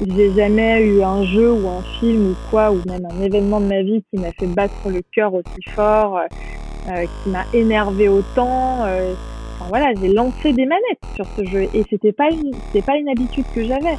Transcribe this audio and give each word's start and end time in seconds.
j'ai 0.00 0.32
jamais 0.34 0.86
eu 0.86 1.02
un 1.02 1.24
jeu 1.24 1.52
ou 1.52 1.68
un 1.68 1.82
film 2.00 2.30
ou 2.30 2.34
quoi, 2.50 2.70
ou 2.72 2.80
même 2.86 3.06
un 3.10 3.20
événement 3.22 3.60
de 3.60 3.66
ma 3.66 3.82
vie 3.82 4.02
qui 4.10 4.20
m'a 4.20 4.32
fait 4.32 4.46
battre 4.46 4.88
le 4.88 5.02
cœur 5.14 5.34
aussi 5.34 5.62
fort, 5.74 6.18
euh, 6.18 7.04
qui 7.22 7.30
m'a 7.30 7.44
énervé 7.52 8.08
autant. 8.08 8.80
enfin 8.80 9.68
voilà, 9.68 9.92
j'ai 10.00 10.08
lancé 10.08 10.52
des 10.52 10.66
manettes 10.66 11.04
sur 11.14 11.26
ce 11.36 11.44
jeu 11.44 11.68
et 11.74 11.84
c'était 11.90 12.12
pas 12.12 12.30
une, 12.30 12.52
c'était 12.66 12.84
pas 12.84 12.96
une 12.96 13.08
habitude 13.08 13.44
que 13.54 13.64
j'avais. 13.64 13.96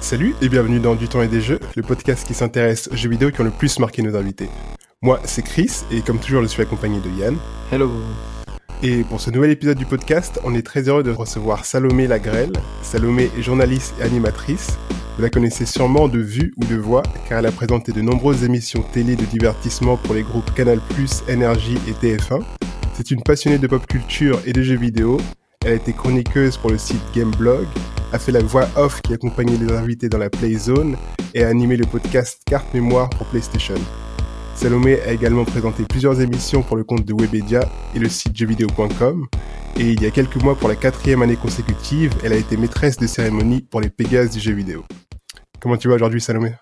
Salut 0.00 0.34
et 0.42 0.48
bienvenue 0.48 0.78
dans 0.78 0.94
Du 0.94 1.08
temps 1.08 1.22
et 1.22 1.28
des 1.28 1.40
jeux, 1.40 1.58
le 1.74 1.82
podcast 1.82 2.26
qui 2.26 2.34
s'intéresse 2.34 2.88
aux 2.92 2.96
jeux 2.96 3.08
vidéo 3.08 3.30
qui 3.30 3.40
ont 3.40 3.44
le 3.44 3.50
plus 3.50 3.78
marqué 3.78 4.02
nos 4.02 4.14
invités. 4.14 4.48
Moi, 5.02 5.20
c'est 5.24 5.42
Chris 5.42 5.84
et 5.90 6.00
comme 6.00 6.18
toujours, 6.18 6.42
je 6.42 6.46
suis 6.46 6.62
accompagné 6.62 7.00
de 7.00 7.10
Yann. 7.10 7.36
Hello. 7.72 7.90
Et 8.82 9.04
pour 9.04 9.20
ce 9.20 9.30
nouvel 9.30 9.50
épisode 9.50 9.78
du 9.78 9.86
podcast, 9.86 10.38
on 10.44 10.54
est 10.54 10.64
très 10.64 10.88
heureux 10.88 11.02
de 11.02 11.10
recevoir 11.10 11.64
Salomé 11.64 12.06
Lagrelle. 12.06 12.52
Salomé 12.82 13.30
est 13.36 13.42
journaliste 13.42 13.94
et 13.98 14.02
animatrice. 14.02 14.76
Vous 15.16 15.22
la 15.22 15.30
connaissez 15.30 15.64
sûrement 15.64 16.08
de 16.08 16.18
vue 16.18 16.52
ou 16.58 16.64
de 16.66 16.76
voix, 16.76 17.02
car 17.26 17.38
elle 17.38 17.46
a 17.46 17.52
présenté 17.52 17.92
de 17.92 18.02
nombreuses 18.02 18.44
émissions 18.44 18.82
télé 18.92 19.16
de 19.16 19.24
divertissement 19.24 19.96
pour 19.96 20.14
les 20.14 20.22
groupes 20.22 20.52
Canal+, 20.54 20.78
Énergie 21.26 21.78
et 21.88 21.92
TF1. 21.92 22.42
C'est 22.92 23.10
une 23.10 23.22
passionnée 23.22 23.58
de 23.58 23.66
pop 23.66 23.86
culture 23.86 24.40
et 24.44 24.52
de 24.52 24.60
jeux 24.62 24.76
vidéo. 24.76 25.18
Elle 25.64 25.72
a 25.72 25.74
été 25.76 25.94
chroniqueuse 25.94 26.58
pour 26.58 26.70
le 26.70 26.76
site 26.76 27.00
Gameblog, 27.14 27.66
a 28.12 28.18
fait 28.18 28.32
la 28.32 28.42
voix 28.42 28.68
off 28.76 29.00
qui 29.00 29.14
accompagnait 29.14 29.56
les 29.56 29.72
invités 29.72 30.10
dans 30.10 30.18
la 30.18 30.28
Playzone 30.28 30.96
et 31.34 31.44
a 31.44 31.48
animé 31.48 31.78
le 31.78 31.86
podcast 31.86 32.42
Carte 32.44 32.72
Mémoire 32.74 33.08
pour 33.08 33.26
PlayStation. 33.28 33.74
Salomé 34.56 34.98
a 35.02 35.12
également 35.12 35.44
présenté 35.44 35.84
plusieurs 35.86 36.22
émissions 36.22 36.62
pour 36.62 36.78
le 36.78 36.82
compte 36.82 37.04
de 37.04 37.12
Webedia 37.12 37.60
et 37.94 37.98
le 37.98 38.08
site 38.08 38.34
jeuxvideo.com. 38.34 39.26
Et 39.78 39.92
il 39.92 40.02
y 40.02 40.06
a 40.06 40.10
quelques 40.10 40.42
mois, 40.42 40.54
pour 40.56 40.70
la 40.70 40.76
quatrième 40.76 41.20
année 41.20 41.36
consécutive, 41.36 42.12
elle 42.24 42.32
a 42.32 42.36
été 42.36 42.56
maîtresse 42.56 42.96
de 42.96 43.06
cérémonie 43.06 43.60
pour 43.60 43.82
les 43.82 43.90
Pégases 43.90 44.30
du 44.30 44.40
jeu 44.40 44.54
vidéo. 44.54 44.82
Comment 45.60 45.76
tu 45.76 45.88
vas 45.88 45.96
aujourd'hui, 45.96 46.22
Salomé? 46.22 46.52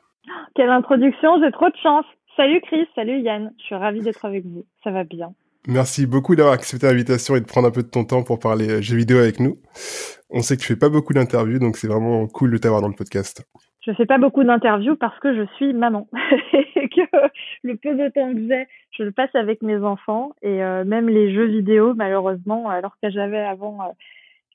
Quelle 0.57 0.71
introduction, 0.71 1.41
j'ai 1.41 1.53
trop 1.53 1.69
de 1.69 1.77
chance. 1.81 2.05
Salut 2.37 2.61
Chris, 2.63 2.85
salut 2.97 3.21
Yann, 3.21 3.53
je 3.61 3.65
suis 3.65 3.75
ravie 3.77 4.01
d'être 4.01 4.25
avec 4.25 4.45
vous. 4.45 4.67
Ça 4.83 4.91
va 4.91 5.05
bien. 5.05 5.33
Merci 5.69 6.07
beaucoup 6.07 6.35
d'avoir 6.35 6.55
accepté 6.55 6.89
l'invitation 6.89 7.37
et 7.37 7.41
de 7.41 7.47
prendre 7.47 7.69
un 7.69 7.71
peu 7.71 7.85
de 7.85 7.89
ton 7.89 8.05
temps 8.05 8.25
pour 8.25 8.41
parler 8.41 8.69
euh, 8.69 8.83
jeux 8.83 8.97
vidéo 8.97 9.19
avec 9.19 9.39
nous. 9.39 9.61
On 10.31 10.43
sait 10.43 10.57
que 10.57 10.63
tu 10.63 10.67
fais 10.67 10.77
pas 10.77 10.89
beaucoup 10.89 11.15
d'interviews, 11.15 11.61
donc 11.61 11.77
c'est 11.77 11.87
vraiment 11.87 12.27
cool 12.27 12.51
de 12.51 12.59
t'avoir 12.59 12.83
dans 12.83 12.89
le 12.89 12.95
podcast. 12.95 13.45
Je 13.87 13.93
fais 13.93 14.07
pas 14.07 14.19
beaucoup 14.19 14.45
d'interviews 14.45 14.97
parce 14.97 15.19
que 15.19 15.35
je 15.35 15.47
suis 15.57 15.75
maman 15.75 16.09
et 16.77 16.89
que 16.89 17.03
le 17.63 17.77
peu 17.77 17.95
de 17.95 18.09
temps 18.09 18.33
que 18.33 18.49
j'ai, 18.49 18.67
je 18.97 19.03
le 19.03 19.13
passe 19.13 19.35
avec 19.35 19.61
mes 19.61 19.77
enfants 19.77 20.33
et 20.43 20.63
euh, 20.63 20.85
même 20.85 21.09
les 21.09 21.35
jeux 21.35 21.47
vidéo, 21.47 21.95
malheureusement, 21.95 22.69
alors 22.71 22.97
que 23.03 23.11
j'avais 23.11 23.41
avant 23.41 23.79
euh, 23.83 23.93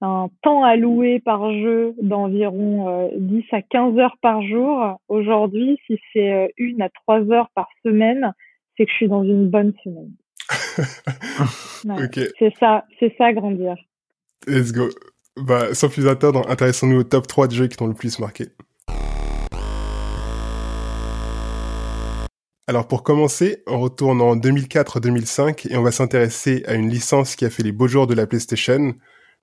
un 0.02 0.30
temps 0.42 0.64
alloué 0.64 1.20
par 1.20 1.52
jeu 1.52 1.94
d'environ 2.02 3.12
10 3.16 3.38
euh, 3.38 3.56
à 3.56 3.62
15 3.62 4.00
heures 4.00 4.18
par 4.22 4.42
jour, 4.42 5.00
aujourd'hui, 5.10 5.78
si 5.86 6.00
c'est 6.12 6.52
une 6.58 6.82
à 6.82 6.90
trois 6.90 7.22
heures 7.32 7.50
par 7.54 7.68
semaine, 7.84 8.34
c'est 8.78 8.86
que 8.86 8.92
je 8.92 8.96
suis 8.96 9.10
dans 9.10 9.24
une 9.24 9.48
bonne 9.48 9.74
semaine. 9.84 10.12
C'est 12.40 12.56
ça, 12.58 12.86
c'est 13.00 13.16
ça 13.18 13.32
grandir. 13.34 13.76
Let's 14.48 14.74
go. 14.74 14.90
Bah, 15.38 15.74
sans 15.74 15.90
plus 15.90 16.08
attendre, 16.08 16.50
intéressons-nous 16.50 17.02
au 17.02 17.04
top 17.04 17.28
3 17.28 17.48
de 17.48 17.54
jeux 17.54 17.68
qui 17.68 17.78
t'ont 17.78 17.88
le 17.88 17.94
plus 17.94 18.20
marqué. 18.20 18.46
Alors 22.70 22.88
pour 22.88 23.02
commencer, 23.02 23.64
on 23.66 23.80
retourne 23.80 24.22
en 24.22 24.36
2004-2005 24.36 25.72
et 25.72 25.78
on 25.78 25.82
va 25.82 25.92
s'intéresser 25.92 26.64
à 26.68 26.76
une 26.76 26.88
licence 26.88 27.36
qui 27.36 27.44
a 27.44 27.50
fait 27.50 27.64
les 27.64 27.72
beaux 27.72 27.88
jours 27.88 28.06
de 28.06 28.14
la 28.14 28.28
PlayStation, 28.28 28.94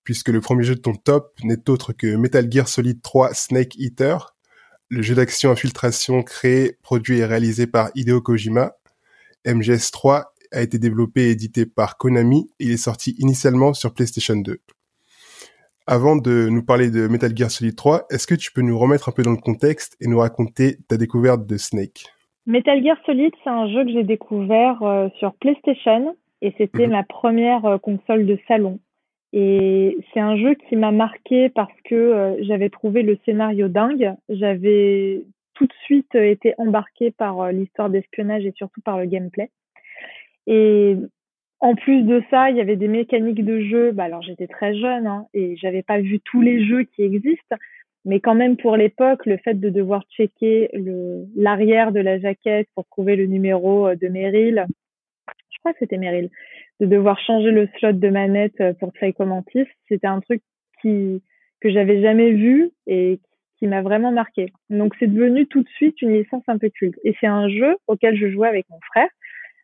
puisque 0.05 0.29
le 0.29 0.41
premier 0.41 0.63
jeu 0.63 0.77
de 0.77 0.81
ton 0.81 0.95
top 0.95 1.37
n'est 1.43 1.69
autre 1.69 1.93
que 1.93 2.15
Metal 2.15 2.47
Gear 2.49 2.69
Solid 2.69 3.03
3 3.03 3.35
Snake 3.35 3.75
Eater, 3.81 4.37
le 4.91 5.03
jeu 5.03 5.17
d'action 5.17 5.51
infiltration 5.51 6.23
créé, 6.23 6.79
produit 6.83 7.19
et 7.19 7.25
réalisé 7.25 7.67
par 7.67 7.91
Hideo 7.97 8.21
Kojima. 8.21 8.77
MGS3 9.45 10.27
a 10.53 10.63
été 10.63 10.79
développé 10.79 11.23
et 11.23 11.31
édité 11.31 11.67
par 11.67 11.97
Konami 11.97 12.48
et 12.61 12.67
il 12.67 12.70
est 12.70 12.77
sorti 12.77 13.17
initialement 13.19 13.75
sur 13.75 13.92
PlayStation 13.92 14.36
2. 14.36 14.61
Avant 15.89 16.15
de 16.15 16.48
nous 16.48 16.63
parler 16.63 16.91
de 16.91 17.09
Metal 17.09 17.36
Gear 17.36 17.51
Solid 17.51 17.75
3, 17.75 18.07
est-ce 18.09 18.29
que 18.29 18.36
tu 18.36 18.53
peux 18.53 18.63
nous 18.63 18.79
remettre 18.79 19.09
un 19.09 19.13
peu 19.13 19.25
dans 19.25 19.33
le 19.33 19.36
contexte 19.36 19.97
et 20.01 20.07
nous 20.07 20.20
raconter 20.20 20.79
ta 20.86 20.97
découverte 20.97 21.45
de 21.45 21.57
Snake? 21.57 22.05
Metal 22.46 22.80
Gear 22.80 22.96
Solid, 23.05 23.33
c'est 23.42 23.51
un 23.51 23.68
jeu 23.68 23.84
que 23.84 23.90
j'ai 23.90 24.05
découvert 24.05 24.80
euh, 24.83 25.08
sur 25.18 25.34
PlayStation 25.34 26.17
et 26.42 26.55
c'était 26.57 26.86
mhm. 26.86 26.92
ma 26.92 27.02
première 27.02 27.64
euh, 27.64 27.79
console 27.79 28.24
de 28.24 28.39
salon. 28.46 28.79
Et 29.33 29.98
c'est 30.14 30.20
un 30.20 30.36
jeu 30.36 30.55
qui 30.55 30.77
m'a 30.77 30.92
marqué 30.92 31.48
parce 31.48 31.74
que 31.85 31.95
euh, 31.95 32.36
j'avais 32.45 32.70
trouvé 32.70 33.02
le 33.02 33.18
scénario 33.24 33.67
dingue. 33.67 34.14
J'avais 34.29 35.24
tout 35.55 35.67
de 35.67 35.73
suite 35.85 36.14
été 36.14 36.55
embarqué 36.58 37.11
par 37.11 37.51
l'histoire 37.51 37.90
d'espionnage 37.90 38.46
et 38.46 38.52
surtout 38.52 38.80
par 38.80 38.98
le 38.98 39.06
gameplay. 39.06 39.51
Et 40.46 40.96
en 41.58 41.74
plus 41.74 42.02
de 42.02 42.23
ça, 42.30 42.51
il 42.51 42.56
y 42.56 42.61
avait 42.61 42.77
des 42.77 42.89
mécaniques 42.89 43.45
de 43.45 43.61
jeu. 43.62 43.90
Bah 43.90 44.05
alors 44.05 44.23
j'étais 44.23 44.46
très 44.46 44.77
jeune 44.77 45.06
hein, 45.06 45.27
et 45.35 45.56
j'avais 45.56 45.83
pas 45.83 45.98
vu 45.98 46.20
tous 46.20 46.40
les 46.40 46.64
jeux 46.64 46.85
qui 46.85 47.02
existent, 47.02 47.56
mais 48.06 48.20
quand 48.20 48.36
même, 48.36 48.56
pour 48.56 48.77
l'époque, 48.77 49.27
le 49.27 49.36
fait 49.36 49.55
de 49.55 49.68
devoir 49.68 50.05
checker 50.17 50.70
l'arrière 51.34 51.90
de 51.90 51.98
la 51.98 52.20
jaquette 52.20 52.68
pour 52.77 52.86
trouver 52.86 53.17
le 53.17 53.27
numéro 53.27 53.89
euh, 53.89 53.96
de 53.96 54.06
Meryl, 54.06 54.64
je 55.50 55.58
crois 55.58 55.72
que 55.72 55.80
c'était 55.80 55.98
Meryl, 55.98 56.30
de 56.78 56.86
devoir 56.86 57.18
changer 57.18 57.50
le 57.50 57.68
slot 57.77 57.94
de 57.94 58.08
manette 58.08 58.61
euh, 58.61 58.72
pour 58.74 58.92
Psycho 58.92 59.27
Mantis, 59.27 59.67
c'était 59.89 60.06
un 60.06 60.20
truc 60.20 60.40
qui 60.80 61.20
que 61.61 61.70
j'avais 61.70 62.00
jamais 62.00 62.33
vu 62.33 62.70
et 62.86 63.18
qui 63.58 63.67
m'a 63.67 63.83
vraiment 63.83 64.12
marqué. 64.12 64.52
Donc 64.70 64.94
c'est 65.00 65.06
devenu 65.06 65.46
tout 65.46 65.62
de 65.62 65.68
suite 65.70 66.00
une 66.00 66.12
licence 66.12 66.44
un 66.46 66.58
peu 66.58 66.68
culte. 66.68 66.98
Et 67.02 67.17
c'est 67.20 67.27
un 67.27 67.48
jeu 67.48 67.77
auquel 67.88 68.14
je 68.17 68.30
jouais 68.30 68.48
avec 68.48 68.67
mon 68.70 68.78
frère, 68.92 69.08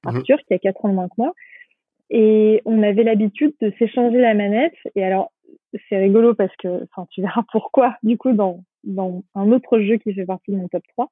mhm. 0.05 0.17
Arthur, 0.17 0.39
qui 0.49 0.55
a 0.55 0.59
4 0.59 0.85
ans 0.85 0.89
de 0.89 0.95
moins 0.95 1.09
que 1.09 1.15
moi. 1.19 1.33
Et 2.11 2.61
on 2.65 2.83
avait 2.83 3.05
l'habitude 3.05 3.55
de 3.61 3.73
s'échanger 3.79 4.19
la 4.19 4.35
manette. 4.35 4.75
Et 4.97 5.05
alors, 5.05 5.31
c'est 5.89 5.99
rigolo 5.99 6.35
parce 6.35 6.55
que, 6.57 6.85
enfin, 6.85 7.07
tu 7.11 7.23
verras 7.23 7.43
pourquoi, 7.51 7.97
du 8.03 8.17
coup, 8.17 8.33
dans, 8.33 8.65
dans 8.85 9.23
un 9.35 9.53
autre 9.53 9.81
jeu 9.81 9.97
qui 9.97 10.13
fait 10.15 10.27
partie 10.27 10.53
de 10.53 10.57
mon 10.57 10.69
top 10.69 10.83
3. 10.89 11.11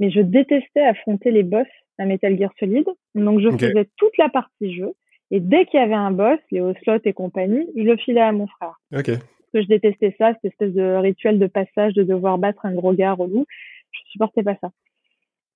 Mais 0.00 0.10
je 0.10 0.20
détestais 0.20 0.82
affronter 0.82 1.30
les 1.30 1.42
boss 1.42 1.66
à 1.98 2.04
Metal 2.04 2.36
Gear 2.38 2.50
Solid. 2.58 2.86
Donc, 3.14 3.40
je 3.40 3.50
faisais 3.50 3.88
toute 3.96 4.16
la 4.18 4.28
partie 4.28 4.74
jeu. 4.74 4.92
Et 5.30 5.40
dès 5.40 5.66
qu'il 5.66 5.80
y 5.80 5.82
avait 5.82 5.94
un 5.94 6.10
boss, 6.10 6.38
les 6.50 6.60
Ocelot 6.60 7.00
et 7.04 7.12
compagnie, 7.12 7.66
je 7.76 7.82
le 7.82 7.96
filais 7.96 8.20
à 8.20 8.32
mon 8.32 8.46
frère. 8.46 8.78
Ok. 8.92 9.06
Parce 9.06 9.52
que 9.52 9.62
je 9.62 9.66
détestais 9.68 10.14
ça, 10.18 10.32
cette 10.34 10.52
espèce 10.52 10.72
de 10.72 10.96
rituel 10.96 11.38
de 11.38 11.46
passage 11.46 11.94
de 11.94 12.02
devoir 12.02 12.38
battre 12.38 12.66
un 12.66 12.74
gros 12.74 12.92
gars 12.92 13.12
relou. 13.12 13.46
Je 13.92 14.00
supportais 14.10 14.42
pas 14.42 14.56
ça. 14.60 14.70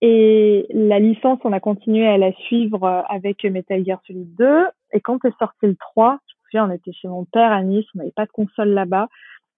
Et 0.00 0.66
la 0.70 1.00
licence, 1.00 1.40
on 1.42 1.52
a 1.52 1.60
continué 1.60 2.06
à 2.06 2.18
la 2.18 2.32
suivre 2.32 3.04
avec 3.08 3.44
Metal 3.44 3.84
Gear 3.84 4.00
Solid 4.06 4.34
2. 4.36 4.66
Et 4.92 5.00
quand 5.00 5.24
est 5.24 5.36
sorti 5.38 5.66
le 5.66 5.76
3, 5.76 6.20
on 6.54 6.70
était 6.70 6.92
chez 6.92 7.08
mon 7.08 7.24
père 7.24 7.52
à 7.52 7.62
Nice, 7.62 7.86
on 7.94 7.98
n'avait 7.98 8.10
pas 8.10 8.26
de 8.26 8.32
console 8.32 8.70
là-bas, 8.70 9.08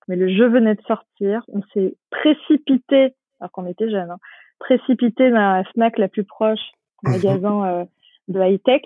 mais 0.08 0.16
le 0.16 0.28
jeu 0.28 0.48
venait 0.48 0.74
de 0.74 0.82
sortir. 0.82 1.44
On 1.48 1.62
s'est 1.72 1.94
précipité, 2.10 3.14
alors 3.40 3.52
qu'on 3.52 3.66
était 3.66 3.90
jeunes, 3.90 4.10
hein, 4.10 4.18
précipité 4.58 5.30
dans 5.30 5.36
la 5.36 5.64
Fnac 5.72 5.98
la 5.98 6.08
plus 6.08 6.24
proche, 6.24 6.60
magasin 7.02 7.66
euh, 7.66 7.84
de 8.28 8.40
high-tech, 8.40 8.82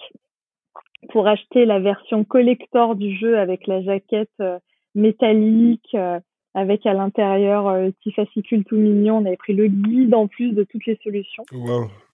pour 1.11 1.27
acheter 1.27 1.67
la 1.67 1.81
version 1.81 2.25
collector 2.25 2.95
du 2.95 3.17
jeu 3.17 3.39
avec 3.39 3.67
la 3.67 3.83
jaquette 3.83 4.31
euh, 4.41 4.59
métallique, 4.95 5.95
euh, 5.95 6.21
avec 6.55 6.87
à 6.87 6.95
l'intérieur 6.95 7.69
euh, 7.69 7.91
petit 7.91 8.13
fascicule 8.13 8.65
tout 8.65 8.77
mignon. 8.77 9.19
On 9.19 9.27
avait 9.27 9.37
pris 9.37 9.55
le 9.55 9.67
guide 9.67 10.15
en 10.15 10.27
plus 10.27 10.53
de 10.53 10.65
toutes 10.65 10.87
les 10.87 10.99
solutions. 11.03 11.45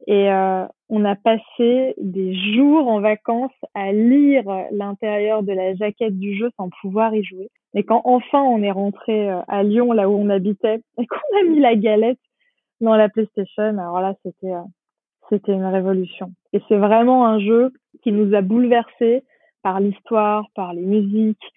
Et 0.06 0.30
euh, 0.30 0.64
on 0.88 1.04
a 1.04 1.14
passé 1.14 1.94
des 1.98 2.34
jours 2.54 2.88
en 2.88 3.00
vacances 3.00 3.52
à 3.74 3.92
lire 3.92 4.44
l'intérieur 4.72 5.42
de 5.42 5.52
la 5.52 5.74
jaquette 5.74 6.18
du 6.18 6.36
jeu 6.36 6.50
sans 6.56 6.70
pouvoir 6.80 7.14
y 7.14 7.22
jouer. 7.22 7.50
Et 7.74 7.84
quand 7.84 8.02
enfin 8.04 8.42
on 8.42 8.62
est 8.62 8.70
rentré 8.70 9.30
euh, 9.30 9.40
à 9.48 9.62
Lyon, 9.62 9.92
là 9.92 10.08
où 10.08 10.14
on 10.14 10.28
habitait, 10.28 10.80
et 10.98 11.06
qu'on 11.06 11.38
a 11.40 11.48
mis 11.48 11.60
la 11.60 11.76
galette 11.76 12.18
dans 12.80 12.96
la 12.96 13.08
PlayStation, 13.08 13.78
alors 13.78 14.00
là 14.00 14.14
c'était 14.24 14.52
euh, 14.52 14.62
c'était 15.28 15.52
une 15.52 15.66
révolution. 15.66 16.32
Et 16.52 16.60
c'est 16.68 16.76
vraiment 16.76 17.26
un 17.26 17.38
jeu 17.38 17.72
qui 18.02 18.10
nous 18.10 18.34
a 18.34 18.40
bouleversés 18.40 19.22
par 19.62 19.78
l'histoire, 19.78 20.46
par 20.56 20.72
les 20.72 20.82
musiques, 20.82 21.52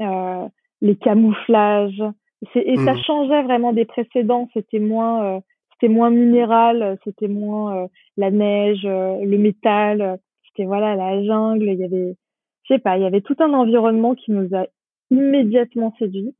euh, 0.00 0.48
les 0.80 0.96
camouflages, 0.96 2.02
et 2.54 2.76
ça 2.76 2.94
mmh. 2.94 3.02
changeait 3.02 3.42
vraiment 3.42 3.72
des 3.72 3.84
précédents. 3.84 4.48
C'était 4.52 4.78
moins, 4.78 5.24
euh, 5.24 5.40
c'était 5.72 5.92
moins 5.92 6.10
minéral, 6.10 6.98
c'était 7.04 7.28
moins 7.28 7.76
euh, 7.76 7.86
la 8.16 8.30
neige, 8.30 8.84
euh, 8.84 9.24
le 9.24 9.38
métal. 9.38 10.18
C'était 10.48 10.64
voilà 10.64 10.96
la 10.96 11.22
jungle. 11.24 11.68
Il 11.68 11.78
y 11.78 11.84
avait, 11.84 12.16
je 12.64 12.74
sais 12.74 12.80
pas, 12.80 12.96
il 12.96 13.02
y 13.02 13.06
avait 13.06 13.20
tout 13.20 13.36
un 13.38 13.52
environnement 13.52 14.14
qui 14.14 14.32
nous 14.32 14.54
a 14.56 14.66
immédiatement 15.10 15.94
séduit. 15.98 16.34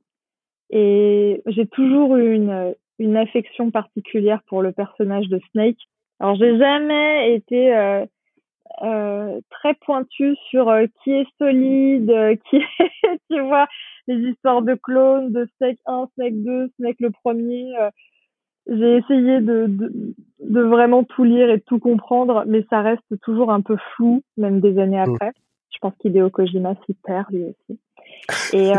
Et 0.70 1.42
j'ai 1.46 1.66
toujours 1.66 2.16
eu 2.16 2.34
une, 2.34 2.74
une 2.98 3.16
affection 3.16 3.70
particulière 3.70 4.40
pour 4.46 4.62
le 4.62 4.72
personnage 4.72 5.28
de 5.28 5.40
Snake. 5.52 5.78
Alors 6.18 6.36
j'ai 6.36 6.56
jamais 6.58 7.34
été 7.34 7.72
euh, 8.80 9.40
très 9.50 9.74
pointu 9.74 10.34
sur 10.48 10.68
euh, 10.68 10.86
qui 11.02 11.12
est 11.12 11.26
solide, 11.38 12.10
euh, 12.10 12.36
qui 12.50 12.56
est, 12.56 13.20
tu 13.30 13.40
vois, 13.40 13.66
les 14.06 14.30
histoires 14.30 14.62
de 14.62 14.74
clones, 14.74 15.30
de 15.30 15.46
Snake 15.56 15.78
1, 15.86 16.08
Snake 16.14 16.42
2, 16.42 16.70
Snake 16.78 16.96
le 17.00 17.10
premier. 17.10 17.72
j'ai 18.66 18.96
essayé 18.96 19.40
de, 19.40 19.66
de, 19.66 20.14
de, 20.40 20.60
vraiment 20.62 21.04
tout 21.04 21.24
lire 21.24 21.50
et 21.50 21.58
de 21.58 21.62
tout 21.64 21.78
comprendre, 21.78 22.44
mais 22.46 22.64
ça 22.70 22.80
reste 22.80 23.20
toujours 23.22 23.52
un 23.52 23.60
peu 23.60 23.76
flou, 23.94 24.22
même 24.36 24.60
des 24.60 24.78
années 24.78 25.04
mm. 25.04 25.14
après. 25.14 25.32
Je 25.72 25.78
pense 25.78 25.94
qu'Hideo 25.98 26.30
Kojima 26.30 26.74
s'y 26.86 26.94
perd 26.94 27.26
lui 27.30 27.44
aussi. 27.44 27.78
Et, 28.52 28.72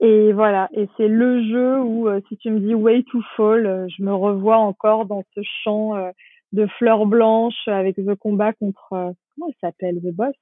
et 0.00 0.32
voilà. 0.32 0.68
Et 0.72 0.88
c'est 0.96 1.08
le 1.08 1.42
jeu 1.48 1.80
où, 1.80 2.08
si 2.28 2.36
tu 2.36 2.50
me 2.50 2.60
dis 2.60 2.74
Way 2.74 3.02
to 3.10 3.20
Fall, 3.36 3.86
je 3.88 4.02
me 4.02 4.14
revois 4.14 4.58
encore 4.58 5.06
dans 5.06 5.24
ce 5.34 5.40
champ 5.64 5.94
de 6.52 6.66
fleurs 6.78 7.06
blanches 7.06 7.68
avec 7.68 7.96
ce 7.96 8.14
combat 8.14 8.52
contre, 8.52 8.88
comment 8.90 9.48
il 9.48 9.54
s'appelle, 9.60 9.96
The 9.96 10.14
Boss? 10.14 10.34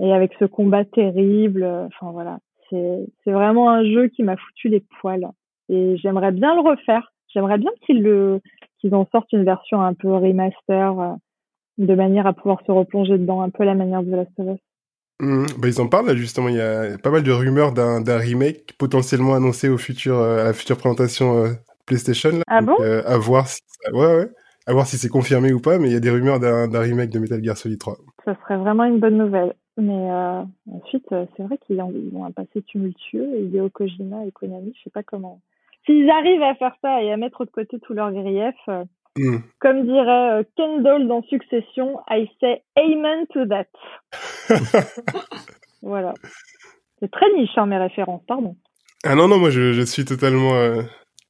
Et 0.00 0.12
avec 0.12 0.32
ce 0.38 0.44
combat 0.44 0.84
terrible. 0.84 1.64
Enfin 1.64 2.12
voilà. 2.12 2.38
C'est, 2.70 3.06
c'est 3.24 3.32
vraiment 3.32 3.70
un 3.70 3.84
jeu 3.84 4.08
qui 4.08 4.22
m'a 4.22 4.36
foutu 4.36 4.68
les 4.68 4.82
poils. 5.00 5.28
Et 5.68 5.96
j'aimerais 5.98 6.32
bien 6.32 6.54
le 6.54 6.60
refaire. 6.60 7.12
J'aimerais 7.28 7.58
bien 7.58 7.70
qu'ils 7.86 8.02
le, 8.02 8.40
qu'ils 8.78 8.94
en 8.94 9.06
sortent 9.10 9.32
une 9.32 9.44
version 9.44 9.80
un 9.80 9.94
peu 9.94 10.12
remaster, 10.12 11.16
de 11.78 11.94
manière 11.94 12.26
à 12.26 12.32
pouvoir 12.34 12.60
se 12.66 12.72
replonger 12.72 13.16
dedans, 13.16 13.40
un 13.40 13.50
peu 13.50 13.64
la 13.64 13.74
manière 13.74 14.02
de 14.02 14.10
The 14.10 14.14
Last 14.14 14.30
of 14.38 14.46
Us. 14.54 14.60
Mmh. 15.20 15.46
bah, 15.58 15.68
ils 15.68 15.80
en 15.80 15.88
parlent 15.88 16.06
là, 16.06 16.16
justement. 16.16 16.48
Il 16.48 16.56
y 16.56 16.60
a 16.60 16.98
pas 16.98 17.10
mal 17.10 17.22
de 17.22 17.32
rumeurs 17.32 17.72
d'un 17.72 18.18
remake 18.18 18.74
potentiellement 18.78 19.34
annoncé 19.34 19.68
au 19.68 19.78
futur, 19.78 20.18
euh, 20.18 20.42
à 20.42 20.44
la 20.44 20.52
future 20.52 20.76
présentation 20.76 21.44
euh, 21.44 21.52
PlayStation. 21.86 22.30
Là. 22.30 22.42
Ah 22.48 22.60
bon? 22.60 22.76
euh, 22.80 23.02
À 23.06 23.16
voir 23.18 23.46
si, 23.46 23.60
ouais, 23.92 24.16
ouais. 24.16 24.28
À 24.66 24.72
voir 24.72 24.86
si 24.86 24.96
c'est 24.96 25.08
confirmé 25.08 25.52
ou 25.52 25.60
pas, 25.60 25.78
mais 25.78 25.88
il 25.88 25.92
y 25.92 25.96
a 25.96 26.00
des 26.00 26.10
rumeurs 26.10 26.38
d'un 26.38 26.80
remake 26.80 27.10
de 27.10 27.18
Metal 27.18 27.42
Gear 27.42 27.56
Solid 27.56 27.78
3. 27.78 27.96
Ça 28.24 28.36
serait 28.42 28.56
vraiment 28.56 28.84
une 28.84 29.00
bonne 29.00 29.18
nouvelle. 29.18 29.54
Mais 29.76 30.08
ensuite, 30.70 31.06
c'est 31.08 31.42
vrai 31.42 31.58
qu'ils 31.66 31.80
ont 31.80 32.24
un 32.24 32.30
passé 32.30 32.62
tumultueux. 32.62 33.40
Hideo 33.40 33.70
Kojima 33.70 34.24
et 34.26 34.30
Konami, 34.30 34.72
je 34.76 34.84
sais 34.84 34.90
pas 34.90 35.02
comment. 35.02 35.40
S'ils 35.84 36.08
arrivent 36.10 36.42
à 36.42 36.54
faire 36.54 36.76
ça 36.80 37.02
et 37.02 37.10
à 37.10 37.16
mettre 37.16 37.44
de 37.44 37.50
côté 37.50 37.80
tous 37.80 37.94
leurs 37.94 38.12
griefs, 38.12 38.68
Hmm. 39.18 39.38
Comme 39.60 39.84
dirait 39.84 40.40
euh, 40.40 40.42
Kendall 40.56 41.06
dans 41.06 41.22
Succession, 41.24 42.00
I 42.08 42.30
say 42.40 42.62
amen 42.76 43.26
to 43.34 43.46
that. 43.46 43.66
voilà. 45.82 46.14
C'est 46.98 47.10
très 47.10 47.30
niche, 47.34 47.50
hein, 47.56 47.66
mes 47.66 47.76
références, 47.76 48.22
pardon. 48.26 48.56
Ah 49.04 49.14
non, 49.14 49.28
non, 49.28 49.38
moi 49.38 49.50
je, 49.50 49.74
je 49.74 49.82
suis 49.82 50.06
totalement 50.06 50.54
euh, 50.54 50.82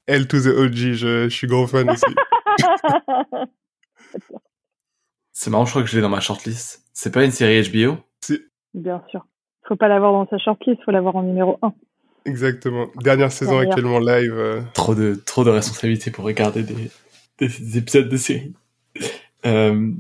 L 0.06 0.28
to 0.28 0.38
the 0.38 0.56
OG, 0.56 0.74
je, 0.74 1.24
je 1.24 1.28
suis 1.28 1.48
gros 1.48 1.66
fan 1.66 1.90
aussi. 1.90 2.04
C'est 5.32 5.50
marrant, 5.50 5.64
je 5.64 5.70
crois 5.70 5.82
que 5.82 5.88
je 5.88 5.96
l'ai 5.96 6.02
dans 6.02 6.08
ma 6.08 6.20
shortlist. 6.20 6.84
C'est 6.92 7.12
pas 7.12 7.24
une 7.24 7.30
série 7.30 7.68
HBO 7.68 7.96
Si. 8.20 8.40
Bien 8.74 9.02
sûr. 9.10 9.26
Faut 9.66 9.76
pas 9.76 9.88
l'avoir 9.88 10.12
dans 10.12 10.28
sa 10.28 10.38
shortlist, 10.38 10.82
faut 10.84 10.90
l'avoir 10.90 11.16
en 11.16 11.22
numéro 11.22 11.58
1. 11.62 11.72
Exactement. 12.24 12.86
Dernière 13.02 13.32
saison 13.32 13.58
actuellement 13.58 13.98
live. 13.98 14.34
Euh. 14.36 14.60
Trop 14.74 14.94
de 14.94 15.14
trop 15.14 15.44
de 15.44 15.50
responsabilités 15.50 16.10
pour 16.10 16.24
regarder 16.24 16.62
des, 16.62 16.90
des 17.38 17.78
épisodes 17.78 18.08
de 18.08 18.16
série. 18.16 18.52
Euh, 19.44 19.90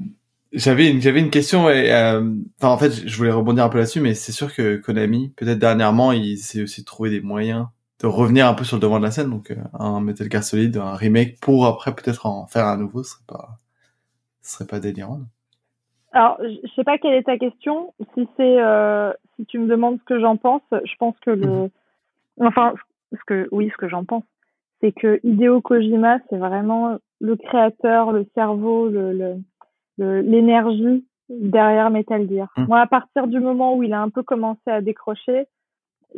j'avais 0.52 0.90
une, 0.90 1.00
j'avais 1.00 1.20
une 1.20 1.30
question 1.30 1.68
et 1.70 1.92
euh, 1.92 2.22
enfin 2.60 2.68
en 2.68 2.78
fait 2.78 3.08
je 3.08 3.16
voulais 3.16 3.32
rebondir 3.32 3.64
un 3.64 3.68
peu 3.68 3.78
là-dessus 3.78 4.00
mais 4.00 4.14
c'est 4.14 4.32
sûr 4.32 4.54
que 4.54 4.76
Konami 4.76 5.32
peut-être 5.36 5.58
dernièrement 5.58 6.12
il 6.12 6.36
s'est 6.36 6.62
aussi 6.62 6.84
trouvé 6.84 7.10
des 7.10 7.20
moyens 7.20 7.66
de 8.02 8.06
revenir 8.06 8.46
un 8.46 8.54
peu 8.54 8.64
sur 8.64 8.76
le 8.76 8.82
devant 8.82 8.98
de 8.98 9.04
la 9.04 9.10
scène 9.10 9.30
donc 9.30 9.50
euh, 9.50 9.56
un 9.78 10.00
Metal 10.00 10.30
Gear 10.30 10.42
Solid 10.42 10.76
un 10.76 10.94
remake 10.94 11.40
pour 11.40 11.66
après 11.66 11.94
peut-être 11.94 12.26
en 12.26 12.46
faire 12.46 12.66
un 12.66 12.76
nouveau 12.76 13.02
ce 13.02 13.12
serait 13.12 13.24
pas 13.26 13.58
ce 14.42 14.56
serait 14.56 14.66
pas 14.66 14.80
délirant 14.80 15.20
alors 16.12 16.38
je 16.40 16.68
sais 16.74 16.84
pas 16.84 16.98
quelle 16.98 17.14
est 17.14 17.24
ta 17.24 17.38
question 17.38 17.94
si 18.14 18.28
c'est 18.36 18.60
euh, 18.60 19.12
si 19.36 19.46
tu 19.46 19.58
me 19.58 19.66
demandes 19.66 19.98
ce 19.98 20.04
que 20.04 20.20
j'en 20.20 20.36
pense 20.36 20.62
je 20.70 20.94
pense 20.98 21.14
que 21.20 21.30
le 21.30 21.46
mhm. 21.46 21.70
enfin 22.40 22.74
ce 23.12 23.20
que 23.26 23.48
oui 23.52 23.70
ce 23.70 23.76
que 23.76 23.88
j'en 23.88 24.04
pense 24.04 24.24
c'est 24.80 24.92
que 24.92 25.20
Hideo 25.22 25.60
Kojima 25.60 26.18
c'est 26.28 26.38
vraiment 26.38 26.98
le 27.22 27.36
créateur, 27.36 28.12
le 28.12 28.26
cerveau, 28.34 28.88
le, 28.88 29.40
l'énergie 29.96 31.06
derrière 31.28 31.90
Metal 31.90 32.28
Gear. 32.28 32.52
Mmh. 32.56 32.64
Moi, 32.64 32.80
à 32.80 32.86
partir 32.86 33.28
du 33.28 33.38
moment 33.38 33.76
où 33.76 33.82
il 33.82 33.92
a 33.94 34.02
un 34.02 34.10
peu 34.10 34.22
commencé 34.22 34.60
à 34.66 34.80
décrocher, 34.80 35.46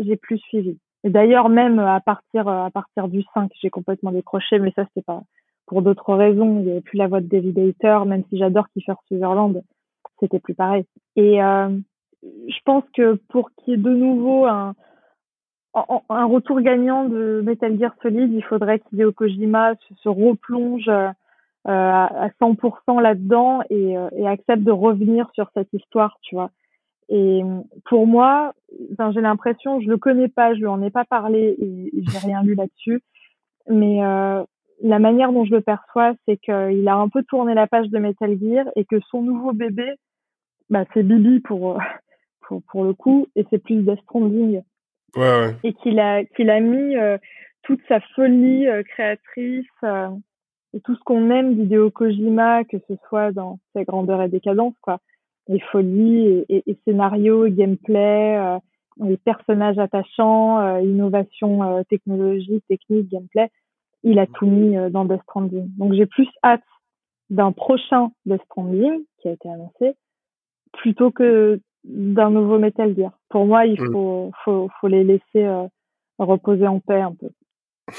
j'ai 0.01 0.17
plus 0.17 0.39
suivi. 0.39 0.79
D'ailleurs, 1.05 1.49
même 1.51 1.79
à 1.79 2.01
partir 2.01 2.49
à 2.49 2.71
partir 2.71 3.09
du 3.09 3.23
5, 3.35 3.51
j'ai 3.61 3.71
complètement 3.71 4.11
décroché, 4.11 4.59
mais 4.59 4.73
ça 4.75 4.85
c'était 4.87 5.05
pas 5.05 5.23
pour 5.67 5.83
d'autres 5.83 6.15
raisons. 6.15 6.61
Il 6.61 6.65
n'y 6.65 6.71
avait 6.71 6.81
plus 6.81 6.97
la 6.97 7.09
voix 7.09 7.21
de 7.21 7.27
David 7.27 7.59
Hayter, 7.59 8.01
même 8.07 8.25
si 8.31 8.39
j'adore 8.39 8.69
Kiefer 8.71 8.95
Sutherland, 9.09 9.63
c'était 10.21 10.41
plus 10.41 10.55
pareil. 10.55 10.85
Et 11.17 11.43
euh, 11.43 11.69
je 12.23 12.59
pense 12.65 12.85
que 12.97 13.15
pour 13.29 13.51
qu'il 13.53 13.73
y 13.73 13.75
ait 13.75 13.81
de 13.81 13.91
nouveau 13.91 14.47
un, 14.47 14.75
un 15.75 16.25
retour 16.25 16.61
gagnant 16.61 17.05
de 17.05 17.43
Metal 17.45 17.79
Gear 17.79 17.95
Solid, 18.03 18.33
il 18.33 18.45
faudrait 18.45 18.79
qu'Hideo 18.79 19.13
Kojima 19.13 19.75
se, 20.03 20.09
replonge 20.09 20.89
euh, 20.89 21.11
à 21.67 22.29
100% 22.41 23.01
là-dedans 23.01 23.61
et, 23.71 23.97
euh, 23.97 24.09
et, 24.17 24.27
accepte 24.27 24.63
de 24.63 24.71
revenir 24.71 25.29
sur 25.35 25.51
cette 25.55 25.73
histoire, 25.73 26.19
tu 26.23 26.35
vois. 26.35 26.51
Et 27.09 27.43
pour 27.85 28.07
moi, 28.07 28.55
ben, 28.99 29.13
j'ai 29.13 29.21
l'impression, 29.21 29.81
je 29.81 29.89
le 29.89 29.99
connais 29.99 30.29
pas, 30.29 30.55
je 30.55 30.61
lui 30.61 30.67
en 30.67 30.83
ai 30.83 30.91
pas 30.91 31.05
parlé 31.05 31.57
et, 31.61 31.93
j'ai 32.09 32.19
rien 32.19 32.43
lu 32.43 32.55
là-dessus, 32.55 33.03
mais 33.69 34.03
euh, 34.03 34.43
la 34.83 34.99
manière 34.99 35.33
dont 35.33 35.45
je 35.45 35.55
le 35.55 35.61
perçois, 35.61 36.15
c'est 36.27 36.37
qu'il 36.39 36.89
a 36.89 36.97
un 36.97 37.09
peu 37.09 37.23
tourné 37.23 37.55
la 37.55 37.67
page 37.67 37.89
de 37.89 37.99
Metal 37.99 38.37
Gear 38.41 38.67
et 38.77 38.85
que 38.85 39.01
son 39.11 39.23
nouveau 39.23 39.53
bébé, 39.53 39.95
bah, 40.71 40.85
c'est 40.93 41.03
Bibi 41.03 41.41
pour, 41.41 41.79
pour, 42.41 42.63
pour 42.63 42.85
le 42.85 42.95
coup, 42.95 43.27
et 43.37 43.45
c'est 43.51 43.63
plus 43.63 43.83
Death 43.83 44.01
Stranding. 44.03 44.63
Et 45.63 45.73
qu'il 45.75 46.01
a 46.01 46.25
qu'il 46.25 46.51
a 46.51 46.61
mis 46.61 46.97
euh, 46.97 47.19
toute 47.63 47.81
sa 47.89 48.01
folie 48.15 48.67
euh, 48.67 48.83
créatrice 48.83 49.67
euh, 49.85 50.09
et 50.73 50.81
tout 50.81 50.97
ce 50.97 51.01
qu'on 51.05 51.31
aime 51.31 51.55
d'Hideo 51.55 51.91
Kojima, 51.91 52.65
que 52.65 52.79
ce 52.89 52.95
soit 53.09 53.31
dans 53.33 53.59
sa 53.75 53.85
grandeur 53.85 54.21
et 54.23 54.29
décadence, 54.29 54.75
quoi, 54.81 54.99
les 55.49 55.61
folies 55.61 56.45
et, 56.49 56.63
et, 56.67 56.77
scénarios, 56.85 57.49
gameplay, 57.49 58.59
les 58.99 59.17
personnages 59.19 59.79
attachants, 59.79 60.79
innovation 60.79 61.85
technologique, 61.91 62.65
technique, 62.69 63.11
gameplay, 63.11 63.51
il 64.03 64.19
a 64.19 64.27
tout 64.27 64.47
mis 64.47 64.77
dans 64.91 65.05
Death 65.05 65.23
Stranding. 65.23 65.69
Donc 65.77 65.93
j'ai 65.95 66.07
plus 66.07 66.29
hâte 66.43 66.63
d'un 67.31 67.53
prochain 67.53 68.11
Death 68.27 68.43
Stranding 68.45 69.05
qui 69.19 69.29
a 69.29 69.33
été 69.33 69.49
annoncé 69.49 69.97
plutôt 70.73 71.11
que 71.11 71.61
d'un 71.85 72.31
nouveau 72.31 72.59
Metal 72.59 72.95
Gear. 72.97 73.13
Pour 73.29 73.47
moi, 73.47 73.67
il 73.67 73.81
mm. 73.81 73.93
faut, 73.93 74.33
faut, 74.45 74.71
faut 74.81 74.89
les 74.89 75.05
laisser 75.05 75.23
euh, 75.37 75.67
reposer 76.19 76.67
en 76.67 76.81
paix 76.81 77.01
un 77.01 77.15
peu. 77.15 77.29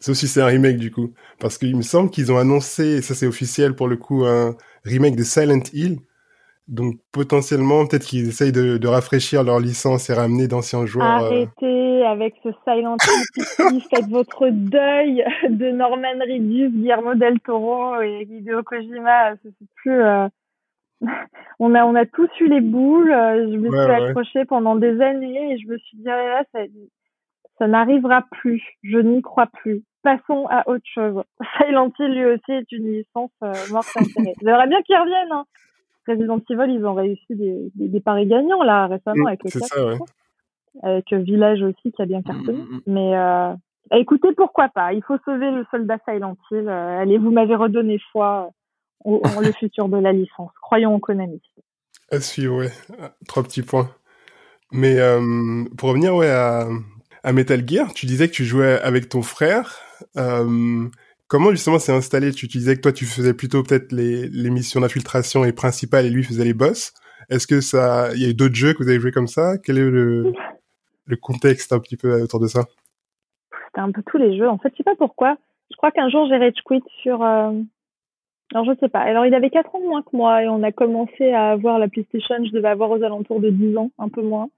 c'est 0.00 0.10
aussi 0.10 0.26
c'est 0.26 0.40
un 0.40 0.46
remake 0.46 0.78
du 0.78 0.90
coup, 0.90 1.12
parce 1.38 1.58
qu'il 1.58 1.76
me 1.76 1.82
semble 1.82 2.08
qu'ils 2.08 2.32
ont 2.32 2.38
annoncé, 2.38 3.02
ça 3.02 3.14
c'est 3.14 3.26
officiel 3.26 3.76
pour 3.76 3.88
le 3.88 3.98
coup, 3.98 4.24
un 4.24 4.56
remake 4.84 5.16
de 5.16 5.22
Silent 5.22 5.62
Hill. 5.74 5.98
Donc 6.70 6.94
potentiellement, 7.12 7.84
peut-être 7.84 8.06
qu'ils 8.06 8.28
essayent 8.28 8.52
de, 8.52 8.78
de, 8.78 8.88
rafraîchir 8.88 9.42
leur 9.42 9.58
licence 9.58 10.08
et 10.08 10.14
ramener 10.14 10.46
d'anciens 10.46 10.86
joueurs. 10.86 11.24
Euh. 11.24 11.26
Arrêtez 11.26 12.06
avec 12.06 12.34
ce 12.44 12.50
Silent 12.64 12.96
Hill, 13.02 13.82
faites 13.92 14.08
votre 14.08 14.48
deuil 14.48 15.24
de 15.48 15.70
Norman 15.72 16.18
Reedus, 16.20 16.70
Guillermo 16.70 17.14
del 17.16 17.40
Toro 17.40 18.00
et 18.00 18.22
Hideo 18.22 18.62
Kojima. 18.62 19.34
C'est 19.42 19.52
plus. 19.82 20.00
Euh 20.00 20.28
on 21.58 21.74
a 21.74 21.84
on 21.84 21.94
a 21.94 22.06
tous 22.06 22.28
eu 22.40 22.48
les 22.48 22.60
boules. 22.60 23.10
Je 23.10 23.56
me 23.56 23.68
suis 23.68 23.92
accrochée 23.92 24.44
pendant 24.44 24.76
des 24.76 25.00
années 25.00 25.52
et 25.52 25.58
je 25.58 25.66
me 25.66 25.78
suis 25.78 25.96
dit 25.98 26.08
ah, 26.08 26.16
là 26.16 26.44
ça, 26.52 26.60
ça 27.58 27.66
n'arrivera 27.66 28.24
plus. 28.30 28.62
Je 28.82 28.98
n'y 28.98 29.22
crois 29.22 29.46
plus. 29.46 29.82
Passons 30.02 30.46
à 30.48 30.68
autre 30.68 30.86
chose. 30.94 31.22
Silent 31.58 31.92
Hill 31.98 32.14
lui 32.14 32.26
aussi 32.26 32.52
est 32.52 32.72
une 32.72 32.92
licence 32.92 33.30
euh, 33.42 33.52
morte 33.70 33.88
J'aimerais 34.42 34.68
bien 34.68 34.82
qu'ils 34.82 34.96
reviennent. 34.96 35.32
Hein. 35.32 35.44
Resident 36.06 36.40
Evil, 36.48 36.72
ils 36.72 36.84
ont 36.84 36.94
réussi 36.94 37.34
des, 37.34 37.70
des, 37.74 38.00
paris 38.00 38.26
gagnants 38.26 38.62
là 38.62 38.86
récemment 38.86 39.24
mm, 39.24 39.26
avec 39.26 39.44
le 39.44 39.50
ça, 39.50 39.86
ouais. 39.86 39.98
avec 40.82 41.12
Village 41.12 41.62
aussi 41.62 41.92
qui 41.92 42.02
a 42.02 42.06
bien 42.06 42.22
cartonné. 42.22 42.58
Mm, 42.58 42.74
mm, 42.76 42.80
Mais 42.86 43.16
euh, 43.16 43.54
écoutez, 43.92 44.32
pourquoi 44.36 44.68
pas? 44.68 44.92
Il 44.92 45.02
faut 45.02 45.18
sauver 45.24 45.50
le 45.50 45.64
soldat 45.70 45.98
Silent 46.08 46.36
Hill. 46.50 46.68
Euh, 46.68 47.00
allez, 47.00 47.18
vous 47.18 47.30
m'avez 47.30 47.54
redonné 47.54 47.98
foi 48.12 48.50
le 49.04 49.52
futur 49.52 49.88
de 49.88 49.98
la 49.98 50.12
licence. 50.12 50.52
Croyons 50.60 50.94
en 50.94 51.00
Konami. 51.00 51.40
À 52.10 52.20
suivre, 52.20 52.56
ouais. 52.56 52.70
Trois 53.28 53.42
petits 53.42 53.62
points. 53.62 53.88
Mais 54.72 54.98
euh, 54.98 55.64
pour 55.76 55.90
revenir 55.90 56.14
ouais, 56.14 56.30
à, 56.30 56.68
à, 57.22 57.32
Metal 57.32 57.66
Gear, 57.66 57.92
tu 57.92 58.06
disais 58.06 58.28
que 58.28 58.34
tu 58.34 58.44
jouais 58.44 58.80
avec 58.80 59.08
ton 59.08 59.22
frère. 59.22 59.80
Comment 61.30 61.52
justement 61.52 61.78
c'est 61.78 61.92
installé? 61.92 62.32
Tu 62.32 62.48
disais 62.48 62.74
que 62.74 62.80
toi 62.80 62.92
tu 62.92 63.04
faisais 63.04 63.34
plutôt 63.34 63.62
peut-être 63.62 63.92
les, 63.92 64.28
les 64.28 64.50
missions 64.50 64.80
d'infiltration 64.80 65.44
et 65.44 65.52
principales 65.52 66.04
et 66.04 66.10
lui 66.10 66.24
faisait 66.24 66.44
les 66.44 66.54
boss. 66.54 66.92
Est-ce 67.30 67.46
que 67.46 67.60
ça, 67.60 68.08
il 68.14 68.20
y 68.20 68.26
a 68.26 68.30
eu 68.30 68.34
d'autres 68.34 68.56
jeux 68.56 68.72
que 68.72 68.82
vous 68.82 68.88
avez 68.88 68.98
joué 68.98 69.12
comme 69.12 69.28
ça? 69.28 69.56
Quel 69.58 69.78
est 69.78 69.90
le, 69.90 70.32
le 71.06 71.16
contexte 71.16 71.72
un 71.72 71.78
petit 71.78 71.96
peu 71.96 72.20
autour 72.20 72.40
de 72.40 72.48
ça? 72.48 72.64
C'était 73.66 73.80
un 73.80 73.92
peu 73.92 74.02
tous 74.10 74.18
les 74.18 74.36
jeux. 74.36 74.48
En 74.48 74.58
fait, 74.58 74.70
je 74.72 74.78
sais 74.78 74.82
pas 74.82 74.96
pourquoi. 74.96 75.36
Je 75.70 75.76
crois 75.76 75.92
qu'un 75.92 76.08
jour 76.08 76.26
j'ai 76.28 76.36
rage 76.36 76.60
quit 76.64 76.82
sur 77.00 77.22
euh, 77.22 77.52
alors 78.52 78.64
je 78.64 78.76
sais 78.80 78.88
pas. 78.88 78.98
Alors 78.98 79.24
il 79.24 79.32
avait 79.32 79.50
4 79.50 79.72
ans 79.76 79.80
de 79.80 79.86
moins 79.86 80.02
que 80.02 80.16
moi 80.16 80.42
et 80.42 80.48
on 80.48 80.64
a 80.64 80.72
commencé 80.72 81.30
à 81.30 81.52
avoir 81.52 81.78
la 81.78 81.86
PlayStation, 81.86 82.44
je 82.44 82.50
devais 82.50 82.68
avoir 82.68 82.90
aux 82.90 83.04
alentours 83.04 83.38
de 83.38 83.50
10 83.50 83.76
ans, 83.76 83.92
un 84.00 84.08
peu 84.08 84.22
moins. 84.22 84.48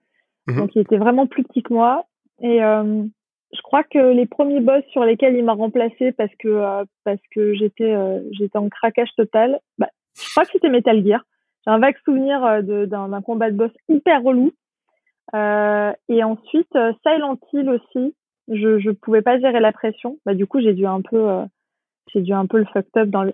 Mhm. 0.46 0.56
Donc 0.56 0.74
il 0.74 0.80
était 0.80 0.96
vraiment 0.96 1.26
plus 1.26 1.44
petit 1.44 1.62
que 1.62 1.74
moi. 1.74 2.06
Et 2.40 2.64
euh, 2.64 3.04
je 3.52 3.60
crois 3.62 3.84
que 3.84 4.12
les 4.12 4.26
premiers 4.26 4.60
boss 4.60 4.82
sur 4.90 5.04
lesquels 5.04 5.36
il 5.36 5.44
m'a 5.44 5.52
remplacé 5.52 6.12
parce 6.12 6.34
que 6.38 6.48
euh, 6.48 6.84
parce 7.04 7.20
que 7.34 7.54
j'étais 7.54 7.92
euh, 7.92 8.20
j'étais 8.32 8.58
en 8.58 8.68
craquage 8.68 9.10
total, 9.16 9.60
bah, 9.78 9.88
je 10.18 10.30
crois 10.30 10.44
que 10.44 10.52
c'était 10.52 10.70
Metal 10.70 11.04
Gear. 11.04 11.24
J'ai 11.64 11.72
un 11.72 11.78
vague 11.78 11.96
souvenir 12.04 12.44
euh, 12.44 12.86
d'un 12.86 13.22
combat 13.22 13.50
de 13.50 13.56
boss 13.56 13.70
hyper 13.88 14.22
relou. 14.22 14.52
et 15.34 16.24
ensuite 16.24 16.76
Silent 17.06 17.38
Hill 17.52 17.68
aussi. 17.68 18.14
Je 18.48 18.78
je 18.80 18.90
pouvais 18.90 19.22
pas 19.22 19.38
gérer 19.38 19.60
la 19.60 19.72
pression. 19.72 20.18
Bah 20.26 20.34
du 20.34 20.46
coup 20.46 20.60
j'ai 20.60 20.74
dû 20.74 20.86
un 20.86 21.00
peu 21.00 21.44
j'ai 22.12 22.22
dû 22.22 22.32
un 22.32 22.46
peu 22.46 22.58
le 22.58 22.64
fucked 22.66 22.96
up 22.96 23.08
dans 23.08 23.22
le 23.22 23.32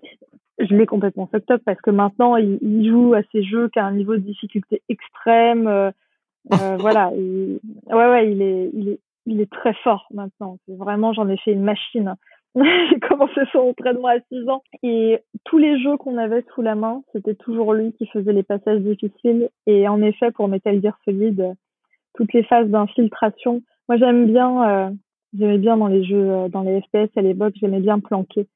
je 0.59 0.75
l'ai 0.75 0.85
complètement 0.85 1.27
fucked 1.27 1.49
up 1.51 1.61
parce 1.65 1.79
que 1.81 1.89
maintenant 1.89 2.35
il, 2.35 2.59
il 2.61 2.89
joue 2.89 3.13
à 3.13 3.21
ces 3.31 3.43
jeux 3.43 3.69
qui 3.69 3.79
a 3.79 3.85
un 3.85 3.93
niveau 3.93 4.15
de 4.15 4.21
difficulté 4.21 4.81
extrême. 4.89 5.67
Euh, 5.67 5.91
voilà, 6.79 7.11
il, 7.15 7.59
ouais 7.87 8.09
ouais, 8.09 8.31
il 8.31 8.41
est 8.41 8.69
il 8.73 8.89
est 8.89 8.99
il 9.29 9.41
est 9.41 9.51
très 9.51 9.73
fort 9.83 10.07
maintenant. 10.11 10.57
Vraiment, 10.67 11.13
j'en 11.13 11.29
ai 11.29 11.37
fait 11.37 11.53
une 11.53 11.63
machine. 11.63 12.15
J'ai 12.55 12.99
commencé 12.99 13.41
son 13.51 13.59
entraînement 13.59 14.07
à 14.07 14.19
6 14.31 14.49
ans. 14.49 14.63
Et 14.81 15.19
tous 15.45 15.57
les 15.59 15.81
jeux 15.81 15.97
qu'on 15.97 16.17
avait 16.17 16.43
sous 16.53 16.61
la 16.61 16.75
main, 16.75 17.03
c'était 17.13 17.35
toujours 17.35 17.73
lui 17.73 17.93
qui 17.93 18.07
faisait 18.07 18.33
les 18.33 18.43
passages 18.43 18.81
difficiles. 18.81 19.49
Et 19.67 19.87
en 19.87 20.01
effet, 20.01 20.31
pour 20.31 20.47
Metal 20.47 20.81
Gear 20.81 20.97
Solid, 21.05 21.53
toutes 22.15 22.33
les 22.33 22.43
phases 22.43 22.67
d'infiltration, 22.67 23.61
moi 23.87 23.97
j'aime 23.97 24.25
bien, 24.25 24.69
euh, 24.69 24.89
j'aimais 25.37 25.59
bien 25.59 25.77
dans 25.77 25.87
les 25.87 26.03
jeux, 26.03 26.31
euh, 26.31 26.49
dans 26.49 26.63
les 26.63 26.81
FPS 26.81 27.15
à 27.15 27.21
l'époque, 27.21 27.53
j'aimais 27.55 27.81
bien 27.81 27.99
planquer. 27.99 28.47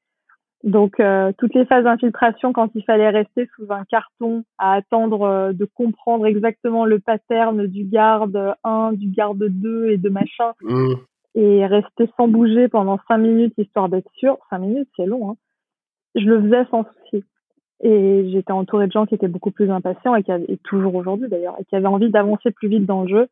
Donc 0.64 0.98
euh, 0.98 1.30
toutes 1.36 1.54
les 1.54 1.66
phases 1.66 1.84
d'infiltration, 1.84 2.54
quand 2.54 2.70
il 2.74 2.82
fallait 2.84 3.10
rester 3.10 3.50
sous 3.54 3.70
un 3.70 3.84
carton 3.84 4.44
à 4.56 4.72
attendre 4.72 5.22
euh, 5.22 5.52
de 5.52 5.66
comprendre 5.66 6.24
exactement 6.24 6.86
le 6.86 7.00
pattern 7.00 7.66
du 7.66 7.84
garde 7.84 8.54
1, 8.64 8.94
du 8.94 9.08
garde 9.08 9.44
2 9.44 9.90
et 9.90 9.98
de 9.98 10.08
machin, 10.08 10.54
mmh. 10.62 10.94
et 11.34 11.66
rester 11.66 12.08
sans 12.16 12.28
bouger 12.28 12.68
pendant 12.68 12.98
5 13.08 13.18
minutes 13.18 13.52
histoire 13.58 13.90
d'être 13.90 14.10
sûr, 14.14 14.38
5 14.48 14.58
minutes 14.58 14.88
c'est 14.96 15.04
long, 15.04 15.32
hein. 15.32 15.36
je 16.14 16.24
le 16.24 16.40
faisais 16.40 16.64
sans 16.70 16.84
souci. 16.84 17.24
Et 17.82 18.30
j'étais 18.32 18.52
entourée 18.52 18.86
de 18.86 18.92
gens 18.92 19.04
qui 19.04 19.14
étaient 19.14 19.28
beaucoup 19.28 19.50
plus 19.50 19.70
impatients 19.70 20.14
et 20.14 20.22
qui 20.22 20.32
avaient, 20.32 20.46
et 20.48 20.56
toujours 20.56 20.94
aujourd'hui 20.94 21.28
d'ailleurs, 21.28 21.56
et 21.60 21.66
qui 21.66 21.76
avaient 21.76 21.86
envie 21.88 22.10
d'avancer 22.10 22.50
plus 22.52 22.68
vite 22.68 22.86
dans 22.86 23.02
le 23.02 23.08
jeu 23.08 23.28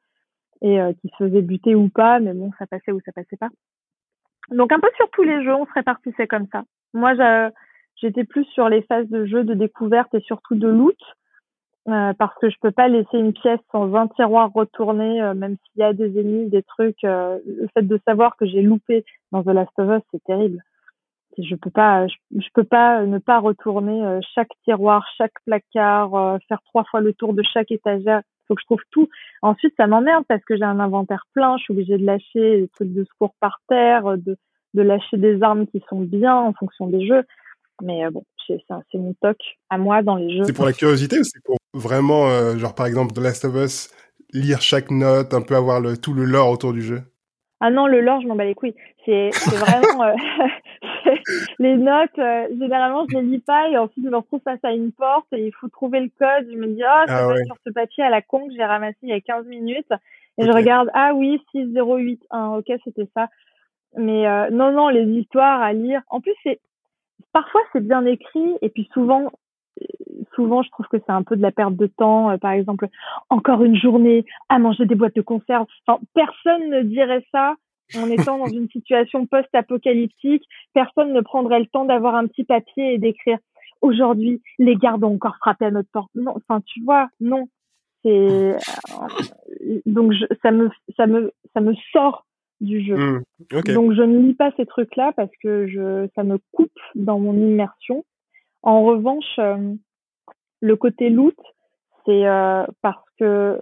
et 0.61 0.79
euh, 0.79 0.93
qui 1.01 1.09
se 1.09 1.25
faisaient 1.25 1.41
buter 1.41 1.75
ou 1.75 1.89
pas, 1.89 2.21
mais 2.21 2.35
bon, 2.35 2.51
ça 2.59 2.67
passait 2.67 2.93
ou 2.93 3.01
ça 3.07 3.13
passait 3.13 3.39
pas. 3.39 3.49
Donc 4.51 4.71
un 4.71 4.81
peu 4.81 4.91
sur 4.97 5.09
tous 5.13 5.23
les 5.23 5.43
jeux, 5.43 5.55
on 5.55 5.65
se 5.65 5.73
répartissait 5.73 6.27
comme 6.27 6.47
ça. 6.53 6.65
Moi, 6.95 7.15
j'étais 7.97 8.25
plus 8.25 8.45
sur 8.47 8.69
les 8.69 8.83
phases 8.83 9.09
de 9.09 9.25
jeu, 9.25 9.45
de 9.45 9.55
découverte 9.55 10.15
et 10.15 10.21
surtout 10.21 10.55
de 10.55 10.69
loot, 10.69 10.99
euh, 11.89 12.13
parce 12.15 12.37
que 12.41 12.49
je 12.49 12.57
peux 12.61 12.71
pas 12.71 12.87
laisser 12.87 13.19
une 13.19 13.33
pièce 13.33 13.59
sans 13.73 13.93
un 13.97 14.07
tiroir 14.09 14.53
retourné, 14.53 15.21
euh, 15.21 15.35
même 15.35 15.57
s'il 15.57 15.81
y 15.81 15.83
a 15.83 15.93
des 15.93 16.19
ennemis, 16.19 16.49
des 16.49 16.63
trucs. 16.63 17.03
Euh, 17.03 17.41
le 17.45 17.67
fait 17.75 17.83
de 17.83 18.01
savoir 18.07 18.37
que 18.37 18.47
j'ai 18.47 18.63
loupé 18.63 19.05
dans 19.33 19.43
The 19.43 19.49
Last 19.49 19.73
of 19.79 19.91
Us, 19.91 20.03
c'est 20.13 20.23
terrible. 20.23 20.63
Je 21.39 21.57
peux 21.57 21.71
pas, 21.71 22.07
je, 22.07 22.49
peux 22.55 22.63
pas 22.63 23.05
ne 23.05 23.19
pas 23.19 23.41
retourner 23.41 24.05
euh, 24.05 24.21
chaque 24.35 24.51
tiroir, 24.65 25.05
chaque 25.17 25.33
placard, 25.45 26.39
faire 26.47 26.61
trois 26.67 26.85
fois 26.85 27.01
le 27.01 27.15
tour 27.15 27.33
de 27.33 27.43
chaque 27.43 27.73
étagère. 27.73 28.21
Il 28.21 28.47
faut 28.49 28.55
que 28.55 28.61
je 28.61 28.67
trouve 28.67 28.83
tout. 28.91 29.09
Ensuite, 29.41 29.75
ça 29.77 29.87
m'emmerde 29.87 30.25
parce 30.29 30.45
que 30.45 30.57
j'ai 30.57 30.65
un 30.65 30.79
inventaire 30.79 31.25
plein. 31.33 31.57
Je 31.57 31.65
suis 31.65 31.73
obligée 31.73 31.99
de 31.99 32.05
lâcher 32.05 32.61
des 32.61 32.69
trucs 32.69 32.93
de 32.93 33.05
secours 33.05 33.35
par 33.41 33.61
terre, 33.67 34.19
de 34.19 34.37
de 34.75 34.83
lâcher 34.83 35.17
des 35.17 35.43
armes 35.43 35.67
qui 35.67 35.83
sont 35.89 36.01
bien 36.01 36.35
en 36.35 36.53
fonction 36.53 36.87
des 36.87 37.07
jeux. 37.07 37.25
Mais 37.83 38.05
euh, 38.05 38.11
bon, 38.11 38.25
c'est 38.47 38.59
mon 38.95 39.15
toc 39.21 39.39
à 39.71 39.79
moi 39.79 40.03
dans 40.03 40.17
les 40.17 40.37
jeux. 40.37 40.45
C'est 40.45 40.53
pour 40.53 40.67
la 40.67 40.73
curiosité 40.73 41.19
ou 41.19 41.25
c'est 41.25 41.43
pour 41.43 41.57
vraiment, 41.75 42.29
euh, 42.29 42.57
genre 42.57 42.75
par 42.75 42.87
exemple, 42.87 43.13
The 43.13 43.19
Last 43.19 43.45
of 43.45 43.55
Us, 43.57 43.91
lire 44.33 44.61
chaque 44.61 44.91
note, 44.91 45.35
un 45.35 45.43
peu 45.43 45.57
avoir 45.57 45.81
le, 45.81 45.97
tout 45.97 46.15
le 46.15 46.25
lore 46.25 46.51
autour 46.51 46.73
du 46.73 46.83
jeu? 46.83 47.03
Ah 47.61 47.71
non, 47.71 47.87
le 47.87 48.01
lore, 48.01 48.21
je 48.21 48.27
m'en 48.27 48.35
bats 48.35 48.45
les 48.45 48.55
couilles. 48.55 48.75
C'est 49.05 49.31
vraiment... 49.47 50.03
Euh, 50.05 50.15
les 51.59 51.77
notes, 51.77 52.17
généralement, 52.59 53.07
je 53.09 53.19
les 53.19 53.23
lis 53.23 53.39
pas 53.39 53.69
et 53.69 53.79
ensuite 53.79 54.05
je 54.05 54.11
me 54.11 54.17
retrouve 54.17 54.41
face 54.43 54.59
à 54.65 54.73
une 54.73 54.91
porte 54.93 55.27
et 55.33 55.47
il 55.47 55.53
faut 55.53 55.69
trouver 55.69 56.01
le 56.01 56.11
code. 56.19 56.49
Je 56.51 56.57
me 56.57 56.67
dis, 56.69 56.83
oh, 56.83 57.07
ça 57.07 57.29
ah, 57.29 57.35
sur 57.47 57.57
ce 57.65 57.73
papier 57.73 58.03
à 58.03 58.11
la 58.11 58.21
con 58.21 58.49
que 58.49 58.55
j'ai 58.55 58.65
ramassé 58.65 58.97
il 59.03 59.11
y 59.11 59.13
a 59.13 59.21
15 59.21 59.47
minutes. 59.47 59.93
Et 60.39 60.47
je 60.47 60.51
regarde, 60.51 60.89
ah 60.95 61.13
oui, 61.15 61.41
6081, 61.53 62.57
ok, 62.57 62.73
c'était 62.85 63.09
ça. 63.15 63.29
Mais 63.97 64.27
euh, 64.27 64.51
non, 64.51 64.73
non, 64.73 64.89
les 64.89 65.05
histoires 65.05 65.61
à 65.63 65.73
lire. 65.73 66.03
En 66.09 66.21
plus, 66.21 66.35
c'est 66.43 66.61
parfois 67.33 67.61
c'est 67.73 67.87
bien 67.87 68.05
écrit 68.05 68.57
et 68.61 68.69
puis 68.69 68.89
souvent, 68.93 69.31
souvent 70.35 70.63
je 70.63 70.71
trouve 70.71 70.87
que 70.89 70.99
c'est 70.99 71.13
un 71.13 71.23
peu 71.23 71.37
de 71.37 71.43
la 71.43 71.53
perte 71.53 71.77
de 71.77 71.87
temps. 71.87 72.31
Euh, 72.31 72.37
par 72.39 72.53
exemple, 72.53 72.89
encore 73.31 73.63
une 73.63 73.77
journée 73.77 74.25
à 74.49 74.59
manger 74.59 74.87
des 74.87 74.95
boîtes 74.95 75.17
de 75.17 75.23
conserve. 75.23 75.67
Enfin, 75.87 76.01
personne 76.15 76.71
ne 76.71 76.83
dirait 76.83 77.25
ça 77.33 77.55
en 77.97 78.07
étant 78.11 78.39
dans 78.39 78.47
une 78.47 78.69
situation 78.69 79.27
post-apocalyptique. 79.27 80.45
Personne 80.73 81.13
ne 81.13 81.21
prendrait 81.21 81.61
le 81.61 81.67
temps 81.67 81.85
d'avoir 81.85 82.15
un 82.15 82.27
petit 82.27 82.45
papier 82.45 82.95
et 82.95 82.99
d'écrire 82.99 83.39
aujourd'hui 83.83 84.41
les 84.59 84.77
gardes 84.77 85.05
ont 85.05 85.15
encore 85.15 85.37
frappé 85.37 85.67
à 85.67 85.71
notre 85.71 85.91
porte. 85.93 86.11
Non, 86.15 86.35
enfin 86.37 86.61
tu 86.65 86.83
vois, 86.83 87.09
non. 87.21 87.49
C'est 88.05 88.11
euh, 88.11 88.57
donc 89.87 90.13
je, 90.13 90.25
ça 90.43 90.51
me 90.51 90.71
ça 90.97 91.07
me 91.07 91.33
ça 91.53 91.61
me 91.61 91.75
sort 91.93 92.25
du 92.63 92.81
jeu. 92.81 92.97
Mmh. 92.97 93.23
Donc 93.75 93.93
je 93.93 94.03
ne 94.03 94.19
lis 94.19 94.35
pas 94.35 94.53
ces 94.57 94.67
trucs-là 94.67 95.13
parce 95.17 95.33
que 95.43 95.67
je, 95.67 96.09
ça 96.15 96.23
me 96.23 96.39
coupe 96.53 96.71
dans 96.95 97.19
mon 97.19 97.35
immersion. 97.35 98.05
En 98.63 98.85
revanche, 98.85 99.39
euh, 99.39 99.75
le 100.61 100.77
côté 100.77 101.11
loot, 101.11 101.37
c'est 102.07 102.27
euh, 102.27 102.65
parce 102.81 103.05
que 103.19 103.61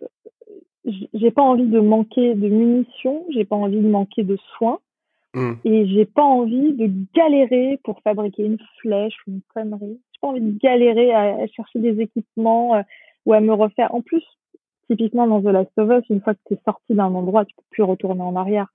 j'ai 0.85 1.30
pas 1.30 1.42
envie 1.42 1.66
de 1.66 1.80
manquer 1.80 2.35
de 2.35 2.49
munitions, 2.49 3.25
j'ai 3.30 3.45
pas 3.45 3.57
envie 3.57 3.80
de 3.80 3.88
manquer 3.88 4.23
de 4.23 4.37
soins. 4.57 4.78
Mmh. 5.33 5.52
Et 5.64 5.87
j'ai 5.87 6.07
pas 6.07 6.25
envie 6.25 6.73
de 6.73 6.90
galérer 7.14 7.78
pour 7.85 8.00
fabriquer 8.02 8.45
une 8.45 8.59
flèche 8.80 9.14
ou 9.26 9.33
une 9.33 9.42
connerie. 9.54 10.00
J'ai 10.12 10.19
pas 10.21 10.28
envie 10.28 10.40
de 10.40 10.59
galérer 10.59 11.12
à, 11.14 11.47
chercher 11.47 11.78
des 11.78 12.00
équipements 12.00 12.75
euh, 12.75 12.83
ou 13.26 13.33
à 13.33 13.40
me 13.40 13.52
refaire. 13.52 13.95
En 13.95 14.02
plus, 14.02 14.25
typiquement 14.88 15.28
dans 15.28 15.40
The 15.40 15.52
Last 15.52 15.71
of 15.78 15.88
Us, 15.88 16.04
une 16.11 16.21
fois 16.21 16.35
que 16.35 16.40
tu 16.47 16.54
es 16.54 16.61
sorti 16.64 16.95
d'un 16.95 17.14
endroit, 17.14 17.45
tu 17.45 17.54
peux 17.54 17.62
plus 17.71 17.83
retourner 17.85 18.23
en 18.23 18.35
arrière. 18.35 18.66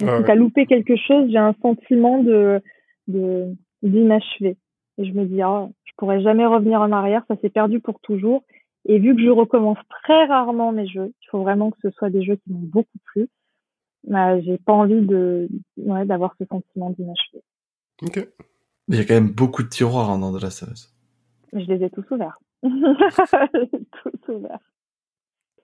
Donc, 0.00 0.10
si 0.18 0.24
tu 0.24 0.30
as 0.30 0.34
loupé 0.34 0.66
quelque 0.66 0.96
chose, 0.96 1.30
j'ai 1.30 1.38
un 1.38 1.54
sentiment 1.62 2.22
de, 2.22 2.60
de, 3.08 3.54
d'inachevé. 3.82 4.56
Et 4.98 5.04
je 5.04 5.12
me 5.12 5.24
dis, 5.24 5.42
oh, 5.44 5.72
je 5.84 5.92
pourrais 5.96 6.20
jamais 6.22 6.46
revenir 6.46 6.80
en 6.80 6.92
arrière, 6.92 7.24
ça 7.28 7.36
s'est 7.40 7.50
perdu 7.50 7.80
pour 7.80 8.00
toujours. 8.00 8.42
Et 8.84 8.98
vu 8.98 9.14
que 9.14 9.22
je 9.22 9.30
recommence 9.30 9.78
très 10.02 10.24
rarement 10.24 10.72
mes 10.72 10.88
jeux, 10.88 11.12
il 11.22 11.28
faut 11.30 11.42
vraiment 11.42 11.70
que 11.70 11.78
ce 11.82 11.90
soit 11.90 12.10
des 12.10 12.24
jeux 12.24 12.36
qui 12.36 12.52
m'ont 12.52 12.58
beaucoup 12.58 12.98
plu. 13.04 13.28
Bah, 14.04 14.40
j'ai 14.40 14.58
pas 14.58 14.72
envie 14.72 15.02
de, 15.02 15.48
ouais, 15.76 16.04
d'avoir 16.04 16.34
ce 16.38 16.44
sentiment 16.46 16.90
d'inachevé. 16.90 17.42
Ok. 18.02 18.28
Il 18.88 18.96
y 18.96 19.00
a 19.00 19.04
quand 19.04 19.14
même 19.14 19.30
beaucoup 19.30 19.62
de 19.62 19.68
tiroirs 19.68 20.10
hein, 20.10 20.18
dans 20.18 20.32
de 20.32 20.40
la 20.40 20.50
série. 20.50 20.88
Je 21.52 21.64
les 21.66 21.84
ai 21.84 21.90
tous 21.90 22.04
ouverts. 22.10 22.40
tous 22.62 24.32
ouverts. 24.32 24.58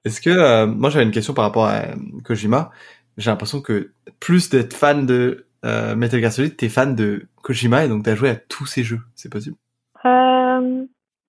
Est-ce 0.05 0.21
que, 0.21 0.31
euh, 0.31 0.67
moi 0.67 0.91
j'avais 0.91 1.05
une 1.05 1.11
question 1.11 1.35
par 1.35 1.45
rapport 1.45 1.67
à 1.67 1.83
Kojima 2.25 2.71
j'ai 3.19 3.31
l'impression 3.31 3.61
que 3.61 3.93
plus 4.21 4.49
d'être 4.49 4.73
fan 4.73 5.05
de 5.05 5.47
euh, 5.65 5.95
Metal 5.95 6.21
Gear 6.21 6.33
Solid, 6.33 6.57
t'es 6.57 6.69
fan 6.69 6.95
de 6.95 7.27
Kojima 7.43 7.85
et 7.85 7.89
donc 7.89 8.05
t'as 8.05 8.15
joué 8.15 8.31
à 8.31 8.37
tous 8.37 8.67
ces 8.67 8.83
jeux. 8.83 9.01
C'est 9.15 9.31
possible? 9.31 9.57
Euh, 10.05 10.85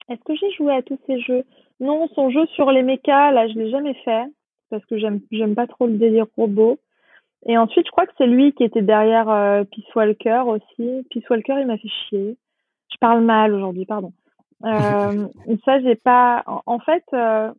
Est-ce 0.08 0.24
que 0.24 0.36
j'ai 0.36 0.52
joué 0.54 0.74
à 0.74 0.82
tous 0.82 1.00
ces 1.08 1.20
jeux? 1.20 1.44
Non, 1.80 2.08
son 2.16 2.30
jeu 2.30 2.46
sur 2.56 2.72
les 2.72 2.84
mechas, 2.84 3.32
là, 3.32 3.48
je 3.48 3.54
l'ai 3.54 3.72
jamais 3.72 3.96
fait 4.06 4.26
parce 4.70 4.86
que 4.86 4.98
j'aime 4.98 5.20
j'aime 5.32 5.56
pas 5.56 5.68
trop 5.68 5.88
le 5.88 5.98
délire 5.98 6.28
robot. 6.38 6.80
Et 7.46 7.58
ensuite, 7.58 7.86
je 7.86 7.92
crois 7.92 8.06
que 8.06 8.14
c'est 8.18 8.28
lui 8.28 8.54
qui 8.54 8.64
était 8.64 8.82
derrière 8.82 9.30
euh, 9.30 9.64
Peace 9.64 9.96
Walker 9.96 10.44
aussi. 10.46 11.08
Peace 11.10 11.24
Walker, 11.30 11.56
il 11.60 11.68
m'a 11.68 11.78
fait 11.78 11.88
chier. 11.88 12.38
Je 12.92 12.98
parle 13.00 13.24
mal 13.24 13.54
aujourd'hui, 13.54 13.86
pardon. 13.86 14.14
Euh, 14.66 15.28
ça, 15.66 15.80
j'ai 15.82 15.96
pas. 15.96 16.44
En, 16.46 16.80
fait, 16.80 17.04
euh, 17.14 17.52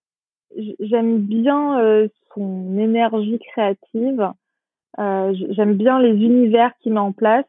j'aime 0.80 1.18
bien 1.18 1.80
euh, 1.80 2.08
son 2.34 2.78
énergie 2.78 3.38
créative. 3.38 4.30
Euh, 4.98 5.34
J'aime 5.50 5.74
bien 5.74 6.00
les 6.00 6.12
univers 6.12 6.72
qu'il 6.80 6.92
met 6.92 7.00
en 7.00 7.12
place, 7.12 7.46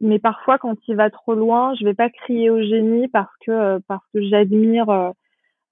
mais 0.00 0.18
parfois 0.18 0.58
quand 0.58 0.76
il 0.88 0.96
va 0.96 1.10
trop 1.10 1.34
loin, 1.34 1.74
je 1.74 1.84
vais 1.84 1.94
pas 1.94 2.08
crier 2.08 2.50
au 2.50 2.62
génie 2.62 3.08
parce 3.08 3.32
que 3.44 3.50
euh, 3.50 3.78
parce 3.86 4.04
que 4.12 4.22
j'admire 4.22 4.88
euh, 4.88 5.10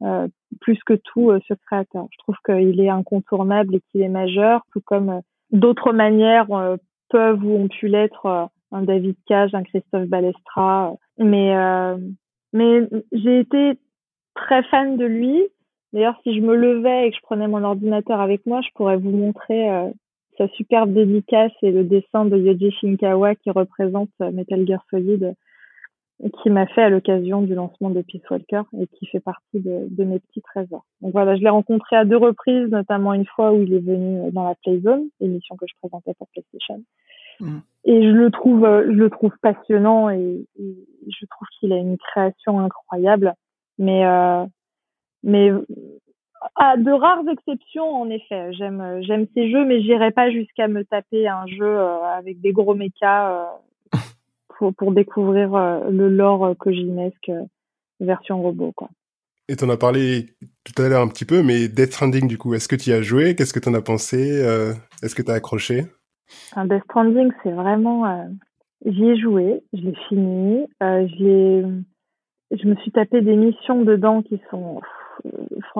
euh, 0.03 0.29
plus 0.61 0.79
que 0.85 0.95
tout 0.95 1.33
ce 1.49 1.55
créateur. 1.55 2.07
Je 2.13 2.19
trouve 2.19 2.37
qu'il 2.45 2.81
est 2.81 2.89
incontournable 2.89 3.77
et 3.77 3.81
qu'il 3.91 4.03
est 4.03 4.09
majeur, 4.09 4.63
tout 4.73 4.83
comme 4.85 5.21
d'autres 5.53 5.93
manières 5.93 6.49
peuvent 7.09 7.45
ou 7.45 7.57
ont 7.57 7.69
pu 7.69 7.89
l'être 7.89 8.49
un 8.73 8.83
David 8.83 9.17
Cage, 9.27 9.55
un 9.55 9.63
Christophe 9.63 10.07
Balestra. 10.07 10.95
Mais 11.19 11.55
mais 12.53 12.89
j'ai 13.13 13.41
été 13.41 13.79
très 14.35 14.63
fan 14.65 14.97
de 14.97 15.05
lui 15.05 15.43
D'ailleurs, 15.97 16.21
si 16.25 16.37
je 16.37 16.43
me 16.43 16.55
levais 16.55 17.09
et 17.09 17.11
que 17.11 17.17
je 17.17 17.23
prenais 17.23 17.49
mon 17.49 17.65
ordinateur 17.65 18.21
avec 18.21 18.45
moi, 18.45 18.61
je 18.61 18.69
pourrais 18.75 18.99
vous 18.99 19.13
montrer 19.13 19.71
euh, 19.71 19.89
sa 20.37 20.47
superbe 20.49 20.93
dédicace 20.93 21.53
et 21.63 21.71
le 21.71 21.85
dessin 21.85 22.27
de 22.27 22.37
Yoji 22.37 22.71
Shinkawa 22.71 23.35
qui 23.35 23.51
représente 23.51 24.11
euh, 24.21 24.31
Metal 24.31 24.67
Gear 24.67 24.85
Solid, 24.91 25.35
qui 26.43 26.51
m'a 26.51 26.67
fait 26.67 26.83
à 26.83 26.91
l'occasion 26.91 27.41
du 27.41 27.55
lancement 27.55 27.89
de 27.89 28.03
Peace 28.03 28.21
Walker 28.31 28.61
et 28.79 28.87
qui 28.89 29.07
fait 29.07 29.21
partie 29.21 29.59
de, 29.59 29.87
de, 29.89 30.05
mes 30.05 30.19
petits 30.19 30.43
trésors. 30.43 30.85
Donc 31.01 31.13
voilà, 31.13 31.35
je 31.35 31.41
l'ai 31.41 31.49
rencontré 31.49 31.97
à 31.97 32.05
deux 32.05 32.19
reprises, 32.19 32.69
notamment 32.69 33.15
une 33.15 33.25
fois 33.25 33.55
où 33.55 33.63
il 33.63 33.73
est 33.73 33.79
venu 33.79 34.31
dans 34.33 34.47
la 34.47 34.55
Playzone, 34.55 35.09
émission 35.23 35.57
que 35.57 35.65
je 35.67 35.73
présentais 35.81 36.13
pour 36.19 36.27
PlayStation. 36.29 36.83
Mm. 37.41 37.59
Et 37.87 38.03
je 38.03 38.11
le 38.11 38.31
trouve, 38.31 38.67
je 38.67 38.99
le 38.99 39.09
trouve 39.09 39.33
passionnant 39.41 40.11
et, 40.11 40.45
je 40.59 41.27
trouve 41.27 41.49
qu'il 41.59 41.73
a 41.73 41.79
une 41.79 41.97
création 41.97 42.61
incroyable. 42.61 43.33
Mais, 43.79 44.05
mais 45.27 45.51
à 46.55 46.79
de 46.79 46.91
rares 46.91 47.29
exceptions, 47.31 48.03
en 48.03 48.09
effet, 48.09 48.55
j'aime, 48.55 49.03
j'aime 49.03 49.27
ces 49.35 49.51
jeux, 49.51 49.67
mais 49.67 49.83
j'irai 49.83 50.11
pas 50.13 50.31
jusqu'à 50.31 50.69
me 50.69 50.85
taper 50.85 51.29
un 51.29 51.47
jeu 51.47 51.79
avec 51.79 52.41
des 52.41 52.53
gros 52.53 52.75
mechas 52.75 53.51
pour, 54.49 54.75
pour 54.75 54.93
découvrir 54.93 55.51
le 55.91 56.09
lore 56.09 56.55
kojinesque 56.57 57.31
version 58.01 58.43
robot, 58.43 58.73
quoi. 58.73 58.89
Et 59.49 59.55
t'en 59.55 59.69
as 59.69 59.77
parlé 59.77 60.27
tout 60.65 60.83
à 60.83 60.89
l'heure 60.89 61.03
un 61.03 61.09
petit 61.09 61.25
peu, 61.25 61.43
mais 61.43 61.69
Death 61.69 61.93
Stranding, 61.93 62.27
du 62.27 62.37
coup, 62.37 62.55
est-ce 62.55 62.67
que 62.67 62.75
tu 62.75 62.91
y 62.91 62.93
as 62.93 63.03
joué? 63.03 63.37
Qu'est-ce 63.37 63.53
que 63.53 63.61
t'en 63.61 63.75
as 63.75 63.83
pensé 63.83 64.43
euh, 64.43 64.73
Est-ce 65.05 65.15
que 65.15 65.23
t'as 65.23 65.35
accroché? 65.35 65.85
Un 66.57 66.67
Death 66.67 66.83
Stranding, 66.85 67.31
c'est 67.43 67.53
vraiment... 67.53 68.07
Euh, 68.07 68.25
j'y 68.85 69.05
ai 69.05 69.17
joué, 69.17 69.63
je 69.73 69.83
l'ai 69.83 69.95
fini, 70.09 70.67
euh, 70.83 71.07
Je 72.51 72.67
me 72.67 72.75
suis 72.77 72.91
tapé 72.91 73.21
des 73.21 73.37
missions 73.37 73.83
dedans 73.83 74.23
qui 74.23 74.41
sont... 74.51 74.81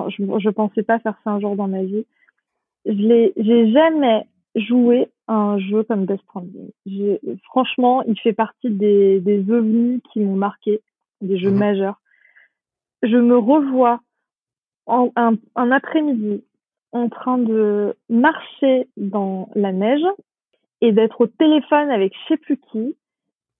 je, 0.09 0.39
je 0.39 0.49
pensais 0.49 0.83
pas 0.83 0.99
faire 0.99 1.15
ça 1.23 1.31
un 1.31 1.39
jour 1.39 1.55
dans 1.55 1.67
ma 1.67 1.83
vie. 1.83 2.05
Je. 2.85 3.31
J'ai 3.37 3.71
jamais 3.71 4.25
joué 4.55 5.09
un 5.27 5.59
jeu 5.59 5.83
comme 5.83 6.05
Death 6.05 6.21
Stranding. 6.21 6.71
Franchement, 7.43 8.01
il 8.03 8.17
fait 8.19 8.33
partie 8.33 8.69
des, 8.69 9.19
des 9.19 9.51
ovnis 9.51 10.01
qui 10.11 10.21
m'ont 10.21 10.35
marqué, 10.35 10.81
des 11.21 11.37
jeux 11.37 11.51
mhm. 11.51 11.59
majeurs 11.59 11.99
je 13.03 13.17
me 13.17 13.37
revois 13.37 14.01
en, 14.85 15.11
un, 15.15 15.33
un 15.55 15.71
après-midi 15.71 16.43
en 16.91 17.09
train 17.09 17.37
de 17.37 17.95
marcher 18.09 18.87
dans 18.97 19.49
la 19.55 19.71
neige 19.71 20.05
et 20.81 20.91
d'être 20.91 21.21
au 21.21 21.27
téléphone 21.27 21.89
avec 21.89 22.13
je 22.13 22.33
sais 22.33 22.37
plus 22.37 22.57
qui 22.71 22.95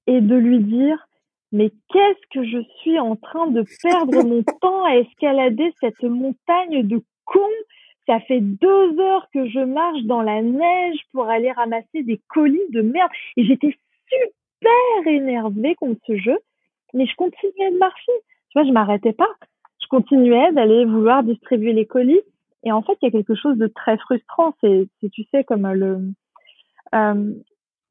et 0.07 0.21
de 0.21 0.35
lui 0.35 0.59
dire 0.59 1.06
mais 1.51 1.71
qu'est-ce 1.89 2.27
que 2.31 2.45
je 2.45 2.61
suis 2.79 2.99
en 2.99 3.15
train 3.15 3.47
de 3.47 3.63
perdre 3.81 4.23
mon 4.23 4.43
temps 4.61 4.83
à 4.85 4.97
escalader 4.97 5.73
cette 5.79 6.03
montagne 6.03 6.83
de 6.83 7.01
cons? 7.25 7.39
Ça 8.05 8.19
fait 8.21 8.39
deux 8.39 8.99
heures 8.99 9.27
que 9.33 9.47
je 9.49 9.59
marche 9.59 10.03
dans 10.03 10.21
la 10.21 10.41
neige 10.41 10.99
pour 11.11 11.27
aller 11.27 11.51
ramasser 11.51 12.03
des 12.03 12.21
colis 12.29 12.59
de 12.69 12.81
merde 12.81 13.11
et 13.35 13.43
j'étais 13.43 13.75
super 14.07 15.13
énervée 15.13 15.75
contre 15.75 15.99
ce 16.07 16.17
jeu 16.17 16.37
mais 16.93 17.05
je 17.05 17.15
continuais 17.15 17.71
de 17.71 17.77
marcher 17.77 18.13
tu 18.49 18.59
vois, 18.59 18.67
je 18.67 18.71
m'arrêtais 18.71 19.13
pas. 19.13 19.29
Je 19.81 19.87
continuais 19.87 20.51
d'aller 20.53 20.85
vouloir 20.85 21.23
distribuer 21.23 21.73
les 21.73 21.85
colis. 21.85 22.21
Et 22.63 22.71
en 22.71 22.81
fait, 22.81 22.97
il 23.01 23.05
y 23.05 23.07
a 23.07 23.11
quelque 23.11 23.35
chose 23.35 23.57
de 23.57 23.67
très 23.67 23.97
frustrant. 23.97 24.53
C'est, 24.61 24.87
tu 25.11 25.23
sais, 25.31 25.43
comme 25.43 25.67
le, 25.71 25.99
euh, 26.95 27.33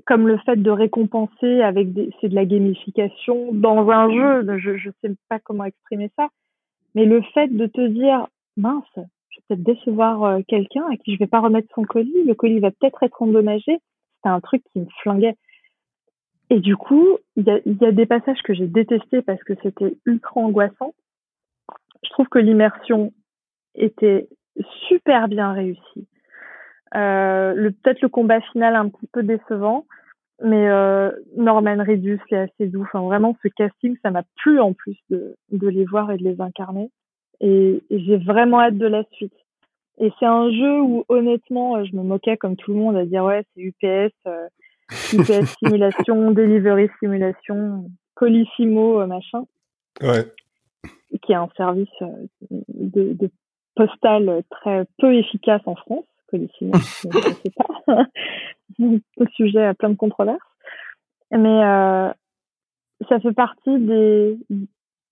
comme 0.05 0.29
le 0.29 0.39
fait 0.39 0.57
de 0.57 0.71
récompenser 0.71 1.63
avec 1.63 1.93
des, 1.93 2.11
c'est 2.21 2.29
de 2.29 2.35
la 2.35 2.45
gamification 2.45 3.53
dans 3.53 3.89
un 3.91 4.11
jeu. 4.11 4.59
Je, 4.59 4.77
je 4.77 4.91
sais 5.03 5.15
pas 5.29 5.39
comment 5.39 5.65
exprimer 5.65 6.11
ça. 6.17 6.29
Mais 6.95 7.05
le 7.05 7.23
fait 7.35 7.49
de 7.49 7.67
te 7.67 7.87
dire, 7.87 8.27
mince, 8.57 8.85
je 8.95 9.01
vais 9.01 9.43
peut-être 9.49 9.63
décevoir 9.63 10.25
euh, 10.25 10.41
quelqu'un 10.47 10.85
à 10.91 10.97
qui 10.97 11.15
je 11.15 11.19
vais 11.19 11.27
pas 11.27 11.41
remettre 11.41 11.69
son 11.75 11.83
colis. 11.83 12.25
Le 12.25 12.35
colis 12.35 12.61
va 12.61 12.71
peut-être 12.71 13.03
être 13.03 13.21
endommagé. 13.23 13.79
C'était 14.17 14.29
un 14.29 14.41
truc 14.41 14.63
qui 14.73 14.81
me 14.81 14.87
flinguait. 15.03 15.37
Et 16.49 16.61
du 16.61 16.77
coup, 16.77 17.19
il 17.35 17.45
y 17.45 17.85
a, 17.85 17.93
des 17.93 18.07
passages 18.07 18.41
que 18.43 18.55
j'ai 18.55 18.67
détestés 18.67 19.21
parce 19.23 19.43
que 19.43 19.55
c'était 19.63 19.97
ultra 20.07 20.41
angoissant. 20.41 20.95
Je 22.05 22.11
trouve 22.11 22.29
que 22.29 22.39
l'immersion 22.39 23.13
était 23.75 24.29
super 24.89 25.29
bien 25.29 25.53
réussie. 25.53 26.07
Euh, 26.95 27.55
le, 27.55 27.73
peut-être 27.73 28.01
le 28.01 28.09
combat 28.09 28.41
final 28.53 28.77
un 28.77 28.89
petit 28.89 29.09
peu 29.13 29.23
décevant, 29.23 29.87
mais 30.43 30.69
euh, 30.69 31.11
Norman 31.37 31.83
Reedus 31.83 32.21
est 32.31 32.37
assez 32.37 32.67
doux. 32.67 32.83
Enfin, 32.83 33.01
vraiment, 33.01 33.37
ce 33.43 33.49
casting, 33.49 33.97
ça 34.03 34.11
m'a 34.11 34.23
plu 34.37 34.61
en 34.61 34.73
plus 34.73 34.97
de, 35.11 35.35
de 35.51 35.69
les 35.69 35.85
voir 35.85 36.11
et 36.13 36.19
de 36.19 36.25
les 36.25 36.41
incarner. 36.41 36.91
Et, 37.41 37.83
et 37.91 38.01
j'ai 38.01 38.17
vraiment 38.17 38.61
hâte 38.61 38.79
de 38.79 38.87
la 38.87 39.05
suite. 39.13 39.35
Et 39.99 40.13
c'est 40.19 40.27
un 40.27 40.51
jeu 40.51 40.81
où, 40.81 41.05
honnêtement, 41.09 41.83
je 41.85 41.97
me 41.97 42.03
moquais 42.03 42.37
comme 42.37 42.57
tout 42.57 42.73
le 42.73 42.79
monde 42.79 42.97
à 42.97 43.07
dire 43.07 43.25
ouais, 43.25 43.45
c'est 43.55 43.63
UPS. 43.63 44.13
Euh, 44.27 44.47
UPS 45.15 45.55
simulation, 45.65 46.31
delivery 46.31 46.89
simulation, 47.01 47.91
Colissimo, 48.15 49.01
euh, 49.01 49.07
machin. 49.07 49.45
Ouais. 50.03 50.27
Qui 51.23 51.33
est 51.33 51.37
un 51.37 51.49
service 51.57 51.89
euh, 52.03 52.09
de, 52.51 53.15
de 53.15 53.31
postal 53.75 54.43
très 54.51 54.87
peu 54.99 55.15
efficace 55.15 55.63
en 55.67 55.77
France. 55.77 56.05
Colissimo, 56.29 56.73
je 57.03 57.09
ne 57.09 57.35
sais 57.35 57.51
pas. 57.57 58.07
Au 59.17 59.27
sujet 59.35 59.65
à 59.65 59.75
plein 59.75 59.91
de 59.91 59.95
controverses. 59.95 60.39
Mais 61.31 61.65
euh, 61.65 62.11
ça 63.09 63.21
fait 63.21 63.33
partie 63.33 63.79
des, 63.79 64.39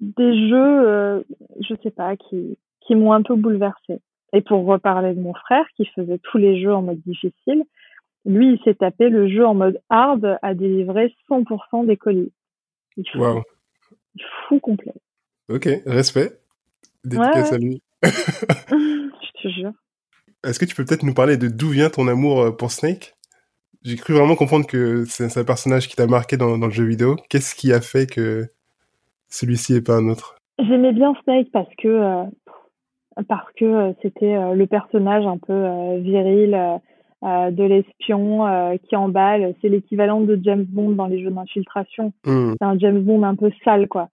des 0.00 0.48
jeux, 0.48 0.88
euh, 0.88 1.22
je 1.60 1.74
sais 1.82 1.90
pas, 1.90 2.16
qui, 2.16 2.58
qui 2.80 2.94
m'ont 2.94 3.12
un 3.12 3.22
peu 3.22 3.36
bouleversée. 3.36 4.00
Et 4.32 4.40
pour 4.40 4.64
reparler 4.64 5.14
de 5.14 5.20
mon 5.20 5.34
frère, 5.34 5.64
qui 5.76 5.86
faisait 5.86 6.18
tous 6.18 6.38
les 6.38 6.60
jeux 6.60 6.74
en 6.74 6.82
mode 6.82 7.00
difficile, 7.06 7.64
lui, 8.24 8.54
il 8.54 8.60
s'est 8.64 8.74
tapé 8.74 9.08
le 9.08 9.28
jeu 9.28 9.46
en 9.46 9.54
mode 9.54 9.80
hard 9.90 10.38
à 10.42 10.54
délivrer 10.54 11.14
100% 11.30 11.86
des 11.86 11.96
colis. 11.96 12.32
Il 12.96 13.04
wow. 13.16 13.42
fou 14.48 14.60
complet. 14.60 14.94
Ok, 15.48 15.68
respect. 15.86 16.38
Dédicace 17.04 17.52
à 17.52 17.58
lui. 17.58 17.82
Je 18.02 19.42
te 19.42 19.48
jure. 19.48 19.72
Est-ce 20.44 20.58
que 20.58 20.64
tu 20.64 20.74
peux 20.74 20.84
peut-être 20.84 21.04
nous 21.04 21.14
parler 21.14 21.36
de 21.36 21.48
d'où 21.48 21.68
vient 21.68 21.88
ton 21.88 22.06
amour 22.06 22.40
euh, 22.40 22.50
pour 22.50 22.70
Snake? 22.70 23.14
J'ai 23.82 23.96
cru 23.96 24.14
vraiment 24.14 24.34
comprendre 24.34 24.66
que 24.66 25.04
c'est 25.06 25.38
un 25.38 25.44
personnage 25.44 25.88
qui 25.88 25.96
t'a 25.96 26.06
marqué 26.06 26.36
dans, 26.36 26.56
le 26.56 26.70
jeu 26.70 26.84
vidéo. 26.84 27.16
Qu'est-ce 27.28 27.54
qui 27.54 27.72
a 27.72 27.80
fait 27.80 28.06
que 28.06 28.44
celui-ci 29.28 29.74
et 29.74 29.82
pas 29.82 29.96
un 29.96 30.08
autre? 30.08 30.36
J'aimais 30.58 30.92
bien 30.92 31.14
Snake 31.24 31.48
parce 31.52 31.68
que 31.76 31.88
euh, 31.88 32.24
parce 33.28 33.50
que 33.56 33.64
euh, 33.64 33.92
c'était 34.00 34.54
le 34.54 34.66
personnage 34.66 35.26
un 35.26 35.38
peu 35.38 35.98
viril 35.98 36.80
de 37.22 37.62
l'espion 37.62 38.78
qui 38.88 38.96
emballe. 38.96 39.54
C'est 39.60 39.68
l'équivalent 39.68 40.22
de 40.22 40.38
James 40.42 40.66
Bond 40.66 40.92
dans 40.92 41.06
les 41.06 41.22
jeux 41.22 41.30
d'infiltration. 41.30 42.12
Hmm. 42.24 42.52
C'est 42.58 42.64
un 42.64 42.78
James 42.78 43.02
Bond 43.02 43.22
un 43.22 43.34
peu 43.34 43.50
sale, 43.64 43.88
quoi. 43.88 44.08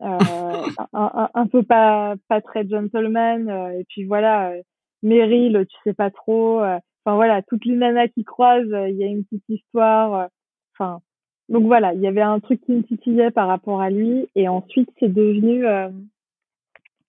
Euh, 0.00 0.18
un, 0.94 1.28
un, 1.34 1.46
peu 1.46 1.62
pas 1.62 2.14
pas 2.28 2.40
très 2.40 2.66
gentleman. 2.66 3.48
et 3.78 3.84
puis 3.90 4.04
voilà, 4.04 4.54
Meryl, 5.02 5.66
tu 5.68 5.76
sais 5.84 5.94
pas 5.94 6.10
trop. 6.10 6.60
Enfin 6.60 7.16
voilà, 7.16 7.42
toutes 7.42 7.64
les 7.64 7.74
nanas 7.74 8.08
qui 8.08 8.24
croisent, 8.24 8.86
il 8.88 8.96
y 8.96 9.04
a 9.04 9.06
une 9.06 9.24
petite 9.24 9.48
histoire. 9.48 10.28
Enfin, 10.74 11.00
donc 11.48 11.64
voilà, 11.64 11.94
il 11.94 12.00
y 12.00 12.06
avait 12.06 12.22
un 12.22 12.40
truc 12.40 12.60
qui 12.62 12.72
me 12.72 12.82
titillait 12.82 13.30
par 13.30 13.48
rapport 13.48 13.80
à 13.80 13.90
lui. 13.90 14.28
Et 14.34 14.48
ensuite, 14.48 14.88
c'est 15.00 15.12
devenu 15.12 15.64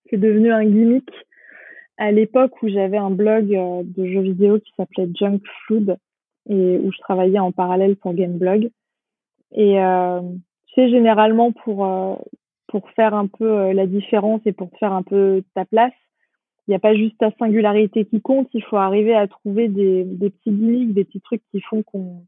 c'est 0.10 0.18
devenu 0.18 0.52
un 0.52 0.64
gimmick 0.64 1.10
à 1.98 2.12
l'époque 2.12 2.62
où 2.62 2.70
j'avais 2.70 2.98
un 2.98 3.12
blog 3.12 3.54
euh, 3.56 3.84
de 3.84 4.06
jeux 4.06 4.22
vidéo 4.22 4.60
qui 4.60 4.72
s'appelait 4.76 5.10
Junk 5.14 5.40
Food 5.66 5.98
et 6.50 6.78
où 6.78 6.92
je 6.92 6.98
travaillais 7.00 7.40
en 7.40 7.52
parallèle 7.52 7.96
pour 7.96 8.14
Gameblog. 8.14 8.70
Et 9.54 9.80
euh, 9.80 10.22
tu 10.68 10.74
sais, 10.76 10.90
généralement 10.90 11.52
pour 11.52 11.86
euh, 11.86 12.16
pour 12.68 12.90
faire 12.92 13.14
un 13.14 13.28
peu 13.28 13.46
euh, 13.46 13.74
la 13.74 13.86
différence 13.86 14.42
et 14.46 14.54
pour 14.54 14.70
faire 14.80 14.94
un 14.94 15.04
peu 15.04 15.44
ta 15.54 15.66
place, 15.66 15.94
il 16.68 16.72
n'y 16.72 16.76
a 16.76 16.80
pas 16.80 16.96
juste 16.96 17.18
ta 17.18 17.32
singularité 17.40 18.06
qui 18.06 18.22
compte, 18.22 18.50
il 18.54 18.64
faut 18.64 18.78
arriver 18.78 19.16
à 19.16 19.28
trouver 19.28 19.68
des, 19.68 20.04
des 20.04 20.30
petits 20.30 20.52
gimmicks, 20.52 20.94
des 20.94 21.04
petits 21.04 21.22
trucs 21.22 21.44
qui 21.52 21.62
font 21.62 21.84
qu'on 21.84 22.24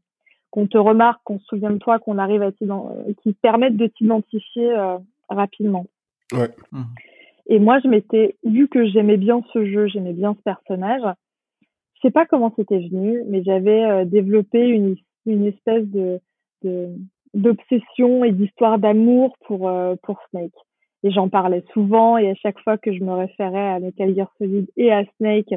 qu'on 0.50 0.66
te 0.66 0.78
remarque, 0.78 1.20
qu'on 1.24 1.38
se 1.38 1.46
souvient 1.46 1.70
de 1.70 1.78
toi, 1.78 1.98
qu'on 1.98 2.16
arrive 2.16 2.40
à 2.40 2.50
qui 2.50 3.32
permettent 3.42 3.76
de 3.76 3.88
t'identifier 3.88 4.74
rapidement. 5.28 5.84
Ouais. 6.32 6.48
Mmh. 6.72 6.82
Et 7.48 7.58
moi, 7.58 7.78
je 7.82 7.88
m'étais, 7.88 8.36
vu 8.44 8.68
que 8.68 8.86
j'aimais 8.86 9.16
bien 9.16 9.42
ce 9.52 9.64
jeu, 9.66 9.86
j'aimais 9.86 10.12
bien 10.12 10.34
ce 10.34 10.42
personnage, 10.42 11.02
je 11.94 12.00
sais 12.02 12.10
pas 12.10 12.26
comment 12.26 12.52
c'était 12.56 12.78
venu, 12.78 13.22
mais 13.28 13.42
j'avais 13.44 13.84
euh, 13.84 14.04
développé 14.04 14.66
une, 14.66 14.96
une 15.26 15.46
espèce 15.46 15.86
de 15.86 16.20
d'obsession 17.34 18.24
et 18.24 18.32
d'histoire 18.32 18.78
d'amour 18.78 19.36
pour 19.46 19.68
euh, 19.68 19.94
pour 20.02 20.20
Snake. 20.30 20.54
Et 21.06 21.12
j'en 21.12 21.28
parlais 21.28 21.62
souvent 21.72 22.18
et 22.18 22.28
à 22.28 22.34
chaque 22.34 22.58
fois 22.58 22.78
que 22.78 22.92
je 22.92 23.04
me 23.04 23.12
référais 23.12 23.68
à 23.68 23.78
Metal 23.78 24.12
Gear 24.12 24.28
Solid 24.38 24.66
et 24.76 24.92
à 24.92 25.04
Snake, 25.16 25.54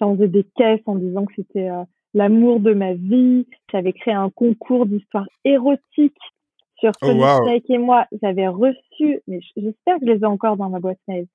j'en 0.00 0.16
faisais 0.16 0.26
des 0.26 0.42
caisses 0.56 0.82
en 0.86 0.96
disant 0.96 1.24
que 1.24 1.34
c'était 1.36 1.70
euh, 1.70 1.84
l'amour 2.14 2.58
de 2.58 2.74
ma 2.74 2.94
vie. 2.94 3.46
J'avais 3.70 3.92
créé 3.92 4.12
un 4.12 4.28
concours 4.28 4.86
d'histoire 4.86 5.28
érotique 5.44 6.18
sur 6.80 6.90
oh, 7.02 7.06
Snake 7.06 7.70
et 7.70 7.78
moi, 7.78 8.06
j'avais 8.20 8.48
reçu, 8.48 9.20
mais 9.28 9.38
j'espère 9.56 10.00
que 10.00 10.06
je 10.06 10.12
les 10.14 10.18
ai 10.18 10.24
encore 10.24 10.56
dans 10.56 10.68
ma 10.68 10.80
boîte 10.80 10.98
mail. 11.06 11.26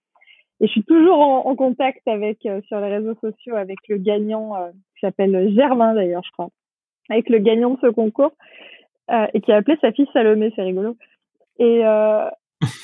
Et 0.60 0.68
je 0.68 0.72
suis 0.74 0.84
toujours 0.84 1.22
en, 1.22 1.56
contact 1.56 2.06
avec 2.06 2.46
euh, 2.46 2.60
sur 2.68 2.82
les 2.82 2.90
réseaux 2.90 3.16
sociaux 3.22 3.56
avec 3.56 3.78
le 3.88 3.96
gagnant 3.96 4.58
euh, 4.58 4.72
qui 4.72 5.00
s'appelle 5.00 5.54
Germain 5.56 5.94
d'ailleurs, 5.94 6.24
je 6.26 6.32
crois, 6.32 6.50
avec 7.10 7.30
le 7.30 7.38
gagnant 7.38 7.76
de 7.76 7.80
ce 7.80 7.88
concours 7.88 8.34
et 9.34 9.40
qui 9.40 9.54
a 9.54 9.58
appelé 9.58 9.78
sa 9.80 9.94
fille 9.94 10.08
Salomé, 10.12 10.52
c'est 10.54 10.64
rigolo. 10.64 10.98
Et 11.60 11.84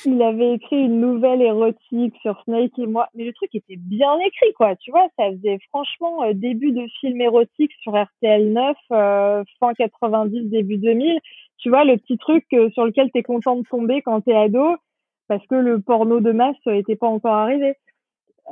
il 0.04 0.22
avait 0.22 0.54
écrit 0.54 0.76
une 0.76 1.00
nouvelle 1.00 1.42
érotique 1.42 2.14
sur 2.22 2.40
Snake 2.44 2.78
et 2.78 2.86
moi. 2.86 3.08
Mais 3.14 3.24
le 3.24 3.32
truc 3.32 3.54
était 3.54 3.76
bien 3.76 4.18
écrit, 4.18 4.52
quoi. 4.54 4.76
Tu 4.76 4.90
vois, 4.90 5.06
ça 5.18 5.30
faisait 5.30 5.58
franchement 5.68 6.22
euh, 6.24 6.32
début 6.34 6.72
de 6.72 6.86
film 7.00 7.20
érotique 7.20 7.72
sur 7.82 7.92
RTL 7.92 8.52
9, 8.52 8.76
euh, 8.92 9.44
fin 9.58 9.74
90, 9.74 10.50
début 10.50 10.78
2000. 10.78 11.20
Tu 11.58 11.68
vois, 11.68 11.84
le 11.84 11.96
petit 11.96 12.18
truc 12.18 12.44
euh, 12.52 12.70
sur 12.70 12.84
lequel 12.84 13.10
t'es 13.12 13.22
content 13.22 13.56
de 13.56 13.66
tomber 13.68 14.02
quand 14.02 14.20
t'es 14.22 14.34
ado, 14.34 14.76
parce 15.28 15.46
que 15.46 15.54
le 15.54 15.80
porno 15.80 16.20
de 16.20 16.32
masse 16.32 16.56
était 16.66 16.96
pas 16.96 17.08
encore 17.08 17.34
arrivé. 17.34 17.74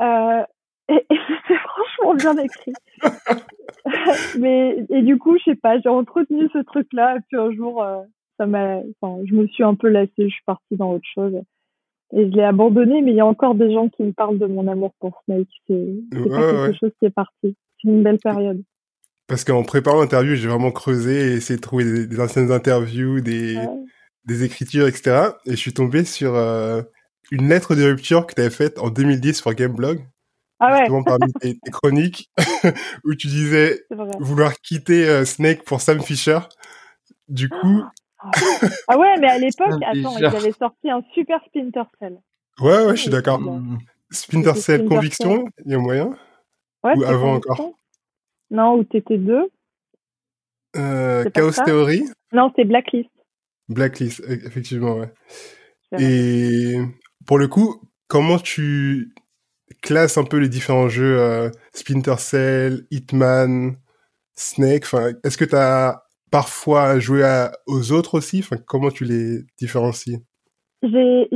Euh, 0.00 0.42
et, 0.88 0.94
et 0.94 1.18
c'était 1.48 1.60
franchement 1.60 2.14
bien 2.14 2.44
écrit. 2.44 2.72
mais 4.38 4.84
et 4.90 5.02
du 5.02 5.18
coup, 5.18 5.36
je 5.38 5.50
sais 5.50 5.56
pas, 5.56 5.78
j'ai 5.80 5.88
entretenu 5.88 6.48
ce 6.52 6.58
truc-là, 6.58 7.16
puis 7.28 7.38
un 7.38 7.50
jour, 7.52 7.84
ça 8.38 8.46
m'a, 8.46 8.80
enfin, 9.00 9.22
je 9.28 9.34
me 9.34 9.46
suis 9.48 9.64
un 9.64 9.74
peu 9.74 9.88
lassée, 9.88 10.12
je 10.18 10.28
suis 10.28 10.44
partie 10.46 10.76
dans 10.76 10.92
autre 10.92 11.08
chose. 11.14 11.34
Et 12.14 12.30
je 12.30 12.36
l'ai 12.36 12.44
abandonné, 12.44 13.02
mais 13.02 13.10
il 13.10 13.16
y 13.16 13.20
a 13.20 13.26
encore 13.26 13.54
des 13.54 13.72
gens 13.72 13.88
qui 13.88 14.02
me 14.02 14.12
parlent 14.12 14.38
de 14.38 14.46
mon 14.46 14.66
amour 14.66 14.94
pour 14.98 15.20
Snake. 15.24 15.48
C'est 15.66 15.94
pas 16.10 16.66
quelque 16.66 16.78
chose 16.80 16.92
qui 16.98 17.06
est 17.06 17.10
parti. 17.10 17.54
C'est 17.82 17.88
une 17.88 18.02
belle 18.02 18.18
période. 18.18 18.62
Parce 19.26 19.44
qu'en 19.44 19.62
préparant 19.62 20.00
l'interview, 20.00 20.34
j'ai 20.34 20.48
vraiment 20.48 20.70
creusé 20.70 21.32
et 21.32 21.34
essayé 21.34 21.56
de 21.56 21.60
trouver 21.60 22.06
des, 22.06 22.20
anciennes 22.20 22.50
interviews, 22.50 23.20
des, 23.20 23.58
des 24.24 24.44
écritures, 24.44 24.88
etc. 24.88 25.32
Et 25.44 25.50
je 25.50 25.56
suis 25.56 25.74
tombé 25.74 26.04
sur 26.04 26.34
euh, 26.34 26.80
une 27.30 27.48
lettre 27.48 27.74
de 27.74 27.82
rupture 27.84 28.26
que 28.26 28.34
tu 28.34 28.40
avais 28.40 28.50
faite 28.50 28.78
en 28.78 28.88
2010 28.88 29.42
pour 29.42 29.52
Gameblog. 29.52 30.06
Ah 30.60 30.72
ouais. 30.72 30.78
Justement 30.78 31.02
parmi 31.02 31.32
tes, 31.40 31.58
chroniques, 31.70 32.30
où 33.04 33.14
tu 33.14 33.26
disais 33.26 33.84
vouloir 34.18 34.58
quitter 34.60 35.06
euh, 35.06 35.24
Snake 35.26 35.62
pour 35.64 35.82
Sam 35.82 36.00
Fisher. 36.00 36.38
Du 37.28 37.50
coup, 37.50 37.82
ah 38.18 38.98
ouais, 38.98 39.16
mais 39.18 39.28
à 39.28 39.38
l'époque, 39.38 39.80
attends, 39.84 40.18
ils 40.18 40.24
avaient 40.24 40.52
sorti 40.52 40.90
un 40.90 41.02
super 41.14 41.40
Splinter 41.46 41.82
Cell. 41.98 42.18
Ouais, 42.60 42.86
ouais, 42.86 42.96
je 42.96 43.02
suis 43.02 43.10
d'accord. 43.10 43.40
Splinter 44.10 44.54
Cell 44.54 44.84
Conviction, 44.86 45.44
il 45.64 45.72
y 45.72 45.74
a 45.74 45.78
moyen? 45.78 46.16
Ouais, 46.82 46.96
Ou 46.96 47.04
avant 47.04 47.34
encore? 47.34 47.74
Non, 48.50 48.76
ou 48.76 48.82
TT2 48.82 49.48
euh, 50.76 51.24
Chaos 51.30 51.52
Theory? 51.52 52.04
Non, 52.32 52.52
c'est 52.56 52.64
Blacklist. 52.64 53.10
Blacklist, 53.68 54.20
e, 54.20 54.46
effectivement, 54.46 54.96
ouais. 54.96 55.12
Et 55.98 56.78
pour 57.26 57.38
le 57.38 57.48
coup, 57.48 57.80
comment 58.06 58.38
tu 58.38 59.14
classes 59.82 60.18
un 60.18 60.24
peu 60.24 60.38
les 60.38 60.48
différents 60.48 60.88
jeux 60.88 61.18
euh, 61.18 61.50
Splinter 61.74 62.16
Cell, 62.18 62.86
Hitman, 62.90 63.76
Snake? 64.34 64.84
Enfin, 64.84 65.12
Est-ce 65.24 65.38
que 65.38 65.44
tu 65.44 65.56
as 65.56 66.04
parfois 66.30 66.98
jouer 66.98 67.48
aux 67.66 67.92
autres 67.92 68.18
aussi? 68.18 68.40
Enfin, 68.40 68.56
Comment 68.66 68.90
tu 68.90 69.04
les 69.04 69.40
différencies? 69.58 70.18
J'ai, 70.82 71.28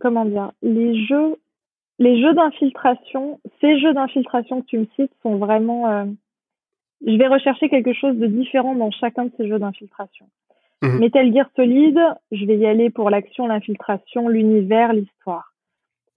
Comment 0.00 0.24
dire? 0.24 0.52
Les 0.62 1.04
jeux, 1.06 1.36
les 1.98 2.20
jeux 2.20 2.34
d'infiltration, 2.34 3.40
ces 3.60 3.78
jeux 3.78 3.94
d'infiltration 3.94 4.62
que 4.62 4.66
tu 4.66 4.78
me 4.78 4.86
cites 4.96 5.12
sont 5.22 5.36
vraiment. 5.36 5.88
Euh, 5.88 6.04
je 7.06 7.16
vais 7.16 7.28
rechercher 7.28 7.68
quelque 7.68 7.92
chose 7.92 8.16
de 8.16 8.26
différent 8.26 8.74
dans 8.74 8.90
chacun 8.90 9.26
de 9.26 9.32
ces 9.36 9.48
jeux 9.48 9.58
d'infiltration. 9.58 10.26
Mmh. 10.82 10.98
Metal 10.98 11.32
Gear 11.32 11.50
Solid, 11.56 11.98
je 12.32 12.44
vais 12.44 12.58
y 12.58 12.66
aller 12.66 12.90
pour 12.90 13.10
l'action, 13.10 13.46
l'infiltration, 13.46 14.28
l'univers, 14.28 14.92
l'histoire. 14.92 15.52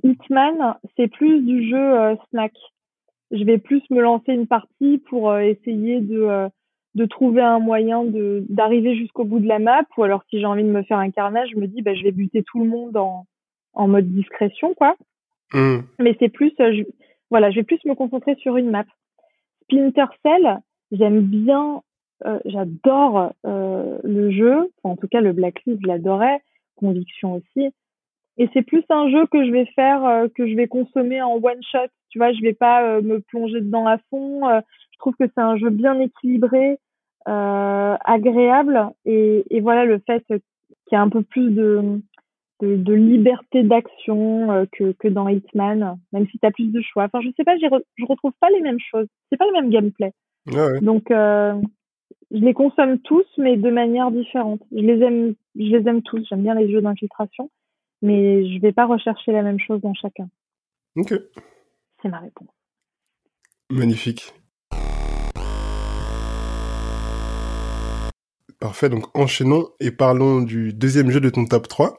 Hitman, 0.04 0.76
c'est 0.96 1.08
plus 1.08 1.42
du 1.42 1.70
jeu 1.70 2.00
euh, 2.00 2.16
snack. 2.30 2.54
Je 3.32 3.44
vais 3.44 3.58
plus 3.58 3.82
me 3.90 4.02
lancer 4.02 4.34
une 4.34 4.48
partie 4.48 5.00
pour 5.10 5.32
euh, 5.32 5.40
essayer 5.40 6.02
de 6.02 6.50
de 6.96 7.06
trouver 7.06 7.42
un 7.42 7.60
moyen 7.60 8.04
de 8.06 8.46
d'arriver 8.50 8.96
jusqu'au 8.96 9.26
bout 9.26 9.40
de 9.40 9.48
la 9.48 9.60
map 9.60 9.84
ou 9.98 10.04
alors 10.04 10.24
si 10.30 10.40
j'ai 10.40 10.46
envie 10.46 10.64
de 10.64 10.70
me 10.70 10.84
faire 10.84 10.98
un 10.98 11.12
carnage 11.12 11.50
je 11.54 11.60
me 11.60 11.68
dis 11.68 11.82
bah 11.82 11.94
je 11.94 12.04
vais 12.04 12.12
buter 12.12 12.42
tout 12.44 12.60
le 12.60 12.70
monde 12.70 12.96
en 12.98 13.26
en 13.74 13.88
mode 13.88 14.10
discrétion 14.10 14.74
quoi. 14.74 14.96
Mmh. 15.54 15.80
mais 16.00 16.16
c'est 16.20 16.30
plus 16.30 16.54
euh, 16.60 16.74
je, 16.74 16.84
voilà 17.30 17.52
je 17.52 17.58
vais 17.58 17.64
plus 17.64 17.84
me 17.86 17.94
concentrer 17.94 18.36
sur 18.36 18.58
une 18.58 18.72
map. 18.72 18.86
Splinter 19.64 20.06
Cell 20.24 20.60
j'aime 20.92 21.22
bien 21.22 21.82
euh, 22.26 22.40
j'adore 22.46 23.34
euh, 23.46 24.00
le 24.04 24.32
jeu 24.32 24.72
en 24.84 24.96
tout 24.96 25.10
cas 25.10 25.20
le 25.20 25.34
Blacklist 25.34 25.82
je 25.82 25.88
l'adorais 25.88 26.42
Conviction 26.78 27.34
aussi. 27.34 27.72
Et 28.38 28.50
c'est 28.54 28.64
plus 28.64 28.84
un 28.90 29.10
jeu 29.10 29.26
que 29.28 29.46
je 29.46 29.52
vais 29.52 29.66
faire 29.76 30.06
euh, 30.06 30.28
que 30.34 30.48
je 30.48 30.56
vais 30.56 30.68
consommer 30.68 31.22
en 31.22 31.36
one 31.36 31.62
shot. 31.72 31.88
Tu 32.10 32.20
vois 32.20 32.32
je 32.32 32.42
vais 32.42 32.54
pas 32.54 33.02
me 33.02 33.20
plonger 33.20 33.60
dedans 33.60 33.86
à 33.86 33.98
fond 34.10 34.44
je 34.96 35.00
trouve 35.00 35.16
que 35.16 35.26
c'est 35.28 35.42
un 35.42 35.58
jeu 35.58 35.70
bien 35.70 36.00
équilibré 36.00 36.80
agréable 37.26 38.90
et, 39.06 39.46
et, 39.50 39.62
voilà 39.62 39.86
le 39.86 40.00
fait 40.06 40.24
qu'il 40.28 40.42
y 40.92 40.96
a 40.96 41.02
un 41.02 41.10
peu 41.10 41.24
plus 41.24 41.52
de, 41.52 42.00
de, 42.62 42.76
de 42.76 42.94
liberté 42.94 43.64
d'action 43.64 44.52
euh, 44.52 44.66
que, 44.72 44.94
que 44.94 45.08
dans 45.08 45.28
Hitman, 45.28 46.00
même 46.12 46.28
si 46.30 46.40
tu 46.40 46.46
as 46.46 46.52
plus 46.52 46.72
de 46.72 46.82
choix. 46.82 47.06
Enfin, 47.06 47.22
je 47.22 47.30
sais 47.36 47.44
pas, 47.44 47.58
je 47.58 48.06
retrouve 48.06 48.34
pas 48.40 48.50
les 48.50 48.62
mêmes 48.62 48.80
choses. 48.80 49.08
C'est 49.30 49.38
pas 49.38 49.48
le 49.48 49.54
même 49.54 49.70
gameplay. 49.70 50.14
ouais. 50.48 50.80
Donc, 50.82 51.12
euh, 51.12 51.60
je 52.32 52.38
les 52.38 52.54
consomme 52.54 53.00
tous, 53.00 53.26
mais 53.38 53.58
de 53.58 53.70
manière 53.70 54.12
différente. 54.12 54.62
Je 54.72 54.82
les 54.82 55.02
aime, 55.02 55.36
je 55.56 55.76
les 55.78 55.88
aime 55.88 56.02
tous. 56.02 56.26
J'aime 56.30 56.44
bien 56.44 56.56
les 56.56 56.72
jeux 56.72 56.82
d'infiltration, 56.82 57.50
mais 58.02 58.46
je 58.48 58.60
vais 58.62 58.72
pas 58.72 58.86
rechercher 58.86 59.32
la 59.32 59.44
même 59.44 59.60
chose 59.60 59.82
dans 59.82 59.94
chacun. 59.94 60.30
Ok. 60.96 61.14
C'est 62.02 62.10
ma 62.10 62.20
réponse. 62.20 62.50
Magnifique. 63.70 64.34
Parfait, 68.78 68.94
enchaînons 69.14 69.70
et 69.80 69.90
parlons 69.90 70.42
du 70.42 70.74
deuxième 70.74 71.10
jeu 71.10 71.22
de 71.22 71.30
ton 71.30 71.46
top 71.46 71.70
3. 71.70 71.98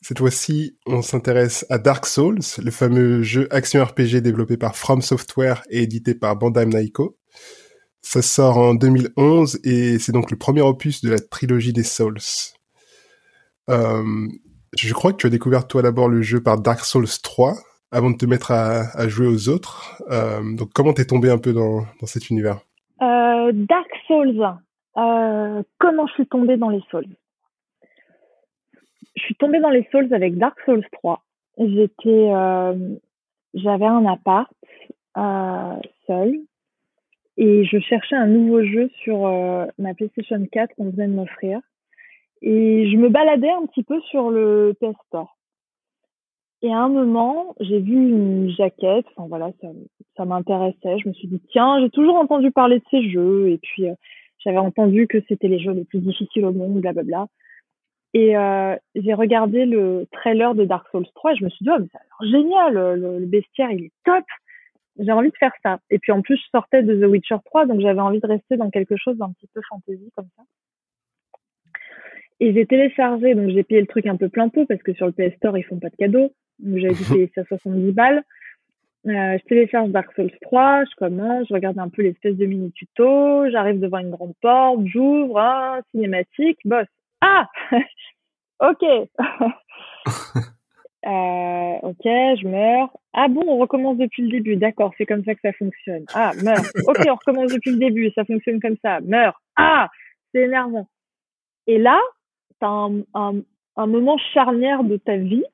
Cette 0.00 0.20
fois-ci, 0.20 0.78
on 0.86 1.02
s'intéresse 1.02 1.66
à 1.68 1.76
Dark 1.76 2.06
Souls, 2.06 2.38
le 2.64 2.70
fameux 2.70 3.22
jeu 3.22 3.46
action 3.50 3.84
RPG 3.84 4.22
développé 4.22 4.56
par 4.56 4.74
From 4.74 5.02
Software 5.02 5.62
et 5.68 5.82
édité 5.82 6.14
par 6.14 6.34
Bandai 6.36 6.64
Namco. 6.64 7.18
Ça 8.00 8.22
sort 8.22 8.56
en 8.56 8.72
2011 8.72 9.60
et 9.64 9.98
c'est 9.98 10.12
donc 10.12 10.30
le 10.30 10.38
premier 10.38 10.62
opus 10.62 11.04
de 11.04 11.10
la 11.10 11.18
trilogie 11.18 11.74
des 11.74 11.82
Souls. 11.82 12.16
Euh, 13.68 14.28
je 14.74 14.94
crois 14.94 15.12
que 15.12 15.18
tu 15.18 15.26
as 15.26 15.30
découvert 15.30 15.68
toi 15.68 15.82
d'abord 15.82 16.08
le 16.08 16.22
jeu 16.22 16.42
par 16.42 16.58
Dark 16.58 16.86
Souls 16.86 17.04
3 17.22 17.54
avant 17.90 18.12
de 18.12 18.16
te 18.16 18.24
mettre 18.24 18.50
à, 18.50 19.08
jouer 19.08 19.26
aux 19.26 19.50
autres. 19.50 20.02
Euh, 20.10 20.40
donc 20.54 20.70
comment 20.72 20.94
t'es 20.94 21.04
tombé 21.04 21.28
un 21.28 21.36
peu 21.36 21.52
dans, 21.52 21.84
dans 22.00 22.06
cet 22.06 22.30
univers? 22.30 22.60
Euh, 23.02 23.52
Dark 23.52 23.90
Souls, 24.06 24.42
euh, 24.96 25.62
comment 25.78 26.06
je 26.06 26.12
suis 26.14 26.26
tombée 26.26 26.56
dans 26.56 26.68
les 26.68 26.82
Souls? 26.90 27.06
Je 29.16 29.22
suis 29.22 29.34
tombée 29.34 29.60
dans 29.60 29.70
les 29.70 29.86
Souls 29.90 30.12
avec 30.12 30.36
Dark 30.36 30.58
Souls 30.64 30.86
3. 30.92 31.22
J'étais, 31.58 32.30
euh, 32.32 32.96
j'avais 33.54 33.86
un 33.86 34.06
appart 34.06 34.50
euh, 35.16 35.76
seul 36.06 36.40
et 37.36 37.64
je 37.64 37.78
cherchais 37.78 38.16
un 38.16 38.26
nouveau 38.26 38.64
jeu 38.64 38.88
sur 39.02 39.26
euh, 39.26 39.66
ma 39.78 39.94
PlayStation 39.94 40.44
4 40.50 40.74
qu'on 40.74 40.90
venait 40.90 41.08
de 41.08 41.12
m'offrir 41.12 41.60
et 42.40 42.90
je 42.90 42.96
me 42.96 43.08
baladais 43.08 43.50
un 43.50 43.66
petit 43.66 43.82
peu 43.82 44.00
sur 44.02 44.30
le 44.30 44.74
PS 44.80 44.96
Store. 45.06 45.36
Et 46.62 46.72
à 46.72 46.78
un 46.78 46.88
moment, 46.88 47.54
j'ai 47.60 47.80
vu 47.80 47.94
une 47.94 48.50
jaquette, 48.50 49.06
enfin 49.14 49.28
voilà, 49.28 49.50
ça, 49.60 49.68
ça 50.16 50.24
m'intéressait. 50.24 50.98
Je 50.98 51.08
me 51.08 51.12
suis 51.12 51.26
dit, 51.26 51.40
tiens, 51.50 51.80
j'ai 51.80 51.90
toujours 51.90 52.16
entendu 52.16 52.52
parler 52.52 52.78
de 52.78 52.84
ces 52.90 53.10
jeux. 53.10 53.48
Et 53.48 53.58
puis, 53.58 53.86
j'avais 54.44 54.58
entendu 54.58 55.06
que 55.06 55.18
c'était 55.28 55.48
les 55.48 55.58
jeux 55.58 55.72
les 55.72 55.84
plus 55.84 56.00
difficiles 56.00 56.44
au 56.44 56.52
monde, 56.52 56.80
blablabla. 56.80 57.26
Et 58.14 58.36
euh, 58.36 58.76
j'ai 58.94 59.14
regardé 59.14 59.64
le 59.64 60.06
trailer 60.12 60.54
de 60.54 60.64
Dark 60.64 60.86
Souls 60.90 61.06
3 61.14 61.32
et 61.32 61.36
je 61.36 61.44
me 61.44 61.50
suis 61.50 61.64
dit, 61.64 61.70
oh, 61.74 61.78
mais 61.80 61.88
ça 61.92 61.98
a 61.98 62.26
l'air 62.26 62.30
génial, 62.30 62.74
le, 63.00 63.26
bestiaire, 63.26 63.70
il 63.70 63.84
est 63.84 63.92
top. 64.04 64.24
J'ai 64.98 65.12
envie 65.12 65.30
de 65.30 65.36
faire 65.38 65.52
ça. 65.62 65.78
Et 65.88 65.98
puis 65.98 66.12
en 66.12 66.20
plus, 66.20 66.36
je 66.36 66.48
sortais 66.50 66.82
de 66.82 66.94
The 66.94 67.08
Witcher 67.08 67.36
3, 67.46 67.66
donc 67.66 67.80
j'avais 67.80 68.00
envie 68.00 68.20
de 68.20 68.26
rester 68.26 68.58
dans 68.58 68.70
quelque 68.70 68.96
chose 68.96 69.16
d'un 69.16 69.32
petit 69.32 69.48
peu 69.54 69.62
fantasy 69.66 70.10
comme 70.14 70.28
ça. 70.36 70.42
Et 72.40 72.52
j'ai 72.52 72.66
téléchargé, 72.66 73.34
donc 73.34 73.50
j'ai 73.50 73.62
payé 73.62 73.80
le 73.80 73.86
truc 73.86 74.04
un 74.06 74.16
peu 74.16 74.28
plein 74.28 74.48
pot 74.48 74.66
parce 74.66 74.82
que 74.82 74.92
sur 74.92 75.06
le 75.06 75.12
PS 75.12 75.36
Store, 75.36 75.56
ils 75.56 75.62
font 75.62 75.78
pas 75.78 75.88
de 75.88 75.96
cadeaux. 75.96 76.32
Donc 76.58 76.78
j'avais 76.78 76.94
dû 76.94 77.04
payer 77.10 77.32
ça 77.34 77.44
70 77.44 77.92
balles. 77.92 78.22
Euh, 79.04 79.36
je 79.36 79.44
télécharge 79.48 79.90
Dark 79.90 80.12
Souls 80.14 80.30
3, 80.42 80.84
je 80.84 80.94
commence, 80.96 81.48
je 81.48 81.54
regarde 81.54 81.78
un 81.78 81.88
peu 81.88 82.02
l'espèce 82.02 82.36
de 82.36 82.46
mini 82.46 82.70
tuto, 82.70 83.50
j'arrive 83.50 83.80
devant 83.80 83.98
une 83.98 84.10
grande 84.12 84.34
porte, 84.40 84.78
j'ouvre, 84.86 85.40
hein, 85.40 85.80
cinématique, 85.90 86.58
boss. 86.64 86.86
Ah 87.20 87.48
Ok 88.60 88.82
euh, 91.06 91.78
Ok, 91.82 92.04
je 92.04 92.46
meurs. 92.46 92.96
Ah 93.12 93.26
bon, 93.26 93.42
on 93.48 93.58
recommence 93.58 93.98
depuis 93.98 94.22
le 94.22 94.30
début, 94.30 94.54
d'accord, 94.54 94.92
c'est 94.96 95.06
comme 95.06 95.24
ça 95.24 95.34
que 95.34 95.40
ça 95.42 95.52
fonctionne. 95.52 96.04
Ah, 96.14 96.30
meurs. 96.44 96.62
Ok, 96.86 97.00
on 97.08 97.16
recommence 97.16 97.52
depuis 97.52 97.72
le 97.72 97.78
début, 97.78 98.12
ça 98.14 98.24
fonctionne 98.24 98.60
comme 98.60 98.76
ça, 98.84 99.00
meurs. 99.00 99.42
Ah 99.56 99.90
C'est 100.32 100.42
énervant. 100.42 100.86
Et 101.66 101.78
là, 101.78 101.98
t'as 102.60 102.68
un, 102.68 103.00
un, 103.14 103.40
un 103.76 103.86
moment 103.86 104.16
charnière 104.32 104.84
de 104.84 104.96
ta 104.96 105.16
vie 105.16 105.44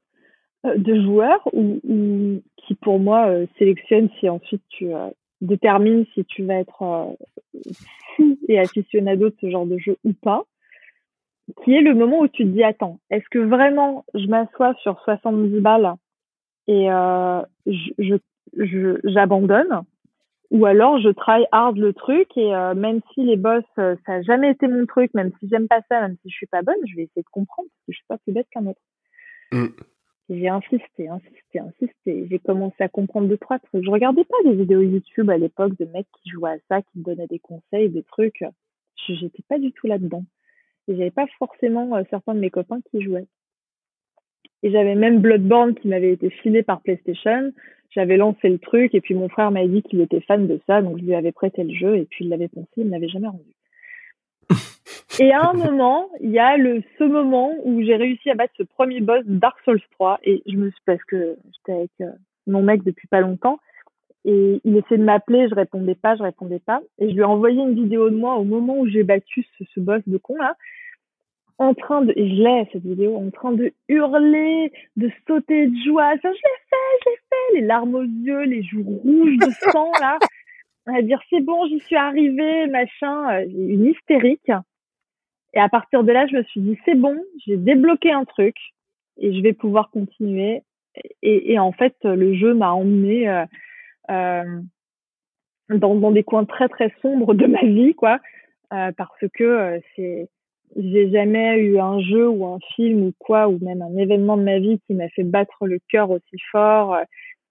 de 0.65 1.01
joueurs 1.03 1.43
ou, 1.53 2.41
qui 2.57 2.75
pour 2.75 2.99
moi 2.99 3.29
euh, 3.29 3.47
sélectionne 3.59 4.09
si 4.19 4.29
ensuite 4.29 4.63
tu 4.69 4.93
euh, 4.93 5.09
détermines 5.41 6.05
si 6.15 6.25
tu 6.25 6.45
vas 6.45 6.57
être 6.57 7.17
fou 8.17 8.39
et 8.49 8.59
aficionado 8.59 9.29
de 9.31 9.37
ce 9.41 9.51
genre 9.51 9.67
de 9.67 9.79
jeu 9.79 9.97
ou 10.05 10.13
pas. 10.13 10.45
qui 11.63 11.75
est 11.75 11.81
le 11.81 11.95
moment 11.95 12.21
où 12.21 12.29
tu 12.29 12.45
te 12.45 12.49
dis 12.49 12.65
attends, 12.65 12.99
est-ce 13.11 13.29
que 13.31 13.39
vraiment 13.39 14.05
je 14.15 14.27
m'assois 14.27 14.75
sur 14.83 15.01
70 15.05 15.61
balles 15.61 15.95
et 16.67 16.91
euh, 16.91 17.43
j'abandonne 19.05 19.83
ou 20.51 20.65
alors 20.65 20.99
je 20.99 21.11
travaille 21.11 21.47
hard 21.53 21.77
le 21.77 21.93
truc 21.93 22.29
et 22.37 22.55
euh, 22.55 22.75
même 22.75 23.01
si 23.13 23.23
les 23.23 23.37
boss 23.37 23.65
euh, 23.79 23.97
ça 24.07 24.15
a 24.15 24.23
jamais 24.23 24.51
été 24.51 24.67
mon 24.67 24.87
truc, 24.87 25.13
même 25.15 25.31
si 25.39 25.49
j'aime 25.49 25.69
pas 25.69 25.81
ça, 25.91 26.01
même 26.01 26.17
si 26.23 26.31
je 26.31 26.35
suis 26.35 26.47
pas 26.47 26.63
bonne, 26.63 26.77
je 26.87 26.97
vais 26.97 27.03
essayer 27.03 27.23
de 27.23 27.29
comprendre 27.31 27.69
parce 27.69 27.87
que 27.87 27.93
je 27.93 27.97
suis 27.97 28.07
pas 28.09 28.19
plus 28.19 28.33
bête 28.33 28.47
qu'un 28.51 28.67
autre. 28.67 28.81
Mm. 29.53 29.67
J'ai 30.31 30.49
insisté, 30.49 31.09
insisté, 31.09 31.59
insisté. 31.59 32.27
J'ai 32.29 32.39
commencé 32.39 32.77
à 32.81 32.89
comprendre 32.89 33.29
deux 33.29 33.39
trois 33.39 33.59
trucs. 33.59 33.83
Je 33.83 33.91
regardais 33.91 34.25
pas 34.25 34.37
des 34.45 34.55
vidéos 34.55 34.83
YouTube 34.83 35.31
à 35.31 35.39
l'époque 35.39 35.77
de 35.79 35.87
mecs 35.87 36.07
qui 36.23 36.31
jouaient 36.31 36.51
à 36.51 36.59
ça, 36.69 36.83
qui 36.83 36.99
me 36.99 37.05
donnaient 37.05 37.27
des 37.27 37.39
conseils, 37.39 37.89
des 37.89 38.03
trucs. 38.03 38.45
J'étais 39.07 39.43
pas 39.49 39.59
du 39.59 39.73
tout 39.73 39.87
là-dedans. 39.87 40.25
Et 40.87 40.97
j'avais 40.97 41.11
pas 41.11 41.27
forcément 41.39 41.97
euh, 41.97 42.03
certains 42.11 42.35
de 42.35 42.41
mes 42.41 42.51
copains 42.51 42.81
qui 42.91 43.03
jouaient. 43.03 43.27
Et 44.63 44.71
j'avais 44.71 44.97
même 44.97 45.21
Bloodborne 45.21 45.75
qui 45.75 45.89
m'avait 45.89 46.13
été 46.13 46.29
filé 46.29 46.63
par 46.63 46.83
PlayStation. 46.83 47.53
J'avais 47.91 48.17
lancé 48.19 48.49
le 48.51 48.59
truc 48.59 48.95
et 48.95 49.01
puis 49.01 49.15
mon 49.15 49.29
frère 49.29 49.51
m'a 49.51 49.67
dit 49.67 49.83
qu'il 49.83 50.01
était 50.01 50.21
fan 50.21 50.47
de 50.47 50.61
ça, 50.67 50.83
donc 50.83 50.99
je 50.99 51.05
lui 51.05 51.15
avais 51.15 51.33
prêté 51.33 51.65
le 51.65 51.75
jeu 51.75 51.97
et 51.97 52.05
puis 52.05 52.27
il 52.27 52.29
l'avait 52.29 52.49
pensé, 52.49 52.69
il 52.77 52.87
ne 52.87 52.91
l'avait 52.91 53.09
jamais 53.09 53.29
rendu. 53.29 53.51
Et 55.19 55.33
à 55.33 55.51
un 55.51 55.53
moment, 55.53 56.09
il 56.21 56.31
y 56.31 56.39
a 56.39 56.57
le 56.57 56.83
ce 56.99 57.05
moment 57.05 57.53
où 57.65 57.83
j'ai 57.83 57.97
réussi 57.97 58.31
à 58.31 58.35
battre 58.35 58.55
ce 58.57 58.63
premier 58.63 59.01
boss 59.01 59.23
Dark 59.27 59.59
Souls 59.65 59.81
3 59.93 60.21
et 60.25 60.43
je 60.47 60.57
me 60.57 60.71
suis 60.71 60.83
parce 60.87 61.03
que 61.05 61.37
j'étais 61.53 61.79
avec 61.79 61.91
euh, 62.01 62.11
mon 62.47 62.63
mec 62.63 62.83
depuis 62.83 63.09
pas 63.09 63.21
longtemps 63.21 63.59
et 64.25 64.61
il 64.65 64.77
essayait 64.77 64.99
de 64.99 65.05
m'appeler, 65.05 65.49
je 65.49 65.55
répondais 65.55 65.95
pas, 65.95 66.17
je 66.17 66.23
répondais 66.23 66.59
pas 66.59 66.81
et 66.99 67.09
je 67.09 67.15
lui 67.15 67.21
ai 67.21 67.25
envoyé 67.25 67.61
une 67.61 67.75
vidéo 67.75 68.11
de 68.11 68.17
moi 68.17 68.37
au 68.37 68.45
moment 68.45 68.79
où 68.79 68.87
j'ai 68.87 69.03
battu 69.03 69.45
ce, 69.59 69.65
ce 69.75 69.81
boss 69.81 70.03
de 70.07 70.19
con 70.19 70.37
là 70.37 70.57
en 71.59 71.75
train 71.75 72.03
de, 72.03 72.13
je 72.17 72.23
l'ai 72.23 72.69
cette 72.73 72.85
vidéo, 72.85 73.17
en 73.17 73.31
train 73.31 73.53
de 73.53 73.73
hurler, 73.89 74.73
de 74.97 75.11
sauter 75.27 75.67
de 75.67 75.77
joie. 75.85 76.15
je 76.23 76.29
l'ai 76.29 76.33
fait, 76.33 76.99
je 77.05 77.11
l'ai 77.11 77.17
fait, 77.17 77.61
les 77.61 77.67
larmes 77.67 77.95
aux 77.97 78.05
yeux, 78.05 78.43
les 78.43 78.63
joues 78.63 78.85
rouges 78.85 79.37
de 79.39 79.51
sang 79.73 79.91
là, 80.01 80.19
à 80.87 81.03
dire 81.03 81.21
c'est 81.29 81.41
bon, 81.41 81.67
j'y 81.67 81.81
suis 81.81 81.97
arrivée, 81.97 82.69
machin, 82.69 83.41
euh, 83.41 83.45
une 83.49 83.87
hystérique. 83.87 84.53
Et 85.59 85.61
à 85.61 85.69
partir 85.69 86.05
de 86.05 86.13
là, 86.13 86.25
je 86.29 86.37
me 86.37 86.45
suis 86.45 86.61
dit 86.61 86.79
c'est 86.85 86.95
bon, 86.95 87.21
j'ai 87.45 87.57
débloqué 87.57 88.13
un 88.13 88.25
truc 88.25 88.55
et 89.17 89.35
je 89.35 89.43
vais 89.43 89.53
pouvoir 89.53 89.91
continuer. 89.91 90.63
Et, 91.21 91.59
en 91.59 91.73
fait, 91.73 91.97
le 92.05 92.35
jeu 92.35 92.55
m'a 92.55 92.73
emmené 92.73 93.29
euh, 93.29 93.45
euh, 94.09 94.61
dans, 95.69 96.13
des 96.13 96.23
coins 96.23 96.45
très 96.45 96.69
très 96.69 96.93
sombres 97.03 97.35
de 97.35 97.47
ma 97.47 97.63
vie, 97.63 97.95
quoi, 97.97 98.21
euh, 98.73 98.93
parce 98.97 99.25
que 99.35 99.81
c'est 99.97 100.29
j'ai 100.77 101.11
jamais 101.11 101.59
eu 101.59 101.81
un 101.81 101.99
jeu 101.99 102.29
ou 102.29 102.47
un 102.47 102.59
film 102.77 103.07
ou 103.07 103.13
quoi, 103.19 103.49
ou 103.49 103.59
même 103.61 103.83
un 103.83 103.97
événement 103.97 104.37
de 104.37 104.43
ma 104.43 104.61
vie 104.61 104.79
qui 104.87 104.95
m'a 104.95 105.09
fait 105.09 105.25
battre 105.25 105.67
le 105.67 105.81
cœur 105.89 106.11
aussi 106.11 106.39
fort, 106.53 106.99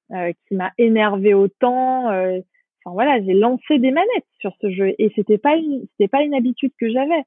qui 0.09 0.55
m'a 0.55 0.71
énervé 0.77 1.33
autant. 1.33 2.05
Enfin 2.05 2.93
voilà, 2.93 3.21
j'ai 3.21 3.33
lancé 3.33 3.79
des 3.79 3.91
manettes 3.91 4.27
sur 4.39 4.53
ce 4.61 4.71
jeu 4.71 4.93
et 4.97 5.11
c'était 5.15 5.37
pas 5.37 5.55
c'était 5.91 6.07
pas 6.07 6.21
une 6.21 6.35
habitude 6.35 6.71
que 6.79 6.89
j'avais. 6.89 7.23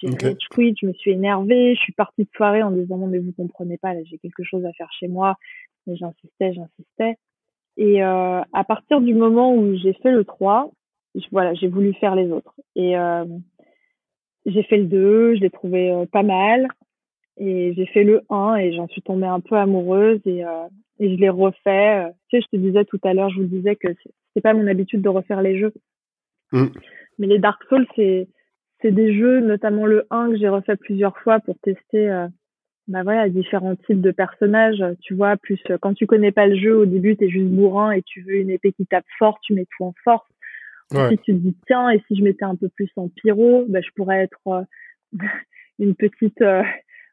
J'ai 0.00 0.10
okay. 0.10 0.36
quit, 0.50 0.74
je 0.80 0.86
me 0.86 0.92
suis 0.92 1.10
énervée, 1.10 1.74
je 1.74 1.80
suis 1.80 1.92
partie 1.92 2.22
de 2.22 2.30
soirée 2.36 2.62
en 2.62 2.70
disant 2.70 2.98
non 2.98 3.08
mais 3.08 3.18
vous 3.18 3.32
comprenez 3.32 3.78
pas, 3.78 3.94
là 3.94 4.00
j'ai 4.04 4.18
quelque 4.18 4.44
chose 4.44 4.64
à 4.64 4.72
faire 4.72 4.90
chez 4.92 5.08
moi, 5.08 5.36
mais 5.86 5.96
j'insistais, 5.96 6.52
j'insistais. 6.52 7.16
Et 7.76 8.02
euh, 8.02 8.40
à 8.52 8.64
partir 8.64 9.00
du 9.00 9.14
moment 9.14 9.54
où 9.54 9.76
j'ai 9.76 9.92
fait 9.94 10.10
le 10.10 10.24
3, 10.24 10.70
je, 11.14 11.24
voilà, 11.30 11.54
j'ai 11.54 11.68
voulu 11.68 11.94
faire 11.94 12.14
les 12.14 12.30
autres. 12.30 12.54
Et 12.74 12.96
euh, 12.98 13.24
j'ai 14.46 14.62
fait 14.64 14.78
le 14.78 14.86
2, 14.86 15.36
je 15.36 15.40
l'ai 15.40 15.50
trouvé 15.50 15.90
euh, 15.90 16.04
pas 16.06 16.24
mal. 16.24 16.68
Et 17.36 17.72
j'ai 17.74 17.86
fait 17.86 18.02
le 18.02 18.22
1 18.30 18.56
et 18.56 18.72
j'en 18.72 18.88
suis 18.88 19.02
tombée 19.02 19.28
un 19.28 19.38
peu 19.38 19.56
amoureuse 19.56 20.20
et, 20.26 20.42
et 20.98 21.16
je 21.16 21.20
l'ai 21.20 21.28
refait. 21.28 22.12
Tu 22.28 22.36
sais, 22.36 22.42
je 22.42 22.56
te 22.56 22.60
disais 22.60 22.84
tout 22.84 22.98
à 23.04 23.14
l'heure, 23.14 23.30
je 23.30 23.40
vous 23.40 23.46
disais 23.46 23.76
que 23.76 23.86
c'est 24.34 24.40
pas 24.40 24.54
mon 24.54 24.66
habitude 24.66 25.02
de 25.02 25.08
refaire 25.08 25.40
les 25.40 25.56
jeux. 25.56 25.72
Mm. 26.50 26.66
Mais 27.20 27.26
les 27.28 27.38
Dark 27.38 27.62
Souls, 27.68 27.86
c'est 27.94 28.26
c'est 28.80 28.92
des 28.92 29.16
jeux, 29.18 29.40
notamment 29.40 29.86
le 29.86 30.06
1 30.10 30.30
que 30.30 30.36
j'ai 30.38 30.48
refait 30.48 30.76
plusieurs 30.76 31.18
fois 31.18 31.40
pour 31.40 31.58
tester 31.58 32.08
euh, 32.10 32.28
bah 32.88 33.02
voilà, 33.02 33.28
différents 33.28 33.76
types 33.76 34.00
de 34.00 34.10
personnages. 34.10 34.82
Tu 35.02 35.14
vois, 35.14 35.36
plus 35.36 35.60
quand 35.80 35.94
tu 35.94 36.06
connais 36.06 36.32
pas 36.32 36.46
le 36.46 36.56
jeu, 36.56 36.76
au 36.76 36.86
début, 36.86 37.16
tu 37.16 37.24
es 37.24 37.28
juste 37.28 37.50
bourrin 37.50 37.92
et 37.92 38.02
tu 38.02 38.22
veux 38.22 38.36
une 38.36 38.50
épée 38.50 38.72
qui 38.72 38.86
tape 38.86 39.04
fort, 39.18 39.38
tu 39.42 39.52
mets 39.52 39.66
tout 39.76 39.84
en 39.84 39.94
force. 40.02 40.26
Ouais. 40.92 41.10
Si 41.10 41.18
tu 41.18 41.32
te 41.34 41.38
dis 41.38 41.56
tiens 41.66 41.90
et 41.90 42.02
si 42.08 42.16
je 42.16 42.24
mettais 42.24 42.46
un 42.46 42.56
peu 42.56 42.68
plus 42.70 42.90
en 42.96 43.08
pyro, 43.08 43.66
bah, 43.68 43.80
je 43.82 43.90
pourrais 43.94 44.22
être 44.22 44.40
euh, 44.46 44.62
une 45.78 45.94
petite 45.94 46.40
euh, 46.40 46.62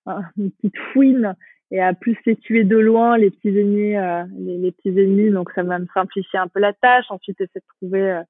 une 0.38 0.52
petite 0.52 0.78
fouine 0.94 1.36
et 1.72 1.82
à 1.82 1.94
plus 1.94 2.16
les 2.26 2.38
tuer 2.38 2.64
de 2.64 2.78
loin 2.78 3.18
les 3.18 3.32
petits 3.32 3.50
ennemis 3.50 3.96
euh, 3.96 4.24
les, 4.38 4.58
les, 4.60 4.72
petits 4.72 4.90
ennemis 4.90 5.32
donc 5.32 5.52
ça 5.56 5.64
va 5.64 5.80
me 5.80 5.88
simplifier 5.94 6.40
un 6.40 6.48
peu 6.48 6.60
la 6.60 6.74
tâche. 6.74 7.06
Ensuite 7.10 7.42
essayer 7.42 7.60
de 7.60 7.76
trouver 7.80 8.12
euh, 8.12 8.22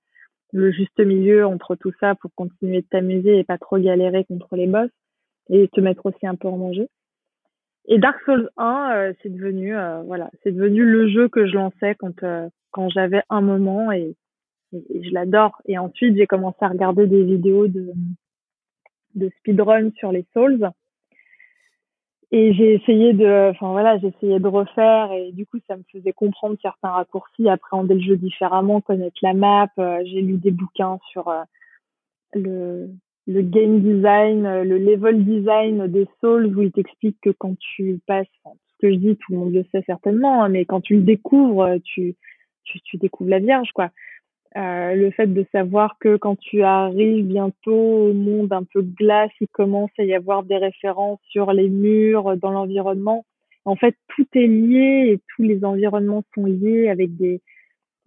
le 0.56 0.72
juste 0.72 1.00
milieu 1.00 1.46
entre 1.46 1.76
tout 1.76 1.92
ça 2.00 2.16
pour 2.16 2.32
continuer 2.36 2.82
de 2.82 2.88
t'amuser 2.88 3.40
et 3.40 3.44
pas 3.44 3.58
trop 3.58 3.78
galérer 3.78 4.24
contre 4.24 4.56
les 4.56 4.68
boss 4.68 4.90
et 5.50 5.68
te 5.68 5.82
mettre 5.82 6.06
aussi 6.06 6.26
un 6.26 6.36
peu 6.36 6.48
en 6.48 6.58
danger. 6.58 6.88
Et 7.88 8.00
Dark 8.00 8.20
Souls 8.26 8.50
1, 8.58 9.12
c'est 9.22 9.30
devenu 9.30 9.76
voilà, 10.06 10.32
c'est 10.42 10.52
devenu 10.52 10.84
le 10.86 11.10
jeu 11.10 11.28
que 11.30 11.46
je 11.46 11.54
lançais 11.54 11.96
quand 11.96 12.24
quand 12.72 12.90
j'avais 12.90 13.22
un 13.30 13.42
moment 13.42 13.92
et 13.92 14.16
et, 14.74 15.04
je 15.04 15.14
l'adore. 15.14 15.62
Et 15.66 15.78
ensuite, 15.78 16.16
j'ai 16.16 16.28
commencé 16.28 16.58
à 16.62 16.70
regarder 16.70 17.08
des 17.08 17.24
vidéos 17.24 17.68
de, 17.68 17.92
de 19.16 19.30
speedrun 19.40 19.92
sur 19.98 20.12
les 20.12 20.26
Souls. 20.34 20.70
Et 22.32 22.54
j'ai 22.54 22.74
essayé 22.74 23.14
de, 23.14 23.52
enfin 23.52 23.72
voilà, 23.72 23.98
j'ai 24.00 24.08
essayé 24.08 24.40
de 24.40 24.48
refaire 24.48 25.12
et 25.12 25.32
du 25.32 25.46
coup, 25.46 25.60
ça 25.68 25.78
me 25.78 25.84
faisait 25.92 26.14
comprendre 26.14 26.58
certains 26.62 26.90
raccourcis, 26.90 27.48
appréhender 27.48 27.94
le 27.94 28.02
jeu 28.02 28.18
différemment, 28.18 28.82
connaître 28.82 29.18
la 29.22 29.34
map. 29.34 29.70
Euh, 29.78 30.02
j'ai 30.06 30.22
lu 30.22 30.38
des 30.38 30.52
bouquins 30.52 31.00
sur 31.12 31.28
euh, 31.28 31.44
le, 32.34 32.90
game 33.28 33.80
design, 33.80 34.64
le 34.64 34.78
level 34.78 35.24
design 35.24 35.88
des 35.88 36.08
Souls 36.20 36.48
où 36.58 36.62
il 36.62 36.72
t'explique 36.72 37.18
que 37.22 37.30
quand 37.30 37.56
tu 37.60 38.00
passes, 38.08 38.28
ce 38.44 38.78
que 38.80 38.92
je 38.92 38.98
dis, 38.98 39.16
tout 39.18 39.32
le 39.32 39.38
monde 39.38 39.54
le 39.54 39.64
sait 39.72 39.84
certainement, 39.86 40.44
hein, 40.44 40.50
mais 40.50 40.66
quand 40.66 40.82
tu 40.82 40.96
le 40.96 41.04
découvres, 41.04 41.78
tu, 41.84 42.16
tu, 42.64 42.82
tu 42.82 42.98
découvres 42.98 43.30
la 43.30 43.40
Vierge, 43.40 43.72
quoi. 43.74 43.92
Euh, 44.58 44.96
le 44.96 45.12
fait 45.12 45.28
de 45.28 45.46
savoir 45.52 45.98
que 46.00 46.16
quand 46.16 46.38
tu 46.38 46.64
arrives 46.64 47.26
bientôt 47.26 47.74
au 47.74 48.14
monde 48.14 48.54
un 48.54 48.64
peu 48.64 48.82
glace, 48.82 49.32
il 49.42 49.50
commence 49.50 49.92
à 50.00 50.04
y 50.04 50.14
avoir 50.14 50.44
des 50.44 50.56
références 50.56 51.20
sur 51.30 51.52
les 51.52 51.68
murs, 51.68 52.38
dans 52.38 52.52
l'environnement. 52.52 53.26
En 53.66 53.76
fait, 53.76 53.98
tout 54.16 54.28
est 54.34 54.48
lié 54.48 55.12
et 55.12 55.22
tous 55.36 55.44
les 55.44 55.66
environnements 55.66 56.24
sont 56.34 56.46
liés 56.46 56.88
avec 56.90 57.16
des 57.18 57.42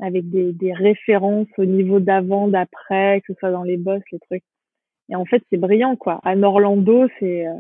avec 0.00 0.30
des, 0.30 0.52
des 0.52 0.72
références 0.72 1.48
au 1.58 1.64
niveau 1.64 1.98
d'avant, 1.98 2.46
d'après, 2.46 3.20
que 3.22 3.32
ce 3.34 3.38
soit 3.40 3.50
dans 3.50 3.64
les 3.64 3.76
boss, 3.76 4.00
les 4.12 4.20
trucs. 4.20 4.44
Et 5.10 5.16
en 5.16 5.24
fait, 5.24 5.42
c'est 5.50 5.56
brillant, 5.56 5.96
quoi. 5.96 6.20
À 6.24 6.36
Orlando, 6.36 7.08
c'est 7.18 7.46
euh, 7.46 7.54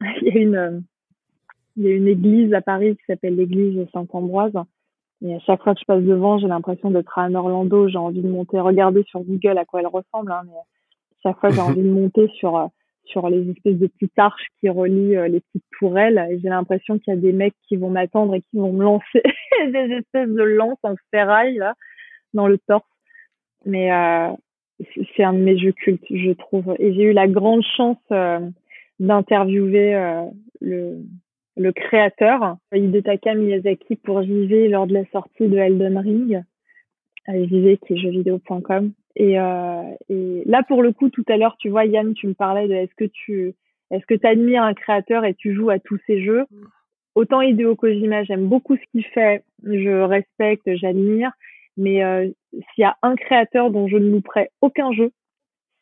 il 0.22 0.28
y 0.28 0.38
a 0.38 0.40
une 0.40 0.84
il 1.76 1.84
y 1.84 1.88
a 1.88 1.94
une 1.94 2.08
église 2.08 2.52
à 2.54 2.60
Paris 2.60 2.96
qui 2.96 3.04
s'appelle 3.06 3.36
l'église 3.36 3.86
Saint-Ambroise 3.92 4.52
et 5.22 5.34
à 5.34 5.38
chaque 5.40 5.62
fois 5.62 5.74
que 5.74 5.80
je 5.80 5.84
passe 5.84 6.02
devant, 6.02 6.38
j'ai 6.38 6.46
l'impression 6.46 6.90
d'être 6.90 7.18
à 7.18 7.28
Orlando. 7.30 7.88
J'ai 7.88 7.98
envie 7.98 8.22
de 8.22 8.28
monter, 8.28 8.60
regarder 8.60 9.02
sur 9.04 9.20
Google 9.20 9.58
à 9.58 9.64
quoi 9.64 9.80
elle 9.80 9.88
ressemble. 9.88 10.30
Hein, 10.30 10.42
mais 10.46 10.52
chaque 11.22 11.38
fois, 11.40 11.50
j'ai 11.50 11.60
envie 11.60 11.82
de 11.82 11.90
monter 11.90 12.28
sur 12.36 12.56
euh, 12.56 12.66
sur 13.04 13.28
les 13.28 13.50
espèces 13.50 13.78
de 13.78 13.86
petites 13.86 14.18
arches 14.18 14.46
qui 14.60 14.68
relient 14.68 15.16
euh, 15.16 15.28
les 15.28 15.40
petites 15.40 15.64
tourelles. 15.78 16.24
Et 16.30 16.38
j'ai 16.40 16.48
l'impression 16.48 16.98
qu'il 16.98 17.14
y 17.14 17.16
a 17.16 17.20
des 17.20 17.32
mecs 17.32 17.54
qui 17.66 17.76
vont 17.76 17.90
m'attendre 17.90 18.34
et 18.34 18.42
qui 18.42 18.58
vont 18.58 18.72
me 18.72 18.84
lancer 18.84 19.22
des 19.72 19.94
espèces 19.98 20.28
de 20.28 20.42
lances 20.42 20.78
en 20.82 20.94
ferraille 21.10 21.56
là 21.56 21.74
dans 22.34 22.46
le 22.46 22.58
torse. 22.58 22.84
Mais 23.64 23.92
euh, 23.92 24.30
c'est 25.16 25.24
un 25.24 25.32
de 25.32 25.38
mes 25.38 25.58
jeux 25.58 25.72
cultes, 25.72 26.04
je 26.10 26.32
trouve. 26.32 26.74
Et 26.78 26.94
j'ai 26.94 27.04
eu 27.04 27.12
la 27.12 27.28
grande 27.28 27.62
chance 27.76 27.98
euh, 28.12 28.40
d'interviewer 29.00 29.94
euh, 29.94 30.24
le 30.60 30.98
le 31.58 31.72
créateur, 31.72 32.56
Hidetaka 32.72 33.34
Miyazaki, 33.34 33.96
pour 33.96 34.22
JV 34.22 34.68
lors 34.68 34.86
de 34.86 34.94
la 34.94 35.04
sortie 35.12 35.48
de 35.48 35.58
Elden 35.58 35.98
Ring, 35.98 36.42
JV 37.28 37.78
qui 37.78 37.94
est 37.94 37.96
jeuxvideo.com. 37.96 38.92
Et, 39.16 39.38
euh, 39.38 39.82
et 40.08 40.42
là, 40.46 40.62
pour 40.62 40.82
le 40.82 40.92
coup, 40.92 41.10
tout 41.10 41.24
à 41.28 41.36
l'heure, 41.36 41.56
tu 41.58 41.68
vois, 41.68 41.84
Yann, 41.84 42.14
tu 42.14 42.28
me 42.28 42.34
parlais 42.34 42.68
de 42.68 42.74
est-ce 42.74 42.94
que 42.96 43.04
tu 43.04 43.54
est-ce 43.90 44.04
que 44.06 44.26
admires 44.26 44.62
un 44.62 44.74
créateur 44.74 45.24
et 45.24 45.34
tu 45.34 45.54
joues 45.54 45.70
à 45.70 45.78
tous 45.78 45.98
ses 46.06 46.22
jeux? 46.22 46.44
Autant 47.14 47.40
Hideo 47.40 47.74
Kojima, 47.74 48.22
j'aime 48.24 48.46
beaucoup 48.46 48.76
ce 48.76 48.82
qu'il 48.92 49.04
fait, 49.04 49.42
je 49.64 50.02
respecte, 50.02 50.68
j'admire, 50.76 51.32
mais 51.76 52.04
euh, 52.04 52.28
s'il 52.52 52.82
y 52.82 52.84
a 52.84 52.96
un 53.02 53.16
créateur 53.16 53.70
dont 53.70 53.88
je 53.88 53.96
ne 53.96 54.10
louperai 54.10 54.50
aucun 54.60 54.92
jeu, 54.92 55.10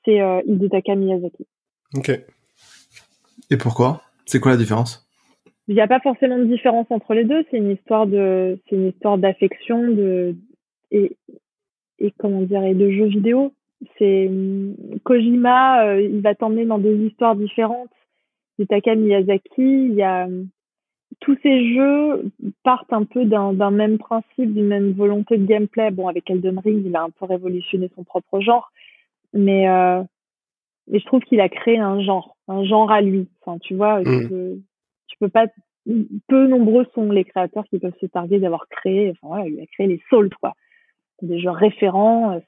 c'est 0.04 0.20
euh, 0.20 0.40
Hidetaka 0.46 0.94
Miyazaki. 0.94 1.46
Ok. 1.94 2.10
Et 3.50 3.56
pourquoi? 3.56 4.02
C'est 4.24 4.40
quoi 4.40 4.52
la 4.52 4.56
différence? 4.56 5.05
Il 5.68 5.74
n'y 5.74 5.80
a 5.80 5.88
pas 5.88 6.00
forcément 6.00 6.38
de 6.38 6.44
différence 6.44 6.86
entre 6.90 7.14
les 7.14 7.24
deux. 7.24 7.44
C'est 7.50 7.58
une 7.58 7.72
histoire 7.72 8.06
de, 8.06 8.58
c'est 8.68 8.76
une 8.76 8.88
histoire 8.88 9.18
d'affection, 9.18 9.88
de 9.88 10.34
et 10.90 11.16
et 11.98 12.12
comment 12.18 12.42
dire, 12.42 12.62
et 12.64 12.74
de 12.74 12.90
jeux 12.90 13.06
vidéo. 13.06 13.52
C'est 13.98 14.30
Kojima, 15.04 15.86
euh, 15.86 16.00
il 16.00 16.20
va 16.20 16.34
t'emmener 16.34 16.64
dans 16.64 16.78
des 16.78 16.96
histoires 16.96 17.36
différentes. 17.36 17.90
d'Itaka 18.58 18.94
Miyazaki. 18.94 19.42
Il 19.58 19.94
y 19.94 20.02
a 20.02 20.28
tous 21.20 21.36
ces 21.42 21.74
jeux 21.74 22.30
partent 22.62 22.92
un 22.92 23.04
peu 23.04 23.24
d'un 23.24 23.70
même 23.70 23.98
principe, 23.98 24.52
d'une 24.52 24.66
même 24.66 24.92
volonté 24.92 25.38
de 25.38 25.46
gameplay. 25.46 25.90
Bon, 25.90 26.08
avec 26.08 26.30
Elden 26.30 26.58
Ring, 26.58 26.82
il 26.84 26.96
a 26.96 27.02
un 27.02 27.10
peu 27.10 27.24
révolutionné 27.24 27.90
son 27.94 28.04
propre 28.04 28.40
genre, 28.40 28.70
mais 29.32 29.68
euh, 29.68 30.02
mais 30.88 31.00
je 31.00 31.06
trouve 31.06 31.22
qu'il 31.22 31.40
a 31.40 31.48
créé 31.48 31.78
un 31.78 32.00
genre, 32.00 32.36
un 32.48 32.64
genre 32.64 32.90
à 32.90 33.00
lui. 33.00 33.28
Enfin, 33.40 33.58
tu 33.58 33.74
vois, 33.74 34.02
tu, 34.04 34.10
mm. 34.10 34.62
Peu 35.20 36.46
nombreux 36.48 36.86
sont 36.94 37.10
les 37.12 37.24
créateurs 37.24 37.64
qui 37.68 37.78
peuvent 37.78 37.96
se 38.00 38.06
targuer 38.06 38.38
d'avoir 38.38 38.68
créé. 38.68 39.10
Enfin 39.10 39.28
voilà, 39.28 39.48
il 39.48 39.60
a 39.60 39.66
créé 39.66 39.86
les 39.86 40.02
Souls, 40.08 40.30
quoi. 40.40 40.54
Des 41.22 41.40
jeux 41.40 41.50
référents. 41.50 42.40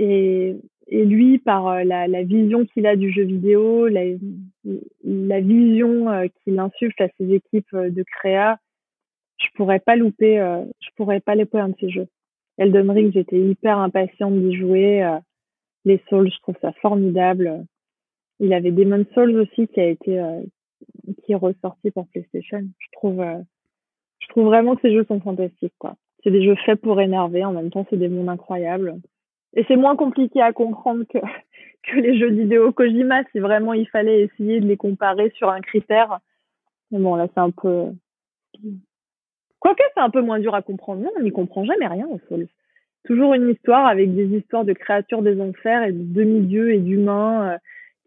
Euh, 0.00 0.54
et 0.88 1.04
lui, 1.04 1.38
par 1.38 1.68
euh, 1.68 1.84
la, 1.84 2.08
la 2.08 2.22
vision 2.22 2.64
qu'il 2.64 2.86
a 2.86 2.96
du 2.96 3.12
jeu 3.12 3.22
vidéo, 3.22 3.86
la, 3.86 5.40
vision 5.40 6.10
euh, 6.10 6.26
qu'il 6.42 6.58
insuffle 6.58 7.02
à 7.02 7.08
ses 7.18 7.32
équipes 7.32 7.76
de 7.76 8.02
créa, 8.02 8.58
je 9.38 9.46
pourrais 9.54 9.80
pas 9.80 9.96
louper, 9.96 10.36
je 10.36 10.88
pourrais 10.96 11.20
pas 11.20 11.34
louper 11.34 11.60
un 11.60 11.70
de 11.70 11.76
ses 11.80 11.88
jeux. 11.88 12.08
Elden 12.58 12.90
Ring, 12.90 13.10
j'étais 13.12 13.38
hyper 13.38 13.78
impatiente 13.78 14.34
d'y 14.34 14.54
jouer. 14.54 15.18
les 15.86 16.02
Souls, 16.10 16.30
je 16.30 16.38
trouve 16.40 16.56
ça 16.60 16.72
formidable. 16.82 17.64
Il 18.38 18.52
avait 18.52 18.70
Demon 18.70 19.06
Souls 19.14 19.38
aussi 19.38 19.66
qui 19.68 19.80
a 19.80 19.86
été 19.86 20.20
qui 21.24 21.32
est 21.32 21.36
ressorti 21.36 21.90
pour 21.90 22.06
PlayStation. 22.08 22.62
Je 22.78 22.88
trouve 22.92 23.22
je 24.18 24.28
trouve 24.28 24.44
vraiment 24.46 24.74
que 24.76 24.82
ces 24.82 24.92
jeux 24.92 25.04
sont 25.04 25.20
fantastiques 25.20 25.74
quoi. 25.78 25.96
C'est 26.22 26.30
des 26.30 26.44
jeux 26.44 26.56
faits 26.66 26.80
pour 26.80 27.00
énerver, 27.00 27.44
en 27.44 27.52
même 27.52 27.70
temps 27.70 27.86
c'est 27.90 27.96
des 27.96 28.08
mondes 28.08 28.28
incroyables. 28.28 29.00
Et 29.54 29.64
c'est 29.66 29.76
moins 29.76 29.96
compliqué 29.96 30.40
à 30.40 30.52
comprendre 30.52 31.04
que, 31.04 31.18
que 31.82 31.96
les 31.96 32.18
jeux 32.18 32.30
vidéo 32.30 32.72
Kojima 32.72 33.22
si 33.32 33.38
vraiment 33.38 33.72
il 33.72 33.88
fallait 33.88 34.22
essayer 34.22 34.60
de 34.60 34.66
les 34.66 34.76
comparer 34.76 35.30
sur 35.36 35.50
un 35.50 35.60
critère. 35.60 36.20
Mais 36.90 36.98
bon, 36.98 37.14
là, 37.14 37.28
c'est 37.32 37.40
un 37.40 37.50
peu. 37.50 37.86
Quoique, 39.60 39.82
c'est 39.94 40.00
un 40.00 40.10
peu 40.10 40.22
moins 40.22 40.40
dur 40.40 40.54
à 40.54 40.62
comprendre. 40.62 41.02
Non, 41.02 41.10
on 41.16 41.22
n'y 41.22 41.30
comprend 41.30 41.64
jamais 41.64 41.86
rien 41.86 42.06
au 42.06 42.18
Souls. 42.28 42.48
Toujours 43.04 43.34
une 43.34 43.50
histoire 43.50 43.86
avec 43.86 44.14
des 44.14 44.26
histoires 44.36 44.64
de 44.64 44.72
créatures 44.72 45.22
des 45.22 45.40
enfers 45.40 45.84
et 45.84 45.92
de 45.92 46.02
demi-dieux 46.02 46.72
et 46.74 46.78
d'humains 46.78 47.52
euh, 47.52 47.58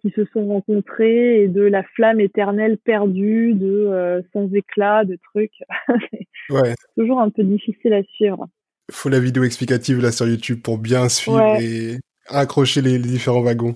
qui 0.04 0.12
se 0.16 0.26
sont 0.34 0.46
rencontrés 0.46 1.44
et 1.44 1.48
de 1.48 1.62
la 1.62 1.82
flamme 1.96 2.20
éternelle 2.20 2.78
perdue, 2.78 3.54
de 3.56 3.88
euh, 3.88 4.22
sans 4.34 4.54
éclat, 4.54 5.06
de 5.06 5.18
trucs. 5.32 5.64
ouais. 6.50 6.76
Toujours 6.98 7.20
un 7.20 7.30
peu 7.30 7.44
difficile 7.44 7.94
à 7.94 8.04
suivre 8.04 8.48
faut 8.92 9.10
la 9.10 9.20
vidéo 9.20 9.44
explicative 9.44 10.02
là 10.02 10.12
sur 10.12 10.28
YouTube 10.28 10.62
pour 10.62 10.78
bien 10.78 11.10
suivre 11.10 11.58
et 11.60 12.00
accrocher 12.28 12.82
les, 12.82 13.00
différents 13.00 13.42
wagons. 13.42 13.76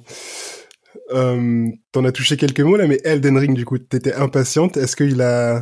Euh, 1.12 1.66
T'en 1.92 2.06
as 2.06 2.12
touché 2.12 2.38
quelques 2.38 2.62
mots 2.62 2.78
là, 2.78 2.88
mais 2.88 3.00
Elden 3.04 3.38
Ring, 3.38 3.56
du 3.56 3.66
coup, 3.66 3.78
t'étais 3.78 4.13
impatiente. 4.13 4.78
Est-ce 4.78 4.96
qu'il 4.96 5.22
a, 5.22 5.62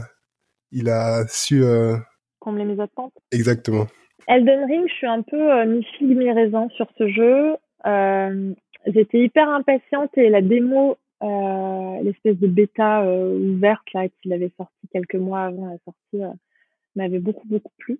il 0.71 0.89
a 0.89 1.25
su 1.27 1.63
euh... 1.63 1.95
combler 2.39 2.65
mes 2.65 2.79
attentes? 2.81 3.13
Exactement. 3.31 3.87
Elden 4.27 4.65
Ring, 4.65 4.87
je 4.87 4.93
suis 4.93 5.07
un 5.07 5.21
peu 5.21 5.51
euh, 5.51 5.65
mi 5.65 5.83
figue 5.97 6.17
mi 6.17 6.31
raisin 6.31 6.67
sur 6.75 6.87
ce 6.97 7.07
jeu. 7.07 7.55
Euh, 7.85 8.53
J'étais 8.87 9.19
hyper 9.23 9.49
impatiente 9.49 10.15
et 10.17 10.29
la 10.29 10.41
démo, 10.41 10.97
euh, 11.23 12.01
l'espèce 12.03 12.37
de 12.37 12.47
bêta 12.47 13.03
euh, 13.03 13.55
ouverte 13.55 13.91
là 13.93 14.07
qu'il 14.09 14.33
avait 14.33 14.51
sorti 14.57 14.87
quelques 14.91 15.15
mois 15.15 15.43
avant 15.45 15.65
la 15.65 15.77
sortie, 15.85 16.23
euh, 16.23 16.33
m'avait 16.95 17.19
beaucoup 17.19 17.47
beaucoup 17.47 17.71
plu. 17.77 17.99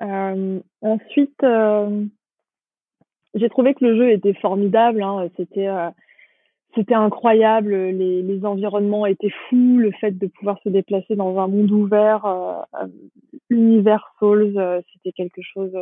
Euh, 0.00 0.60
ensuite, 0.80 1.42
euh, 1.42 2.04
j'ai 3.34 3.48
trouvé 3.50 3.74
que 3.74 3.84
le 3.84 3.96
jeu 3.96 4.10
était 4.10 4.34
formidable. 4.34 5.02
Hein. 5.02 5.28
C'était 5.36 5.68
euh, 5.68 5.90
c'était 6.74 6.94
incroyable. 6.94 7.74
Les, 7.74 8.22
les, 8.22 8.44
environnements 8.46 9.04
étaient 9.06 9.32
fous. 9.48 9.78
Le 9.78 9.90
fait 9.92 10.12
de 10.12 10.26
pouvoir 10.28 10.58
se 10.62 10.68
déplacer 10.68 11.16
dans 11.16 11.38
un 11.38 11.48
monde 11.48 11.70
ouvert, 11.72 12.64
univers 13.50 14.14
Souls, 14.18 14.54
c'était 14.92 15.12
quelque 15.12 15.42
chose 15.42 15.72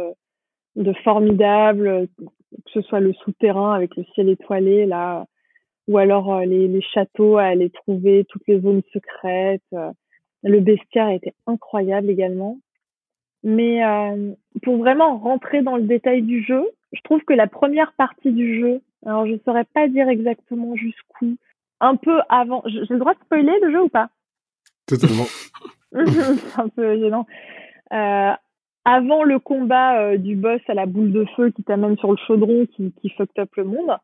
de 0.76 0.92
formidable. 1.04 2.08
Que 2.64 2.70
ce 2.72 2.82
soit 2.82 3.00
le 3.00 3.12
souterrain 3.12 3.74
avec 3.74 3.94
le 3.96 4.04
ciel 4.14 4.30
étoilé 4.30 4.86
là, 4.86 5.26
ou 5.86 5.98
alors 5.98 6.40
les, 6.40 6.66
les, 6.66 6.80
châteaux 6.80 7.36
à 7.36 7.44
aller 7.44 7.68
trouver 7.68 8.24
toutes 8.28 8.46
les 8.46 8.60
zones 8.60 8.82
secrètes. 8.92 9.62
le 10.42 10.60
bestiaire 10.60 11.10
était 11.10 11.34
incroyable 11.46 12.08
également. 12.08 12.58
Mais 13.44 13.84
euh, 13.84 14.32
pour 14.62 14.78
vraiment 14.78 15.18
rentrer 15.18 15.62
dans 15.62 15.76
le 15.76 15.84
détail 15.84 16.22
du 16.22 16.42
jeu, 16.42 16.68
je 16.92 17.00
trouve 17.02 17.22
que 17.22 17.32
la 17.32 17.46
première 17.46 17.92
partie 17.92 18.32
du 18.32 18.60
jeu, 18.60 18.80
alors 19.06 19.26
je 19.26 19.36
saurais 19.44 19.64
pas 19.64 19.88
dire 19.88 20.08
exactement 20.08 20.74
jusqu'où, 20.74 21.36
un 21.80 21.96
peu 21.96 22.20
avant, 22.28 22.62
j'ai 22.66 22.80
le 22.88 22.98
droit 22.98 23.14
de 23.14 23.20
spoiler 23.20 23.58
le 23.62 23.70
jeu 23.70 23.82
ou 23.82 23.88
pas? 23.88 24.10
Totalement. 24.86 25.26
C'est 25.92 26.60
un 26.60 26.68
peu 26.68 26.98
gênant. 26.98 27.26
Euh, 27.92 28.32
avant 28.88 29.22
le 29.22 29.38
combat 29.38 30.00
euh, 30.00 30.16
du 30.16 30.34
boss 30.34 30.62
à 30.66 30.72
la 30.72 30.86
boule 30.86 31.12
de 31.12 31.26
feu 31.36 31.50
qui 31.50 31.62
t'amène 31.62 31.98
sur 31.98 32.10
le 32.10 32.16
chaudron 32.26 32.64
qui, 32.74 32.90
qui 32.92 33.10
fucked 33.10 33.38
up 33.38 33.50
le 33.56 33.64
monde, 33.64 33.94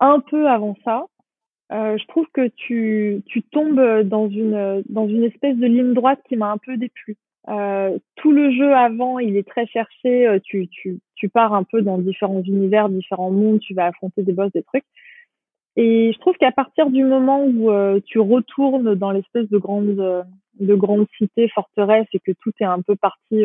un 0.00 0.20
peu 0.20 0.48
avant 0.48 0.74
ça, 0.86 1.04
euh, 1.70 1.98
je 1.98 2.06
trouve 2.06 2.26
que 2.32 2.48
tu, 2.48 3.22
tombes 3.50 4.00
dans 4.04 4.30
une, 4.30 4.82
dans 4.88 5.06
une 5.06 5.24
espèce 5.24 5.56
de 5.56 5.66
ligne 5.66 5.92
droite 5.92 6.20
qui 6.26 6.36
m'a 6.36 6.50
un 6.50 6.56
peu 6.56 6.78
déplu. 6.78 7.18
Euh, 7.48 7.98
tout 8.16 8.32
le 8.32 8.50
jeu 8.52 8.74
avant, 8.74 9.18
il 9.18 9.36
est 9.36 9.46
très 9.46 9.66
cherché. 9.66 10.40
Tu, 10.44 11.28
pars 11.28 11.52
un 11.52 11.64
peu 11.64 11.82
dans 11.82 11.98
différents 11.98 12.42
univers, 12.42 12.88
différents 12.88 13.30
mondes. 13.30 13.60
Tu 13.60 13.74
vas 13.74 13.86
affronter 13.86 14.22
des 14.22 14.32
boss, 14.32 14.50
des 14.52 14.62
trucs. 14.62 14.84
Et 15.76 16.12
je 16.12 16.18
trouve 16.18 16.36
qu'à 16.36 16.52
partir 16.52 16.88
du 16.88 17.04
moment 17.04 17.44
où 17.44 17.70
tu 18.06 18.18
retournes 18.18 18.94
dans 18.94 19.10
l'espèce 19.10 19.48
de 19.50 19.58
grande 19.58 20.24
de 20.60 20.74
grande 20.74 21.06
cité 21.16 21.48
forteresse 21.48 22.06
et 22.12 22.18
que 22.18 22.32
tout 22.32 22.52
est 22.60 22.64
un 22.64 22.82
peu 22.82 22.96
parti 22.96 23.44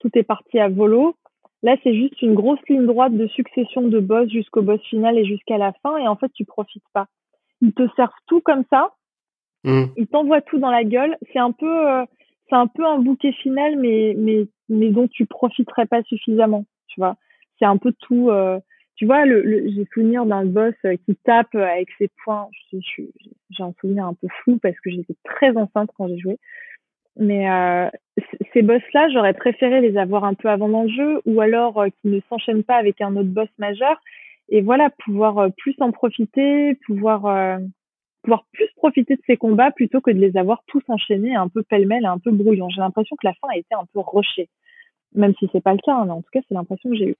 tout 0.00 0.10
est 0.14 0.22
parti 0.22 0.58
à 0.58 0.68
volo, 0.68 1.16
là 1.62 1.76
c'est 1.82 1.94
juste 1.94 2.20
une 2.22 2.34
grosse 2.34 2.60
ligne 2.68 2.86
droite 2.86 3.14
de 3.14 3.26
succession 3.28 3.82
de 3.82 4.00
boss 4.00 4.28
jusqu'au 4.28 4.62
boss 4.62 4.80
final 4.82 5.18
et 5.18 5.24
jusqu'à 5.24 5.58
la 5.58 5.72
fin 5.82 5.96
et 5.98 6.08
en 6.08 6.16
fait 6.16 6.32
tu 6.32 6.44
profites 6.44 6.88
pas. 6.92 7.06
Ils 7.60 7.72
te 7.72 7.86
servent 7.94 8.10
tout 8.26 8.40
comme 8.40 8.64
ça. 8.70 8.94
Mmh. 9.64 9.84
Ils 9.96 10.06
t'envoient 10.06 10.40
tout 10.40 10.58
dans 10.58 10.70
la 10.70 10.84
gueule. 10.84 11.16
C'est 11.32 11.38
un 11.38 11.52
peu 11.52 12.06
c'est 12.50 12.56
un 12.56 12.66
peu 12.66 12.84
un 12.84 12.98
bouquet 12.98 13.32
final, 13.32 13.78
mais, 13.78 14.14
mais, 14.18 14.46
mais 14.68 14.90
dont 14.90 15.08
tu 15.08 15.24
profiterais 15.24 15.86
pas 15.86 16.02
suffisamment, 16.02 16.66
tu 16.88 17.00
vois. 17.00 17.16
C'est 17.58 17.64
un 17.64 17.76
peu 17.76 17.92
tout, 18.00 18.30
euh, 18.30 18.58
tu 18.96 19.06
vois, 19.06 19.24
le, 19.24 19.68
j'ai 19.68 19.86
souvenir 19.94 20.26
d'un 20.26 20.44
boss 20.44 20.74
euh, 20.84 20.96
qui 21.06 21.16
tape 21.24 21.54
avec 21.54 21.88
ses 21.98 22.10
poings. 22.24 22.48
J'ai 22.72 23.62
un 23.62 23.72
souvenir 23.80 24.04
un 24.06 24.14
peu 24.14 24.26
flou 24.42 24.58
parce 24.58 24.78
que 24.80 24.90
j'étais 24.90 25.14
très 25.24 25.56
enceinte 25.56 25.90
quand 25.96 26.08
j'ai 26.08 26.18
joué. 26.18 26.38
Mais 27.20 27.50
euh, 27.50 27.88
ces 28.52 28.62
boss-là, 28.62 29.08
j'aurais 29.10 29.34
préféré 29.34 29.82
les 29.82 29.96
avoir 29.98 30.24
un 30.24 30.34
peu 30.34 30.48
avant 30.48 30.68
dans 30.68 30.84
le 30.84 30.88
jeu, 30.88 31.20
ou 31.26 31.40
alors 31.42 31.78
euh, 31.78 31.88
qu'ils 32.00 32.12
ne 32.12 32.20
s'enchaînent 32.28 32.64
pas 32.64 32.76
avec 32.76 33.00
un 33.02 33.14
autre 33.14 33.28
boss 33.28 33.48
majeur. 33.58 34.00
Et 34.48 34.62
voilà, 34.62 34.90
pouvoir 35.04 35.38
euh, 35.38 35.48
plus 35.56 35.76
en 35.80 35.92
profiter, 35.92 36.74
pouvoir 36.86 37.60
pouvoir 38.22 38.44
plus 38.52 38.68
profiter 38.76 39.16
de 39.16 39.22
ces 39.26 39.36
combats 39.36 39.70
plutôt 39.70 40.00
que 40.00 40.10
de 40.10 40.18
les 40.18 40.36
avoir 40.36 40.62
tous 40.66 40.82
enchaînés 40.88 41.34
un 41.34 41.48
peu 41.48 41.62
pêle-mêle 41.62 42.04
un 42.04 42.18
peu 42.18 42.30
brouillon. 42.30 42.68
J'ai 42.68 42.80
l'impression 42.80 43.16
que 43.16 43.26
la 43.26 43.34
fin 43.34 43.48
a 43.52 43.56
été 43.56 43.74
un 43.74 43.86
peu 43.92 44.00
rushée, 44.00 44.48
même 45.14 45.34
si 45.38 45.48
c'est 45.52 45.62
pas 45.62 45.72
le 45.72 45.78
cas, 45.78 45.94
hein, 45.94 46.04
mais 46.06 46.12
en 46.12 46.22
tout 46.22 46.30
cas 46.32 46.40
c'est 46.48 46.54
l'impression 46.54 46.90
que 46.90 46.96
j'ai 46.96 47.08
eue. 47.10 47.16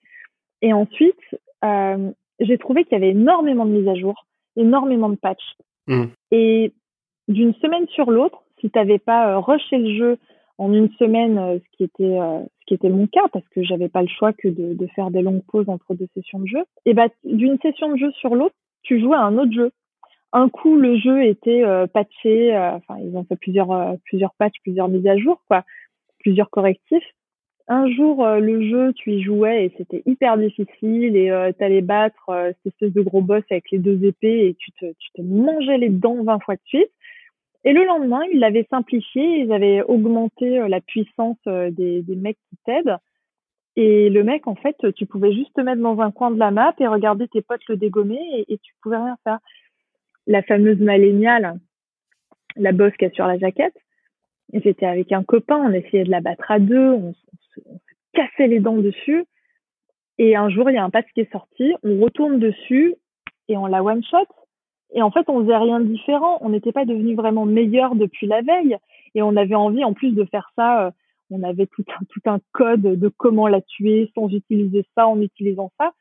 Et 0.63 0.73
ensuite, 0.73 1.17
euh, 1.65 2.11
j'ai 2.39 2.59
trouvé 2.59 2.85
qu'il 2.85 2.93
y 2.93 2.97
avait 2.97 3.11
énormément 3.11 3.65
de 3.65 3.71
mises 3.71 3.89
à 3.89 3.95
jour, 3.95 4.27
énormément 4.57 5.09
de 5.09 5.17
patchs. 5.17 5.57
Mmh. 5.87 6.05
Et 6.33 6.73
d'une 7.29 7.55
semaine 7.55 7.87
sur 7.89 8.11
l'autre, 8.11 8.43
si 8.61 8.71
tu 8.71 8.79
n'avais 8.79 8.99
pas 8.99 9.33
euh, 9.33 9.39
rushé 9.39 9.79
le 9.79 9.97
jeu 9.97 10.19
en 10.59 10.73
une 10.73 10.91
semaine, 10.99 11.39
euh, 11.39 11.59
ce 11.59 11.77
qui 11.77 11.85
était 11.85 12.19
euh, 12.19 12.41
ce 12.61 12.67
qui 12.67 12.75
était 12.75 12.89
mon 12.89 13.07
cas 13.07 13.27
parce 13.33 13.49
que 13.49 13.63
j'avais 13.63 13.89
pas 13.89 14.03
le 14.03 14.09
choix 14.09 14.33
que 14.33 14.49
de, 14.49 14.87
faire 14.95 15.11
des 15.11 15.23
longues 15.23 15.45
pauses 15.49 15.69
entre 15.69 15.95
deux 15.95 16.09
sessions 16.15 16.41
de 16.41 16.47
jeu. 16.47 16.65
Et 16.85 16.95
bah 16.95 17.09
d'une 17.25 17.59
session 17.59 17.91
de 17.91 17.97
jeu 17.97 18.11
sur 18.13 18.35
l'autre, 18.35 18.55
tu 18.83 19.01
jouais 19.01 19.17
à 19.17 19.23
un 19.23 19.39
autre 19.39 19.53
jeu 19.53 19.73
un 20.33 20.49
coup 20.49 20.77
le 20.77 20.97
jeu 20.97 21.25
était 21.25 21.65
patché, 21.93 22.57
enfin 22.57 22.99
ils 23.03 23.17
ont 23.17 23.25
fait 23.25 23.35
plusieurs 23.35 23.97
plusieurs 24.05 24.33
patchs, 24.39 24.61
plusieurs 24.63 24.87
mises 24.87 25.09
à 25.09 25.17
jour 25.17 25.43
quoi, 25.49 25.65
plusieurs 26.21 26.51
correctifs. 26.51 27.03
Un 27.67 27.91
jour 27.91 28.25
le 28.25 28.69
jeu 28.69 28.93
tu 28.93 29.11
y 29.13 29.23
jouais 29.23 29.65
et 29.65 29.75
c'était 29.77 30.05
hyper 30.07 30.39
difficile 30.39 31.17
et 31.17 31.33
euh, 31.33 31.51
t'allais 31.51 31.81
battre 31.83 32.31
cette 32.63 32.75
espèce 32.75 32.93
de 32.93 33.03
gros 33.03 33.23
boss 33.23 33.43
avec 33.51 33.73
les 33.73 33.79
deux 33.79 34.05
épées 34.05 34.47
et 34.47 34.55
tu 34.55 34.71
te 34.73 34.87
tu 35.01 35.11
te 35.15 35.23
mangeais 35.23 35.79
les 35.79 35.89
dents 35.89 36.23
20 36.23 36.39
fois 36.45 36.55
de 36.55 36.61
suite. 36.65 36.93
Et 37.65 37.73
le 37.73 37.85
lendemain 37.85 38.21
ils 38.33 38.41
l'avaient 38.41 38.67
simplifié, 38.71 39.41
ils 39.41 39.53
avaient 39.53 39.83
augmenté 39.83 40.67
la 40.69 40.81
puissance 40.81 41.39
des, 41.47 42.03
des 42.03 42.17
mecs 42.17 42.39
qui 42.49 42.57
t'aident. 42.65 42.97
Et 43.77 44.11
le 44.11 44.25
mec, 44.25 44.47
en 44.47 44.57
fait, 44.57 44.77
tu 44.97 45.07
pouvais 45.07 45.33
juste 45.33 45.55
te 45.55 45.61
mettre 45.61 45.81
dans 45.81 46.01
un 46.01 46.11
coin 46.11 46.31
de 46.31 46.39
la 46.39 46.51
map 46.51 46.75
et 46.81 46.87
regarder 46.87 47.29
tes 47.29 47.41
potes 47.41 47.67
le 47.69 47.77
dégommer 47.77 48.19
et, 48.33 48.53
et 48.53 48.59
tu 48.59 48.75
pouvais 48.83 48.97
rien 48.97 49.17
faire 49.23 49.39
la 50.27 50.43
fameuse 50.43 50.81
maléniale, 50.81 51.59
la 52.57 52.73
bosse 52.73 52.97
qui 52.99 53.05
est 53.05 53.15
sur 53.15 53.27
la 53.27 53.39
jaquette. 53.39 53.77
J'étais 54.53 54.87
avec 54.87 55.13
un 55.13 55.23
copain, 55.23 55.57
on 55.57 55.73
essayait 55.73 56.05
de 56.05 56.11
la 56.11 56.21
battre 56.21 56.51
à 56.51 56.59
deux, 56.59 56.91
on, 56.91 57.15
se 57.55 57.61
cassait 58.13 58.49
les 58.49 58.61
dents 58.61 58.77
dessus. 58.77 59.25
Et 60.19 60.37
un 60.37 60.51
jour, 60.51 60.69
il 60.71 60.75
y 60.75 60.79
a 60.79 60.85
un 60.85 60.91
patch 60.91 61.07
qui 61.15 61.21
est 61.21 61.33
sorti, 61.33 61.75
on 61.83 62.01
retourne 62.01 62.39
dessus 62.39 62.95
et 63.49 63.57
on 63.57 63.67
la 63.67 63.83
one 63.83 64.03
shot. 64.05 64.27
Et 64.93 65.03
en 65.03 65.11
fait, 65.11 65.29
on 65.29 65.41
faisait 65.43 65.57
rien 65.57 65.81
de 65.81 65.87
différent. 65.87 66.39
On 66.41 66.51
n'était 66.51 66.73
pas 66.73 66.85
devenu 66.85 67.15
vraiment 67.15 67.47
meilleur 67.47 67.95
depuis 67.95 68.27
la 68.27 68.43
veille. 68.43 68.77
Et 69.15 69.23
on 69.23 69.37
avait 69.37 69.55
envie, 69.55 69.85
en 69.85 69.93
plus 69.93 70.13
de 70.13 70.25
faire 70.25 70.51
ça, 70.57 70.87
euh, 70.87 70.91
on 71.31 71.43
avait 71.43 71.67
tout 71.67 71.85
un, 72.27 72.39
code 72.53 72.83
de 72.83 73.09
comment 73.09 73.47
la 73.47 73.61
tuer 73.61 74.11
sans 74.15 74.29
utiliser 74.29 74.85
ça, 74.97 75.07
en 75.07 75.21
utilisant 75.21 75.71
ça. 75.79 75.93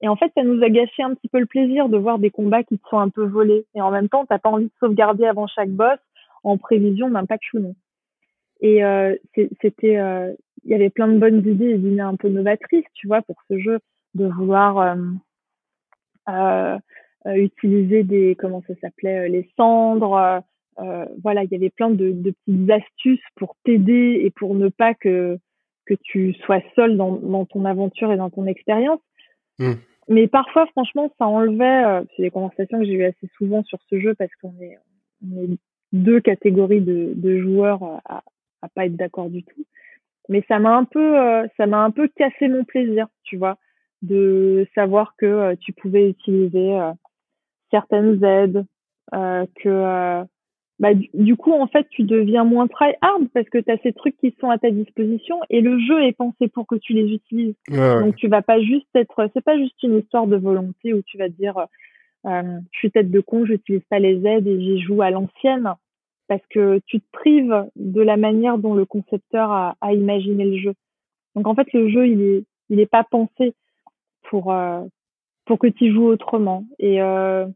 Et 0.00 0.08
en 0.08 0.16
fait, 0.16 0.32
ça 0.34 0.42
nous 0.42 0.62
a 0.62 0.68
gâché 0.68 1.02
un 1.02 1.14
petit 1.14 1.28
peu 1.28 1.38
le 1.38 1.46
plaisir 1.46 1.88
de 1.88 1.96
voir 1.96 2.18
des 2.18 2.30
combats 2.30 2.64
qui 2.64 2.78
te 2.78 2.88
sont 2.88 2.98
un 2.98 3.08
peu 3.08 3.24
volés. 3.24 3.66
Et 3.74 3.80
en 3.80 3.90
même 3.90 4.08
temps, 4.08 4.26
t'as 4.26 4.38
pas 4.38 4.50
envie 4.50 4.66
de 4.66 4.72
sauvegarder 4.80 5.26
avant 5.26 5.46
chaque 5.46 5.70
boss 5.70 5.98
en 6.42 6.58
prévision 6.58 7.08
d'un 7.08 7.24
patch 7.24 7.54
ou 7.54 7.60
non. 7.60 7.74
Et 8.60 8.84
euh, 8.84 9.14
c'était, 9.62 9.96
euh, 9.96 10.32
il 10.64 10.72
y 10.72 10.74
avait 10.74 10.90
plein 10.90 11.08
de 11.08 11.18
bonnes 11.18 11.46
idées 11.46 11.70
et 11.70 11.78
d'idées 11.78 12.00
un 12.00 12.16
peu 12.16 12.28
novatrices, 12.28 12.84
tu 12.94 13.06
vois, 13.06 13.22
pour 13.22 13.36
ce 13.48 13.58
jeu, 13.58 13.78
de 14.14 14.26
vouloir 14.26 14.78
euh 14.78 14.94
euh, 16.28 16.78
utiliser 17.32 18.02
des 18.02 18.34
comment 18.34 18.62
ça 18.66 18.74
s'appelait 18.80 19.20
euh, 19.20 19.28
les 19.28 19.48
cendres 19.56 20.42
euh, 20.78 21.06
voilà 21.22 21.44
il 21.44 21.50
y 21.50 21.54
avait 21.54 21.70
plein 21.70 21.90
de, 21.90 22.12
de 22.12 22.34
petites 22.44 22.70
astuces 22.70 23.24
pour 23.36 23.56
t'aider 23.64 24.20
et 24.22 24.30
pour 24.30 24.54
ne 24.54 24.68
pas 24.68 24.94
que 24.94 25.38
que 25.86 25.94
tu 26.02 26.34
sois 26.34 26.60
seul 26.74 26.96
dans, 26.96 27.12
dans 27.12 27.44
ton 27.44 27.64
aventure 27.64 28.12
et 28.12 28.16
dans 28.16 28.30
ton 28.30 28.46
expérience 28.46 29.00
mmh. 29.58 29.72
mais 30.08 30.28
parfois 30.28 30.66
franchement 30.66 31.10
ça 31.18 31.26
enlevait 31.26 32.04
c'est 32.16 32.22
des 32.22 32.30
conversations 32.30 32.78
que 32.78 32.84
j'ai 32.84 32.92
eues 32.92 33.04
assez 33.04 33.28
souvent 33.38 33.62
sur 33.64 33.78
ce 33.88 33.98
jeu 33.98 34.14
parce 34.14 34.34
qu'on 34.42 34.54
est 34.60 34.78
on 35.24 35.42
est 35.42 35.58
deux 35.92 36.20
catégories 36.20 36.80
de, 36.80 37.12
de 37.14 37.38
joueurs 37.38 37.82
à, 38.04 38.22
à 38.60 38.68
pas 38.68 38.86
être 38.86 38.96
d'accord 38.96 39.30
du 39.30 39.44
tout 39.44 39.64
mais 40.28 40.42
ça 40.48 40.58
m'a 40.58 40.76
un 40.76 40.84
peu 40.84 41.14
ça 41.56 41.66
m'a 41.66 41.84
un 41.84 41.90
peu 41.90 42.08
cassé 42.08 42.48
mon 42.48 42.64
plaisir 42.64 43.06
tu 43.22 43.36
vois 43.36 43.56
de 44.02 44.66
savoir 44.74 45.14
que 45.16 45.54
tu 45.54 45.72
pouvais 45.72 46.10
utiliser 46.10 46.78
certaines 47.74 48.22
aides, 48.22 48.64
euh, 49.14 49.44
que 49.56 49.68
euh, 49.68 50.22
bah, 50.78 50.90
du, 50.94 51.36
coup, 51.36 51.52
en 51.52 51.66
fait, 51.66 51.88
tu 51.90 52.04
deviens 52.04 52.44
moins 52.44 52.68
try 52.68 52.94
hard 53.00 53.28
parce 53.34 53.48
que 53.48 53.58
tu 53.58 53.70
as 53.70 53.78
ces 53.78 53.92
trucs 53.92 54.16
qui 54.18 54.34
sont 54.40 54.50
à 54.50 54.58
ta 54.58 54.70
disposition 54.70 55.40
et 55.50 55.60
le 55.60 55.80
jeu 55.80 56.04
est 56.04 56.12
pensé 56.12 56.46
pour 56.48 56.68
que 56.68 56.76
tu 56.76 56.92
les 56.92 57.12
utilises. 57.12 57.54
Donc, 57.68 58.14
tu 58.16 58.28
vas 58.28 58.42
pas 58.42 58.60
juste 58.60 58.86
être, 58.94 59.28
c'est 59.34 59.44
pas 59.44 59.58
juste 59.58 59.82
une 59.82 59.98
histoire 59.98 60.28
de 60.28 60.36
volonté 60.36 60.94
où 60.94 61.02
tu 61.02 61.18
vas 61.18 61.28
te 61.28 61.34
dire, 61.34 61.58
euh, 62.26 62.42
je 62.72 62.78
suis 62.78 62.90
tête 62.90 63.10
de 63.10 63.20
con, 63.20 63.44
j'utilise 63.44 63.84
pas 63.90 63.98
les 63.98 64.24
aides 64.26 64.46
et 64.46 64.60
j'y 64.60 64.80
joue 64.80 65.02
à 65.02 65.10
l'ancienne 65.10 65.74
parce 66.28 66.44
que 66.50 66.80
tu 66.86 67.00
te 67.00 67.06
prives 67.12 67.66
de 67.76 68.00
la 68.00 68.16
manière 68.16 68.58
dont 68.58 68.74
le 68.74 68.84
concepteur 68.84 69.50
a, 69.50 69.76
a 69.80 69.92
imaginé 69.92 70.44
le 70.44 70.58
jeu. 70.58 70.74
Donc, 71.34 71.48
en 71.48 71.54
fait, 71.54 71.72
le 71.72 71.88
jeu, 71.88 72.08
il 72.08 72.22
est, 72.22 72.44
il 72.70 72.80
est 72.80 72.90
pas 72.90 73.04
pensé 73.04 73.54
pour, 74.28 74.52
euh, 74.52 74.80
pour 75.44 75.58
que 75.58 75.66
tu 75.66 75.92
joues 75.92 76.06
autrement. 76.06 76.64
Et, 76.78 77.00
euh, 77.00 77.46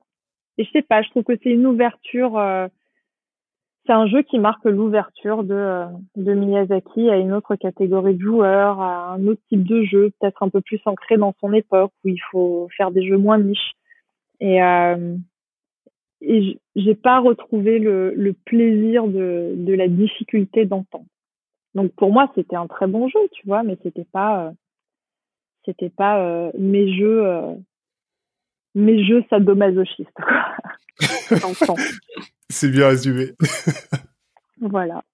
et 0.59 0.65
je 0.65 0.71
sais 0.73 0.83
pas, 0.83 1.03
je 1.03 1.11
trouve 1.11 1.23
que 1.23 1.39
c'est 1.43 1.51
une 1.51 1.67
ouverture. 1.67 2.37
Euh, 2.37 2.67
c'est 3.87 3.93
un 3.93 4.07
jeu 4.07 4.23
qui 4.23 4.39
marque 4.39 4.65
l'ouverture 4.65 5.45
de, 5.45 5.55
euh, 5.55 5.87
de 6.17 6.35
Miyazaki 6.35 7.09
à 7.09 7.17
une 7.17 7.33
autre 7.33 7.55
catégorie 7.55 8.17
de 8.17 8.21
joueurs, 8.21 8.81
à 8.81 9.13
un 9.13 9.27
autre 9.29 9.41
type 9.49 9.63
de 9.63 9.85
jeu, 9.85 10.11
peut-être 10.19 10.43
un 10.43 10.51
peu 10.51 10.61
plus 10.61 10.81
ancré 10.85 11.17
dans 11.17 11.33
son 11.41 11.53
époque 11.55 11.93
où 12.05 12.09
il 12.09 12.21
faut 12.31 12.69
faire 12.77 12.91
des 12.91 13.07
jeux 13.07 13.17
moins 13.17 13.39
niches. 13.39 13.73
Et, 14.41 14.63
euh, 14.63 15.17
et 16.21 16.59
j'ai 16.75 16.95
pas 16.97 17.21
retrouvé 17.21 17.79
le, 17.79 18.35
plaisir 18.45 19.07
de, 19.07 19.55
de 19.57 19.73
la 19.73 19.89
difficulté 19.89 20.67
d'entendre. 20.67 21.07
Donc 21.75 21.93
pour 21.93 22.13
moi, 22.13 22.31
c'était 22.35 22.57
un 22.57 22.67
très 22.67 22.89
bon 22.89 23.09
jeu, 23.09 23.21
tu 23.33 23.47
vois, 23.47 23.63
mais 23.63 23.79
c'était 23.85 24.07
pas, 24.13 24.47
euh, 24.47 24.51
c'était 25.65 25.91
pas 25.91 26.51
mes 26.59 26.93
jeux 26.95 27.25
mes 28.75 29.05
jeux 29.05 29.25
sadomasochistes. 29.31 30.09
C'est 32.51 32.71
bien 32.71 32.89
résumé. 32.89 33.33
voilà. 34.61 35.05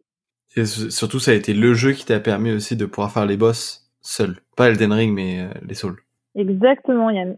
Et 0.56 0.64
surtout, 0.66 1.18
ça 1.18 1.32
a 1.32 1.34
été 1.34 1.52
le 1.52 1.74
jeu 1.74 1.92
qui 1.92 2.04
t'a 2.04 2.20
permis 2.20 2.52
aussi 2.52 2.76
de 2.76 2.86
pouvoir 2.86 3.10
faire 3.10 3.26
les 3.26 3.36
boss 3.36 3.90
seul. 4.00 4.36
Pas 4.56 4.68
Elden 4.68 4.92
Ring, 4.92 5.12
mais 5.12 5.40
euh, 5.40 5.48
les 5.66 5.74
Souls. 5.74 5.98
Exactement, 6.36 7.10
Yann. 7.10 7.36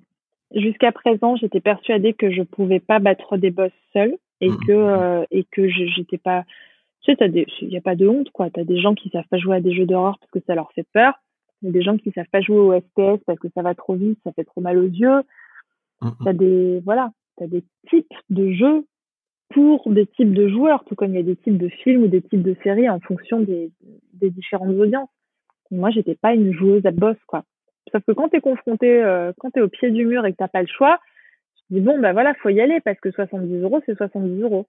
Jusqu'à 0.55 0.93
présent, 0.93 1.37
j'étais 1.37 1.61
persuadée 1.61 2.12
que 2.12 2.31
je 2.31 2.43
pouvais 2.43 2.81
pas 2.81 2.99
battre 2.99 3.37
des 3.37 3.51
boss 3.51 3.73
seul 3.93 4.17
et 4.41 4.51
mm, 4.51 4.59
que 4.67 4.73
euh, 4.73 5.25
et 5.31 5.45
que 5.45 5.69
j'étais 5.69 6.19
pas. 6.19 6.45
Tu 7.03 7.14
sais, 7.14 7.47
il 7.62 7.69
y 7.69 7.77
a 7.77 7.81
pas 7.81 7.95
de 7.95 8.07
honte 8.07 8.31
quoi. 8.31 8.51
T'as 8.51 8.64
des 8.64 8.81
gens 8.81 8.95
qui 8.95 9.09
savent 9.11 9.27
pas 9.31 9.39
jouer 9.39 9.57
à 9.57 9.61
des 9.61 9.75
jeux 9.75 9.87
d'horreur 9.87 10.19
parce 10.19 10.31
que 10.31 10.41
ça 10.47 10.55
leur 10.55 10.71
fait 10.73 10.87
peur. 10.93 11.14
Il 11.62 11.67
y 11.67 11.69
a 11.71 11.73
des 11.73 11.83
gens 11.83 11.97
qui 11.97 12.12
savent 12.12 12.29
pas 12.31 12.41
jouer 12.43 12.59
au 12.59 12.79
FPS 12.79 13.23
parce 13.27 13.39
que 13.39 13.49
ça 13.55 13.62
va 13.62 13.75
trop 13.75 13.95
vite, 13.95 14.19
ça 14.25 14.33
fait 14.33 14.45
trop 14.45 14.61
mal 14.61 14.79
aux 14.79 14.89
yeux. 14.89 15.23
Mmh, 16.01 16.09
mmh. 16.09 16.24
T'as 16.24 16.32
des, 16.32 16.80
voilà, 16.84 17.11
t'as 17.36 17.47
des 17.47 17.64
types 17.88 18.12
de 18.30 18.53
jeux 18.53 18.86
pour 19.51 19.90
des 19.90 20.07
types 20.07 20.32
de 20.32 20.49
joueurs, 20.49 20.84
tout 20.84 20.94
comme 20.94 21.12
il 21.12 21.16
y 21.16 21.20
a 21.20 21.22
des 21.22 21.36
types 21.36 21.59
de 21.59 21.68
films 21.68 22.05
ou 22.05 22.09
des 22.09 22.22
types 22.22 22.42
de 22.42 22.57
séries 22.62 22.90
en 22.90 23.01
fonction 23.01 23.40
des, 23.40 23.70
des 24.14 24.30
différentes 24.30 24.74
audiences. 24.76 25.09
moi, 25.70 25.90
j'étais 25.90 26.16
pas 26.16 26.34
une 26.34 26.53
joueuse 26.53 26.84
à 26.84 26.90
boss, 26.90 27.16
quoi. 27.26 27.44
Sauf 27.92 28.03
que 28.05 28.12
quand 28.12 28.28
t'es 28.28 28.40
confronté, 28.40 29.03
euh, 29.03 29.32
quand 29.38 29.51
t'es 29.51 29.61
au 29.61 29.68
pied 29.68 29.90
du 29.90 30.05
mur 30.05 30.26
et 30.26 30.32
que 30.32 30.38
t'as 30.38 30.49
pas 30.49 30.62
le 30.62 30.68
choix, 30.68 30.99
tu 31.55 31.74
dis 31.74 31.80
bon, 31.80 31.99
bah 32.01 32.12
voilà, 32.12 32.34
faut 32.34 32.49
y 32.49 32.61
aller 32.61 32.80
parce 32.80 32.99
que 32.99 33.11
70 33.11 33.61
euros, 33.61 33.80
c'est 33.86 33.97
70 33.97 34.42
euros. 34.42 34.66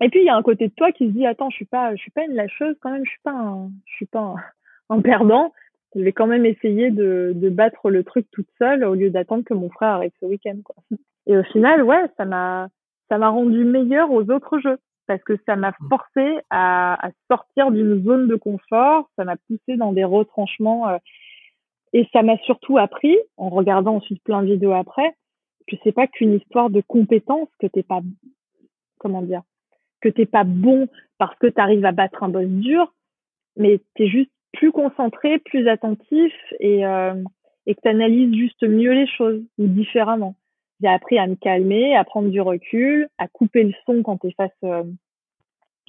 Et 0.00 0.08
puis 0.08 0.20
il 0.20 0.26
y 0.26 0.30
a 0.30 0.36
un 0.36 0.42
côté 0.42 0.68
de 0.68 0.74
toi 0.74 0.92
qui 0.92 1.08
se 1.08 1.12
dit 1.12 1.26
attends, 1.26 1.50
je 1.50 1.56
suis 1.56 1.64
pas, 1.64 1.94
je 1.94 2.00
suis 2.00 2.10
pas 2.10 2.24
une 2.24 2.34
lâcheuse 2.34 2.76
quand 2.80 2.90
même, 2.90 3.04
je 3.04 3.10
suis 3.10 3.20
pas 3.22 3.32
un, 3.32 3.70
je 3.86 3.94
suis 3.94 4.06
pas 4.06 4.20
un, 4.20 4.36
un 4.88 5.00
perdant 5.00 5.52
je 5.94 6.00
vais 6.00 6.12
quand 6.12 6.26
même 6.26 6.46
essayer 6.46 6.90
de, 6.90 7.32
de 7.34 7.48
battre 7.48 7.90
le 7.90 8.04
truc 8.04 8.26
toute 8.30 8.48
seule 8.58 8.84
au 8.84 8.94
lieu 8.94 9.10
d'attendre 9.10 9.44
que 9.44 9.54
mon 9.54 9.70
frère 9.70 9.90
arrive 9.90 10.12
ce 10.20 10.26
week-end. 10.26 10.58
Quoi. 10.64 10.76
Et 11.26 11.36
au 11.36 11.42
final, 11.44 11.82
ouais, 11.82 12.06
ça 12.16 12.24
m'a 12.24 12.68
ça 13.08 13.18
m'a 13.18 13.28
rendu 13.28 13.64
meilleur 13.64 14.10
aux 14.12 14.30
autres 14.30 14.60
jeux 14.60 14.78
parce 15.06 15.22
que 15.24 15.36
ça 15.44 15.56
m'a 15.56 15.72
forcé 15.88 16.38
à, 16.50 17.06
à 17.06 17.10
sortir 17.28 17.72
d'une 17.72 18.04
zone 18.04 18.28
de 18.28 18.36
confort, 18.36 19.10
ça 19.16 19.24
m'a 19.24 19.36
poussé 19.36 19.76
dans 19.76 19.92
des 19.92 20.04
retranchements 20.04 20.88
euh, 20.88 20.98
et 21.92 22.06
ça 22.12 22.22
m'a 22.22 22.38
surtout 22.38 22.78
appris, 22.78 23.16
en 23.36 23.48
regardant 23.48 23.96
ensuite 23.96 24.22
plein 24.22 24.42
de 24.42 24.46
vidéos 24.46 24.72
après, 24.72 25.16
que 25.66 25.74
c'est 25.82 25.92
pas 25.92 26.06
qu'une 26.06 26.34
histoire 26.34 26.70
de 26.70 26.80
compétence, 26.86 27.48
que 27.58 27.66
t'es 27.66 27.82
pas 27.82 28.00
comment 28.98 29.22
dire, 29.22 29.42
que 30.00 30.08
t'es 30.08 30.26
pas 30.26 30.44
bon 30.44 30.88
parce 31.18 31.36
que 31.38 31.48
tu 31.48 31.60
arrives 31.60 31.84
à 31.84 31.92
battre 31.92 32.22
un 32.22 32.28
boss 32.28 32.46
dur, 32.46 32.94
mais 33.56 33.80
t'es 33.94 34.06
juste 34.06 34.30
plus 34.52 34.72
concentré, 34.72 35.38
plus 35.38 35.68
attentif 35.68 36.32
et, 36.58 36.84
euh, 36.86 37.14
et 37.66 37.74
que 37.74 37.80
tu 37.80 37.88
analyses 37.88 38.34
juste 38.34 38.62
mieux 38.62 38.92
les 38.92 39.06
choses 39.06 39.42
ou 39.58 39.66
différemment. 39.66 40.34
J'ai 40.80 40.88
appris 40.88 41.18
à 41.18 41.26
me 41.26 41.34
calmer, 41.34 41.94
à 41.96 42.04
prendre 42.04 42.28
du 42.28 42.40
recul, 42.40 43.08
à 43.18 43.28
couper 43.28 43.64
le 43.64 43.72
son 43.86 44.02
quand 44.02 44.18
tu 44.18 44.28
es 44.28 44.32
face 44.32 44.50
euh, 44.64 44.84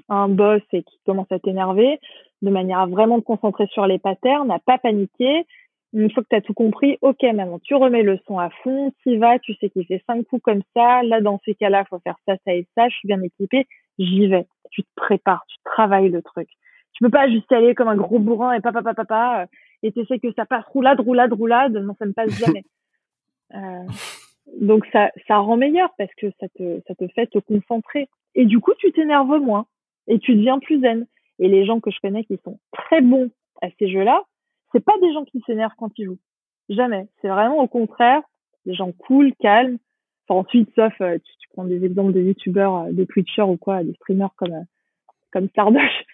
à 0.09 0.15
un 0.15 0.29
boss 0.29 0.61
et 0.73 0.83
qui 0.83 0.99
commence 1.05 1.31
à 1.31 1.39
t'énerver, 1.39 1.99
de 2.41 2.49
manière 2.49 2.79
à 2.79 2.85
vraiment 2.87 3.19
te 3.19 3.25
concentrer 3.25 3.67
sur 3.67 3.87
les 3.87 3.99
patterns, 3.99 4.51
à 4.51 4.59
pas 4.59 4.77
paniquer. 4.77 5.45
Une 5.93 6.09
fois 6.09 6.23
que 6.23 6.29
tu 6.29 6.35
as 6.35 6.41
tout 6.41 6.53
compris, 6.53 6.97
ok 7.01 7.21
maintenant 7.23 7.59
tu 7.59 7.75
remets 7.75 8.03
le 8.03 8.17
son 8.25 8.39
à 8.39 8.49
fond, 8.63 8.93
tu 9.03 9.17
vas, 9.17 9.39
tu 9.39 9.53
sais 9.55 9.69
qu'il 9.69 9.85
fait 9.85 10.01
cinq 10.07 10.25
coups 10.27 10.41
comme 10.41 10.61
ça, 10.73 11.03
là 11.03 11.19
dans 11.19 11.39
ces 11.43 11.53
cas-là, 11.53 11.83
faut 11.85 11.99
faire 11.99 12.15
ça, 12.25 12.35
ça 12.45 12.53
et 12.53 12.65
ça, 12.77 12.87
je 12.87 12.95
suis 12.95 13.07
bien 13.07 13.21
équipée, 13.21 13.67
j'y 13.99 14.27
vais. 14.27 14.45
Tu 14.71 14.83
te 14.83 14.89
prépares, 14.95 15.43
tu 15.49 15.57
travailles 15.65 16.09
le 16.09 16.21
truc 16.21 16.47
tu 16.93 17.03
peux 17.03 17.09
pas 17.09 17.29
juste 17.29 17.51
aller 17.51 17.75
comme 17.75 17.87
un 17.87 17.95
gros 17.95 18.19
bourrin 18.19 18.53
et 18.53 18.61
papa 18.61 18.81
papa 18.81 19.05
papa 19.05 19.47
et 19.83 19.91
tu 19.91 20.05
sais 20.05 20.19
que 20.19 20.31
ça 20.33 20.45
passe 20.45 20.65
roulade 20.65 20.99
roulade 20.99 21.33
roulade 21.33 21.73
non 21.73 21.95
ça 21.97 22.05
ne 22.05 22.13
passe 22.13 22.37
jamais. 22.37 22.63
Euh, 23.53 23.85
donc 24.61 24.85
ça 24.93 25.11
ça 25.27 25.35
rend 25.39 25.57
meilleur 25.57 25.89
parce 25.97 26.13
que 26.15 26.27
ça 26.39 26.47
te 26.57 26.79
ça 26.87 26.95
te 26.95 27.05
fait 27.09 27.27
te 27.27 27.39
concentrer. 27.39 28.07
Et 28.33 28.45
du 28.45 28.61
coup 28.61 28.71
tu 28.79 28.93
t'énerves 28.93 29.41
moins 29.41 29.65
et 30.07 30.19
tu 30.19 30.35
deviens 30.35 30.59
plus 30.59 30.79
zen. 30.79 31.05
Et 31.37 31.49
les 31.49 31.65
gens 31.65 31.81
que 31.81 31.91
je 31.91 31.99
connais 32.01 32.23
qui 32.23 32.39
sont 32.45 32.59
très 32.71 33.01
bons 33.01 33.29
à 33.61 33.67
ces 33.77 33.91
jeux-là 33.91 34.23
c'est 34.71 34.83
pas 34.83 34.97
des 35.01 35.11
gens 35.11 35.25
qui 35.25 35.41
s'énervent 35.45 35.75
quand 35.77 35.91
ils 35.97 36.05
jouent. 36.05 36.19
Jamais. 36.69 37.07
C'est 37.21 37.27
vraiment 37.27 37.57
au 37.57 37.67
contraire 37.67 38.21
des 38.65 38.73
gens 38.73 38.93
cool 38.93 39.33
calmes. 39.41 39.77
Enfin 40.29 40.39
ensuite 40.39 40.69
sauf 40.73 40.93
euh, 41.01 41.17
tu, 41.17 41.37
tu, 41.39 41.49
prends 41.49 41.65
des 41.65 41.83
exemples 41.83 42.13
de 42.13 42.21
youtubeurs 42.21 42.77
euh, 42.77 42.91
de 42.93 43.03
twitchers 43.03 43.41
ou 43.41 43.57
quoi 43.57 43.83
des 43.83 43.93
streamers 43.95 44.33
comme 44.37 44.53
euh, 44.53 44.63
comme 45.31 45.49
Sardoche 45.55 46.05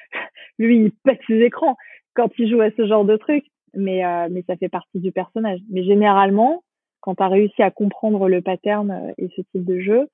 lui, 0.58 0.78
il 0.78 0.92
pète 0.92 1.20
ses 1.28 1.40
écrans 1.42 1.76
quand 2.14 2.30
il 2.38 2.50
joue 2.50 2.62
à 2.62 2.72
ce 2.72 2.88
genre 2.88 3.06
de 3.06 3.18
truc. 3.18 3.46
Mais, 3.74 4.04
euh, 4.06 4.28
mais 4.32 4.44
ça 4.48 4.56
fait 4.58 4.70
partie 4.70 5.00
du 5.00 5.12
personnage. 5.12 5.60
Mais 5.70 5.84
généralement, 5.84 6.64
quand 7.02 7.16
tu 7.16 7.24
as 7.24 7.28
réussi 7.28 7.62
à 7.62 7.72
comprendre 7.72 8.28
le 8.28 8.42
pattern 8.42 8.92
euh, 8.92 9.14
et 9.18 9.30
ce 9.36 9.42
type 9.42 9.66
de 9.66 9.80
jeu, 9.80 10.08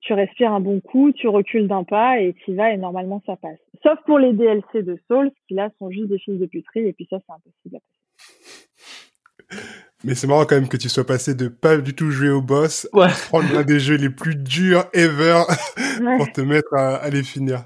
tu 0.00 0.12
respires 0.12 0.52
un 0.52 0.60
bon 0.60 0.80
coup, 0.80 1.12
tu 1.12 1.28
recules 1.28 1.68
d'un 1.68 1.84
pas 1.84 2.20
et 2.20 2.34
tu 2.44 2.54
vas 2.54 2.72
et 2.72 2.76
normalement 2.76 3.22
ça 3.26 3.36
passe. 3.36 3.58
Sauf 3.82 3.98
pour 4.06 4.18
les 4.18 4.32
DLC 4.32 4.82
de 4.82 4.98
Souls 5.08 5.30
qui 5.46 5.54
là 5.54 5.68
sont 5.78 5.90
juste 5.90 6.08
des 6.08 6.18
fils 6.18 6.38
de 6.38 6.46
puterie 6.46 6.86
et 6.86 6.92
puis 6.92 7.06
ça 7.10 7.18
c'est 7.26 7.32
impossible 7.32 7.76
à 7.76 7.80
passer. 7.80 9.58
Mais 10.04 10.14
c'est 10.14 10.26
marrant 10.26 10.44
quand 10.44 10.54
même 10.54 10.68
que 10.68 10.76
tu 10.76 10.88
sois 10.88 11.04
passé 11.04 11.34
de 11.34 11.48
pas 11.48 11.78
du 11.78 11.94
tout 11.94 12.10
jouer 12.10 12.30
au 12.30 12.40
boss 12.40 12.88
à 12.94 13.08
prendre 13.08 13.52
l'un 13.52 13.64
des 13.64 13.80
jeux 13.80 13.96
les 13.96 14.10
plus 14.10 14.36
durs 14.36 14.84
ever 14.92 15.42
pour 16.18 16.30
te 16.32 16.40
mettre 16.40 16.74
à 16.74 17.08
les 17.10 17.24
finir. 17.24 17.64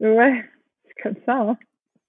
Ouais, 0.00 0.44
c'est 0.86 1.02
comme 1.02 1.16
ça. 1.26 1.36
Hein. 1.40 1.56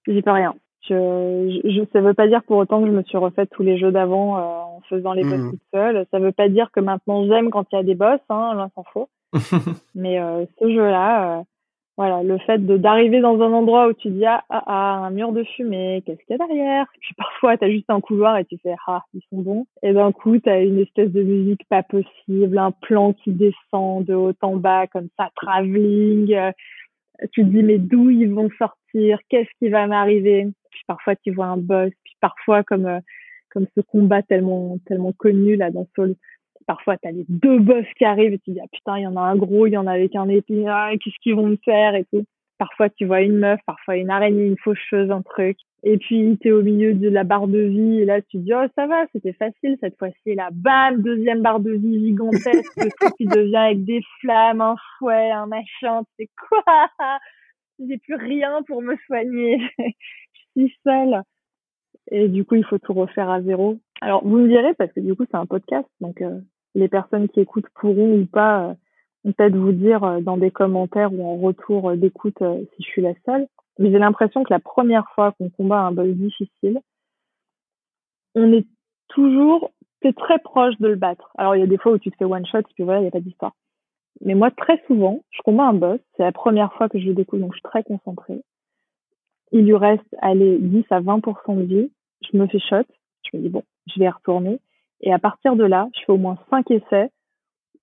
J'y 0.06 0.22
peux 0.22 0.30
rien. 0.30 0.54
Je, 0.88 1.60
je, 1.64 1.82
ça 1.92 2.00
veut 2.00 2.14
pas 2.14 2.26
dire 2.26 2.42
pour 2.42 2.56
autant 2.56 2.80
que 2.80 2.88
je 2.88 2.92
me 2.92 3.02
suis 3.04 3.16
refait 3.18 3.46
tous 3.46 3.62
les 3.62 3.78
jeux 3.78 3.92
d'avant 3.92 4.36
euh, 4.36 4.40
en 4.40 4.80
faisant 4.88 5.12
les 5.12 5.22
boss 5.22 5.38
Mhm. 5.38 5.50
toute 5.50 5.62
seule. 5.72 6.06
Ça 6.10 6.18
veut 6.18 6.32
pas 6.32 6.48
dire 6.48 6.70
que 6.72 6.80
maintenant 6.80 7.24
j'aime 7.26 7.50
quand 7.50 7.66
il 7.70 7.76
y 7.76 7.78
a 7.78 7.82
des 7.84 7.94
boss, 7.94 8.18
hein, 8.30 8.54
loin 8.54 8.68
s'en 8.74 8.82
faut. 8.92 9.08
Mais 9.94 10.18
euh, 10.20 10.44
ce 10.58 10.68
jeu-là, 10.68 11.38
euh, 11.38 11.42
voilà, 11.96 12.22
le 12.24 12.36
fait 12.38 12.58
de 12.58 12.76
d'arriver 12.78 13.20
dans 13.20 13.40
un 13.40 13.52
endroit 13.52 13.86
où 13.86 13.92
tu 13.92 14.08
dis 14.10 14.26
ah, 14.26 14.42
ah, 14.50 14.64
ah 14.66 14.94
un 15.06 15.10
mur 15.10 15.30
de 15.30 15.44
fumée, 15.44 16.02
qu'est-ce 16.04 16.18
qu'il 16.26 16.36
y 16.36 16.42
a 16.42 16.46
derrière? 16.46 16.86
Puis 17.00 17.14
parfois 17.16 17.56
t'as 17.56 17.68
juste 17.70 17.88
un 17.90 18.00
couloir 18.00 18.36
et 18.38 18.44
tu 18.44 18.58
fais 18.58 18.74
ah 18.88 19.04
ils 19.14 19.22
sont 19.30 19.40
bons. 19.40 19.66
Et 19.84 19.92
d'un 19.92 20.10
coup 20.10 20.38
t'as 20.38 20.64
une 20.64 20.80
espèce 20.80 21.12
de 21.12 21.22
musique 21.22 21.62
pas 21.68 21.84
possible, 21.84 22.58
un 22.58 22.72
plan 22.72 23.12
qui 23.12 23.30
descend 23.30 24.04
de 24.04 24.14
haut 24.14 24.32
en 24.42 24.56
bas 24.56 24.88
comme 24.88 25.08
ça, 25.16 25.30
travelling. 25.36 26.34
Tu 27.32 27.42
te 27.42 27.48
dis 27.48 27.62
mais 27.62 27.78
d'où 27.78 28.10
ils 28.10 28.32
vont 28.32 28.50
sortir? 28.58 29.18
Qu'est-ce 29.28 29.50
qui 29.58 29.68
va 29.68 29.86
m'arriver? 29.86 30.48
Puis 30.70 30.82
parfois 30.86 31.16
tu 31.16 31.32
vois 31.32 31.46
un 31.46 31.56
boss, 31.56 31.90
puis 32.04 32.14
parfois 32.20 32.62
comme 32.62 32.86
euh, 32.86 33.00
comme 33.50 33.66
ce 33.76 33.80
combat 33.82 34.22
tellement 34.22 34.78
tellement 34.86 35.12
connu 35.12 35.56
là 35.56 35.70
dans 35.70 35.86
Soul 35.94 36.14
parfois 36.66 36.96
t'as 36.96 37.10
les 37.10 37.26
deux 37.28 37.58
boss 37.58 37.84
qui 37.96 38.04
arrivent 38.04 38.32
et 38.32 38.38
tu 38.38 38.52
dis 38.52 38.60
ah 38.60 38.68
putain 38.72 38.98
il 38.98 39.02
y 39.02 39.06
en 39.06 39.16
a 39.16 39.20
un 39.20 39.36
gros 39.36 39.66
il 39.66 39.72
y 39.72 39.76
en 39.76 39.86
a 39.86 39.92
avec 39.92 40.14
un 40.16 40.28
épée 40.28 40.64
ah, 40.66 40.92
qu'est-ce 41.00 41.16
qu'ils 41.22 41.34
vont 41.34 41.48
me 41.48 41.58
faire 41.64 41.94
et 41.94 42.04
tout 42.04 42.24
parfois 42.58 42.88
tu 42.90 43.06
vois 43.06 43.22
une 43.22 43.38
meuf 43.38 43.60
parfois 43.66 43.96
une 43.96 44.10
araignée 44.10 44.46
une 44.46 44.58
faucheuse 44.58 45.10
un 45.10 45.22
truc. 45.22 45.58
Et 45.84 45.98
puis 45.98 46.38
t'es 46.40 46.52
au 46.52 46.62
milieu 46.62 46.94
de 46.94 47.08
la 47.08 47.24
barre 47.24 47.48
de 47.48 47.58
vie 47.58 48.00
et 48.00 48.04
là 48.04 48.22
tu 48.22 48.38
dis 48.38 48.54
oh 48.54 48.66
ça 48.76 48.86
va 48.86 49.04
c'était 49.12 49.32
facile 49.32 49.76
cette 49.80 49.98
fois-ci. 49.98 50.16
Et 50.26 50.34
là 50.34 50.48
bam 50.52 51.02
deuxième 51.02 51.42
barre 51.42 51.60
de 51.60 51.72
vie 51.72 52.06
gigantesque 52.06 52.76
le 52.76 52.90
truc 52.90 53.14
qui 53.16 53.26
devient 53.26 53.56
avec 53.56 53.84
des 53.84 54.00
flammes 54.20 54.60
un 54.60 54.76
fouet 54.98 55.30
un 55.30 55.46
machin 55.46 56.02
c'est 56.18 56.30
quoi? 56.48 56.88
J'ai 57.78 57.98
plus 57.98 58.14
rien 58.14 58.62
pour 58.66 58.80
me 58.82 58.96
soigner. 59.06 59.58
Je 59.78 60.62
suis 60.62 60.76
seule. 60.84 61.22
Et 62.10 62.28
du 62.28 62.44
coup 62.44 62.54
il 62.54 62.64
faut 62.64 62.78
tout 62.78 62.94
refaire 62.94 63.30
à 63.30 63.42
zéro. 63.42 63.78
Alors 64.00 64.24
vous 64.24 64.38
me 64.38 64.48
direz 64.48 64.74
parce 64.74 64.92
que 64.92 65.00
du 65.00 65.14
coup 65.14 65.24
c'est 65.30 65.36
un 65.36 65.46
podcast 65.46 65.88
donc 66.00 66.20
euh, 66.22 66.40
les 66.74 66.88
personnes 66.88 67.28
qui 67.28 67.40
écoutent 67.40 67.68
pourront 67.74 68.20
ou 68.20 68.26
pas 68.26 68.68
euh, 68.68 68.74
peut-être 69.24 69.56
vous 69.56 69.72
dire 69.72 70.02
euh, 70.04 70.20
dans 70.20 70.36
des 70.36 70.50
commentaires 70.50 71.12
ou 71.12 71.24
en 71.24 71.36
retour 71.36 71.90
euh, 71.90 71.96
d'écoute 71.96 72.40
euh, 72.42 72.64
si 72.76 72.82
je 72.82 72.88
suis 72.88 73.02
la 73.02 73.14
seule. 73.24 73.46
Mais 73.78 73.90
j'ai 73.90 73.98
l'impression 73.98 74.42
que 74.42 74.52
la 74.52 74.60
première 74.60 75.08
fois 75.14 75.32
qu'on 75.32 75.48
combat 75.50 75.80
un 75.80 75.92
boss 75.92 76.08
difficile, 76.08 76.80
on 78.34 78.52
est 78.52 78.66
toujours 79.08 79.70
t'es 80.00 80.12
très 80.12 80.38
proche 80.40 80.76
de 80.78 80.88
le 80.88 80.96
battre. 80.96 81.30
Alors 81.38 81.54
il 81.54 81.60
y 81.60 81.62
a 81.62 81.66
des 81.66 81.78
fois 81.78 81.92
où 81.92 81.98
tu 81.98 82.10
te 82.10 82.16
fais 82.16 82.24
one 82.24 82.44
shot 82.46 82.58
et 82.58 82.74
puis 82.74 82.84
voilà, 82.84 83.00
il 83.00 83.02
n'y 83.02 83.08
a 83.08 83.12
pas 83.12 83.20
d'histoire. 83.20 83.52
Mais 84.20 84.34
moi 84.34 84.50
très 84.50 84.82
souvent, 84.86 85.22
je 85.30 85.40
combats 85.42 85.68
un 85.68 85.74
boss, 85.74 86.00
c'est 86.16 86.24
la 86.24 86.32
première 86.32 86.72
fois 86.74 86.88
que 86.88 86.98
je 86.98 87.06
le 87.06 87.14
découvre 87.14 87.42
donc 87.42 87.52
je 87.52 87.58
suis 87.58 87.62
très 87.62 87.82
concentrée. 87.84 88.42
Il 89.52 89.64
lui 89.64 89.76
reste 89.76 90.16
allez 90.20 90.58
10 90.58 90.84
à 90.90 91.00
20% 91.00 91.56
de 91.56 91.62
vie, 91.62 91.92
je 92.30 92.36
me 92.36 92.46
fais 92.48 92.58
shot, 92.58 92.84
je 93.30 93.36
me 93.36 93.42
dis 93.42 93.48
bon, 93.48 93.62
je 93.86 94.00
vais 94.00 94.06
y 94.06 94.08
retourner 94.08 94.58
et 95.02 95.12
à 95.12 95.18
partir 95.18 95.56
de 95.56 95.64
là, 95.64 95.88
je 95.94 96.04
fais 96.04 96.12
au 96.12 96.18
moins 96.18 96.38
cinq 96.50 96.70
essais 96.70 97.10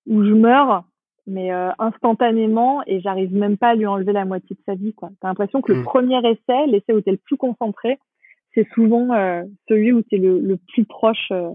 où 0.06 0.24
je 0.24 0.32
meurs, 0.32 0.84
mais 1.30 1.52
euh, 1.52 1.70
instantanément, 1.78 2.82
et 2.86 3.00
j'arrive 3.00 3.32
même 3.34 3.56
pas 3.56 3.70
à 3.70 3.74
lui 3.74 3.86
enlever 3.86 4.12
la 4.12 4.24
moitié 4.24 4.56
de 4.56 4.62
sa 4.66 4.74
vie. 4.74 4.92
quoi. 4.92 5.10
T'as 5.20 5.28
l'impression 5.28 5.62
que 5.62 5.72
le 5.72 5.80
Mm. 5.80 5.84
premier 5.84 6.18
essai, 6.18 6.66
l'essai 6.66 6.92
où 6.92 7.00
t'es 7.00 7.12
le 7.12 7.16
plus 7.16 7.36
concentré, 7.36 7.98
c'est 8.54 8.66
souvent 8.74 9.14
euh, 9.14 9.44
celui 9.68 9.92
où 9.92 10.02
t'es 10.02 10.16
le, 10.18 10.40
le 10.40 10.56
plus 10.56 10.84
proche 10.84 11.28
euh, 11.30 11.50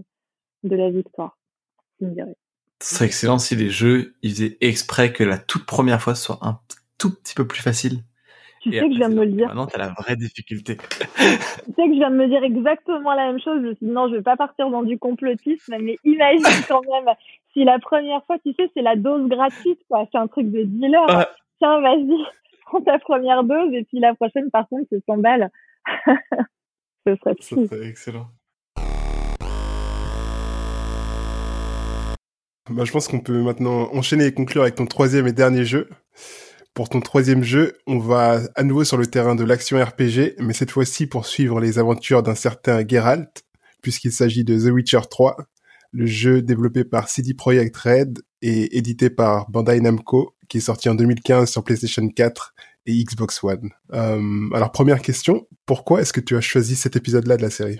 de 0.63 0.75
la 0.75 0.89
victoire. 0.89 1.37
Ce 2.81 2.95
serait 2.95 3.05
excellent 3.05 3.37
si 3.37 3.55
les 3.55 3.69
jeux, 3.69 4.15
ils 4.21 4.31
faisaient 4.31 4.57
exprès 4.61 5.11
que 5.13 5.23
la 5.23 5.37
toute 5.37 5.65
première 5.65 6.01
fois 6.01 6.15
soit 6.15 6.39
un 6.41 6.59
tout 6.97 7.13
petit 7.13 7.33
peu 7.35 7.45
plus 7.47 7.61
facile. 7.61 7.99
Tu 8.65 8.75
Et 8.75 8.79
sais 8.79 8.87
que 8.87 8.93
je 8.93 8.97
viens 8.97 9.09
de 9.09 9.13
me 9.13 9.25
le 9.25 9.31
dire. 9.31 9.45
Maintenant, 9.45 9.67
t'as 9.67 9.77
la 9.77 9.89
vraie 9.89 10.15
difficulté. 10.15 10.77
Tu 10.77 11.23
sais 11.23 11.85
que 11.87 11.93
je 11.93 11.99
viens 11.99 12.09
de 12.09 12.15
me 12.15 12.27
dire 12.27 12.43
exactement 12.43 13.13
la 13.13 13.27
même 13.27 13.39
chose. 13.39 13.61
Je 13.61 13.67
me 13.67 13.75
suis 13.75 13.85
dit, 13.85 13.91
non, 13.91 14.09
je 14.09 14.15
vais 14.15 14.23
pas 14.23 14.35
partir 14.35 14.71
dans 14.71 14.81
du 14.81 14.97
complotisme, 14.97 15.75
mais 15.79 15.97
imagine 16.03 16.65
quand 16.67 16.81
même 16.81 17.13
si 17.53 17.63
la 17.63 17.77
première 17.77 18.25
fois, 18.25 18.39
tu 18.39 18.53
sais, 18.53 18.67
c'est 18.73 18.81
la 18.81 18.95
dose 18.95 19.29
gratuite, 19.29 19.79
quoi. 19.87 20.07
C'est 20.11 20.17
un 20.17 20.25
truc 20.25 20.49
de 20.51 20.63
dealer. 20.63 21.05
Ouais. 21.15 21.27
Tiens, 21.59 21.79
vas-y, 21.79 22.17
prends 22.65 22.81
ta 22.81 22.97
première 22.97 23.43
dose 23.43 23.71
et 23.71 23.83
puis 23.83 23.99
la 23.99 24.15
prochaine, 24.15 24.49
par 24.49 24.67
contre, 24.67 24.87
c'est 24.91 25.05
100 25.05 25.17
balles. 25.19 25.51
Ce 27.05 27.15
serait 27.17 27.35
Ça 27.39 27.67
serait 27.67 27.87
excellent. 27.87 28.25
Bah, 32.71 32.83
je 32.83 32.91
pense 32.91 33.07
qu'on 33.07 33.19
peut 33.19 33.43
maintenant 33.43 33.93
enchaîner 33.93 34.25
et 34.25 34.33
conclure 34.33 34.63
avec 34.63 34.73
ton 34.73 34.87
troisième 34.87 35.27
et 35.27 35.33
dernier 35.33 35.65
jeu. 35.65 35.87
Pour 36.75 36.89
ton 36.89 36.99
troisième 36.99 37.41
jeu, 37.41 37.77
on 37.87 37.99
va 37.99 38.41
à 38.53 38.63
nouveau 38.63 38.83
sur 38.83 38.97
le 38.97 39.05
terrain 39.05 39.33
de 39.33 39.45
l'action 39.45 39.81
RPG, 39.81 40.35
mais 40.39 40.51
cette 40.51 40.71
fois-ci 40.71 41.07
pour 41.07 41.25
suivre 41.25 41.61
les 41.61 41.79
aventures 41.79 42.21
d'un 42.21 42.35
certain 42.35 42.85
Geralt, 42.85 43.45
puisqu'il 43.81 44.11
s'agit 44.11 44.43
de 44.43 44.57
The 44.57 44.73
Witcher 44.73 44.99
3, 45.09 45.37
le 45.93 46.05
jeu 46.05 46.41
développé 46.41 46.83
par 46.83 47.07
CD 47.07 47.33
Projekt 47.33 47.77
Red 47.77 48.19
et 48.41 48.77
édité 48.77 49.09
par 49.09 49.49
Bandai 49.49 49.79
Namco, 49.79 50.35
qui 50.49 50.57
est 50.57 50.61
sorti 50.61 50.89
en 50.89 50.95
2015 50.95 51.49
sur 51.49 51.63
PlayStation 51.63 52.05
4 52.09 52.53
et 52.87 53.03
Xbox 53.05 53.41
One. 53.41 53.69
Euh, 53.93 54.49
alors 54.53 54.73
première 54.73 55.01
question, 55.01 55.47
pourquoi 55.65 56.01
est-ce 56.01 56.11
que 56.11 56.19
tu 56.19 56.35
as 56.35 56.41
choisi 56.41 56.75
cet 56.75 56.97
épisode-là 56.97 57.37
de 57.37 57.41
la 57.41 57.51
série? 57.51 57.79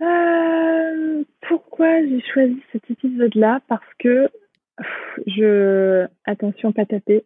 Euh, 0.00 1.22
pourquoi 1.48 2.02
j'ai 2.04 2.20
choisi 2.34 2.60
cet 2.72 2.90
épisode-là? 2.90 3.60
Parce 3.68 3.86
que 4.00 4.26
je 5.28 6.08
attention 6.24 6.72
pas 6.72 6.86
taper. 6.86 7.24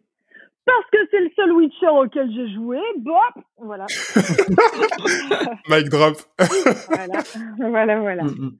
Parce 0.67 0.89
que 0.91 0.97
c'est 1.09 1.19
le 1.21 1.29
seul 1.35 1.51
Witcher 1.53 1.87
auquel 1.87 2.31
j'ai 2.31 2.53
joué. 2.53 2.77
Bop, 2.97 3.43
voilà, 3.57 3.85
Mic 5.69 5.89
drop. 5.89 6.17
voilà, 6.89 7.23
voilà, 7.57 7.99
voilà. 7.99 8.23
Mm, 8.23 8.27
mm. 8.29 8.57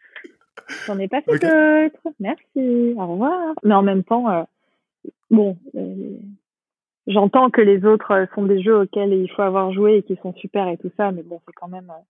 J'en 0.88 1.00
ai 1.00 1.08
pas 1.08 1.22
fait 1.22 1.34
d'autres. 1.40 2.16
Merci. 2.20 2.94
Au 2.98 3.06
revoir. 3.08 3.54
Mais 3.64 3.74
en 3.76 3.84
même 3.84 4.04
temps, 4.04 4.30
euh, 4.30 4.44
bon, 5.30 5.58
euh, 5.76 6.18
j'entends 7.08 7.50
que 7.50 7.62
les 7.62 7.86
autres 7.86 8.12
euh, 8.12 8.26
sont 8.36 8.44
des 8.46 8.62
jeux 8.62 8.82
auxquels 8.82 9.14
il 9.14 9.30
faut 9.30 9.44
avoir 9.44 9.72
joué 9.74 9.98
et 9.98 10.04
qui 10.04 10.18
sont 10.22 10.34
super 10.36 10.68
et 10.68 10.78
tout 10.78 10.92
ça, 10.98 11.12
mais 11.12 11.24
bon, 11.24 11.40
c'est 11.46 11.54
quand 11.54 11.68
même 11.70 11.90
euh, 11.90 12.02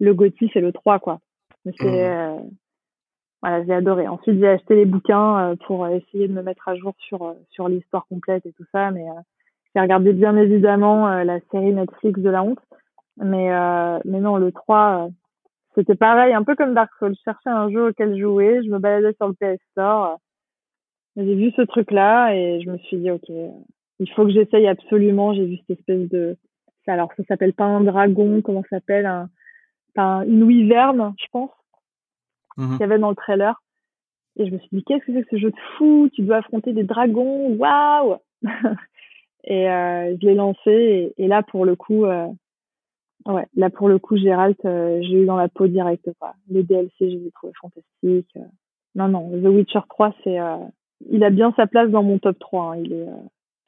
le 0.00 0.12
GOTY, 0.14 0.50
c'est 0.52 0.60
le 0.60 0.72
3, 0.72 0.98
quoi. 0.98 1.20
Mais 1.64 1.72
c'est, 1.78 2.08
Mhm. 2.08 2.50
Voilà, 3.42 3.64
j'ai 3.64 3.74
adoré. 3.74 4.08
Ensuite, 4.08 4.40
j'ai 4.40 4.48
acheté 4.48 4.74
les 4.76 4.86
bouquins 4.86 5.52
euh, 5.52 5.56
pour 5.66 5.86
essayer 5.88 6.28
de 6.28 6.32
me 6.32 6.42
mettre 6.42 6.68
à 6.68 6.76
jour 6.76 6.94
sur 6.98 7.22
euh, 7.24 7.34
sur 7.50 7.68
l'histoire 7.68 8.06
complète 8.08 8.46
et 8.46 8.52
tout 8.52 8.64
ça, 8.72 8.90
mais 8.90 9.08
euh, 9.08 9.14
j'ai 9.74 9.80
regardé 9.82 10.12
bien 10.14 10.36
évidemment 10.36 11.08
la 11.24 11.40
série 11.52 11.72
Netflix 11.74 12.20
de 12.20 12.30
la 12.30 12.42
honte, 12.42 12.60
mais 13.18 13.50
mais 14.04 14.20
non, 14.20 14.36
le 14.38 14.52
3. 14.52 15.06
euh, 15.06 15.10
c'était 15.76 15.94
pareil, 15.96 16.34
un 16.34 16.44
peu 16.44 16.56
comme 16.56 16.74
Dark 16.74 16.90
Souls. 16.98 17.14
Je 17.16 17.22
cherchais 17.24 17.50
un 17.50 17.70
jeu 17.70 17.88
auquel 17.90 18.18
jouer, 18.18 18.62
je 18.64 18.70
me 18.70 18.78
baladais 18.78 19.14
sur 19.14 19.28
le 19.28 19.34
PS 19.34 19.60
Store, 19.72 20.18
j'ai 21.16 21.34
vu 21.34 21.50
ce 21.56 21.62
truc-là 21.62 22.34
et 22.34 22.60
je 22.62 22.70
me 22.70 22.78
suis 22.78 22.98
dit, 22.98 23.10
ok, 23.10 23.28
il 23.28 24.10
faut 24.14 24.24
que 24.24 24.32
j'essaye 24.32 24.66
absolument. 24.66 25.34
J'ai 25.34 25.46
vu 25.46 25.56
cette 25.58 25.78
espèce 25.78 26.08
de, 26.10 26.36
alors 26.86 27.12
ça 27.16 27.22
s'appelle 27.28 27.54
pas 27.54 27.64
un 27.64 27.80
dragon, 27.82 28.42
comment 28.42 28.62
ça 28.64 28.76
s'appelle, 28.78 29.06
un, 29.06 29.28
un- 29.96 30.22
une 30.26 30.42
wyvern, 30.44 31.14
je 31.18 31.26
pense, 31.32 31.50
Mhm. 32.56 32.72
qu'il 32.72 32.80
y 32.80 32.84
avait 32.84 32.98
dans 32.98 33.10
le 33.10 33.16
trailer. 33.16 33.62
Et 34.38 34.46
je 34.46 34.52
me 34.52 34.58
suis 34.58 34.68
dit, 34.72 34.84
qu'est-ce 34.84 35.04
que 35.06 35.12
c'est 35.14 35.22
que 35.22 35.28
ce 35.30 35.38
jeu 35.38 35.50
de 35.50 35.56
fou? 35.78 36.08
Tu 36.14 36.22
dois 36.22 36.36
affronter 36.38 36.72
des 36.72 36.84
dragons, 36.84 37.54
waouh 37.56 38.16
Et 39.44 39.70
euh, 39.70 40.16
je 40.20 40.26
l'ai 40.26 40.34
lancé 40.34 40.70
et, 40.70 41.14
et 41.18 41.28
là 41.28 41.42
pour 41.42 41.64
le 41.64 41.76
coup, 41.76 42.04
euh, 42.04 42.26
ouais, 43.26 43.46
là 43.54 43.70
pour 43.70 43.88
le 43.88 43.98
coup, 43.98 44.16
Gérald, 44.16 44.56
euh, 44.64 45.00
j'ai 45.02 45.22
eu 45.22 45.26
dans 45.26 45.36
la 45.36 45.48
peau 45.48 45.66
directe. 45.68 46.10
Quoi. 46.18 46.34
Les 46.50 46.64
DLC, 46.64 46.92
je 47.00 47.04
les 47.04 47.26
ai 47.26 47.30
trouvés 47.30 47.52
fantastiques. 47.60 48.36
euh. 48.36 48.40
Non, 48.96 49.08
non, 49.08 49.30
The 49.30 49.46
Witcher 49.46 49.80
3, 49.88 50.14
c'est, 50.24 50.40
euh, 50.40 50.56
il 51.10 51.22
a 51.22 51.30
bien 51.30 51.52
sa 51.56 51.66
place 51.66 51.90
dans 51.90 52.02
mon 52.02 52.18
top 52.18 52.38
3. 52.38 52.72
hein. 52.74 52.76
Il 52.84 52.92
est, 52.92 53.08
euh, 53.08 53.12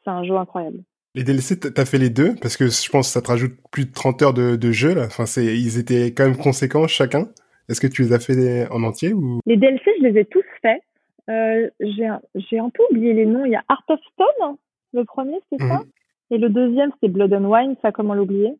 c'est 0.02 0.10
un 0.10 0.24
jeu 0.24 0.36
incroyable. 0.36 0.78
Les 1.14 1.22
DLC, 1.24 1.58
t'as 1.58 1.84
fait 1.84 1.98
les 1.98 2.10
deux? 2.10 2.34
Parce 2.40 2.56
que 2.56 2.66
je 2.68 2.90
pense 2.90 3.06
que 3.08 3.12
ça 3.12 3.22
te 3.22 3.28
rajoute 3.28 3.54
plus 3.70 3.86
de 3.86 3.92
30 3.92 4.22
heures 4.22 4.34
de, 4.34 4.56
de 4.56 4.72
jeu 4.72 4.94
là. 4.94 5.04
Enfin, 5.06 5.26
c'est, 5.26 5.44
ils 5.58 5.78
étaient 5.78 6.12
quand 6.12 6.24
même 6.24 6.36
conséquents 6.36 6.86
chacun. 6.88 7.28
Est-ce 7.68 7.80
que 7.80 7.86
tu 7.86 8.02
les 8.02 8.12
as 8.12 8.18
fait 8.20 8.66
en 8.70 8.82
entier 8.82 9.12
ou? 9.12 9.40
Les 9.46 9.56
DLC, 9.56 9.82
je 9.98 10.06
les 10.06 10.20
ai 10.20 10.24
tous 10.24 10.44
faits. 10.62 10.82
Euh, 11.28 11.68
j'ai, 11.80 12.06
un- 12.06 12.70
peu 12.70 12.82
oublié 12.90 13.12
les 13.12 13.26
noms. 13.26 13.44
Il 13.44 13.52
y 13.52 13.56
a 13.56 13.64
Art 13.68 13.84
of 13.88 14.00
Stone, 14.14 14.56
le 14.94 15.04
premier, 15.04 15.38
c'est 15.50 15.58
ça? 15.58 15.80
Mhm. 15.80 15.84
Et 16.30 16.38
le 16.38 16.48
deuxième, 16.48 16.90
c'est 17.00 17.08
Blood 17.08 17.32
and 17.34 17.44
Wine, 17.44 17.76
ça 17.82 17.92
comment 17.92 18.14
l'oublier? 18.14 18.54